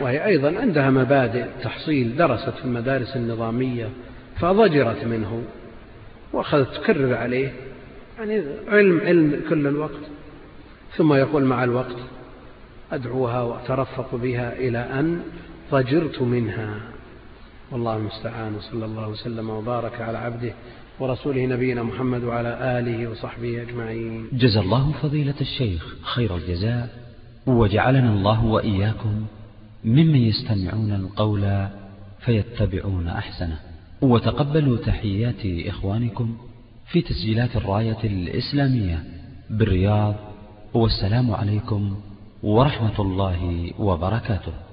[0.00, 3.88] وهي أيضا عندها مبادئ تحصيل درست في المدارس النظامية
[4.40, 5.42] فضجرت منه
[6.32, 7.52] وأخذت تكرر عليه
[8.18, 10.00] يعني علم علم كل الوقت
[10.96, 11.96] ثم يقول مع الوقت
[12.94, 15.20] أدعوها وأترفق بها إلى أن
[15.72, 16.80] ضجرت منها
[17.72, 20.52] والله المستعان وصلى الله وسلم وبارك على عبده
[21.00, 26.88] ورسوله نبينا محمد وعلى آله وصحبه أجمعين جزا الله فضيلة الشيخ خير الجزاء
[27.46, 29.26] وجعلنا الله وإياكم
[29.84, 31.68] ممن يستمعون القول
[32.20, 33.58] فيتبعون أحسنه
[34.02, 36.36] وتقبلوا تحيات إخوانكم
[36.86, 39.04] في تسجيلات الراية الإسلامية
[39.50, 40.14] بالرياض
[40.74, 41.96] والسلام عليكم
[42.44, 44.63] ورحمة الله وبركاته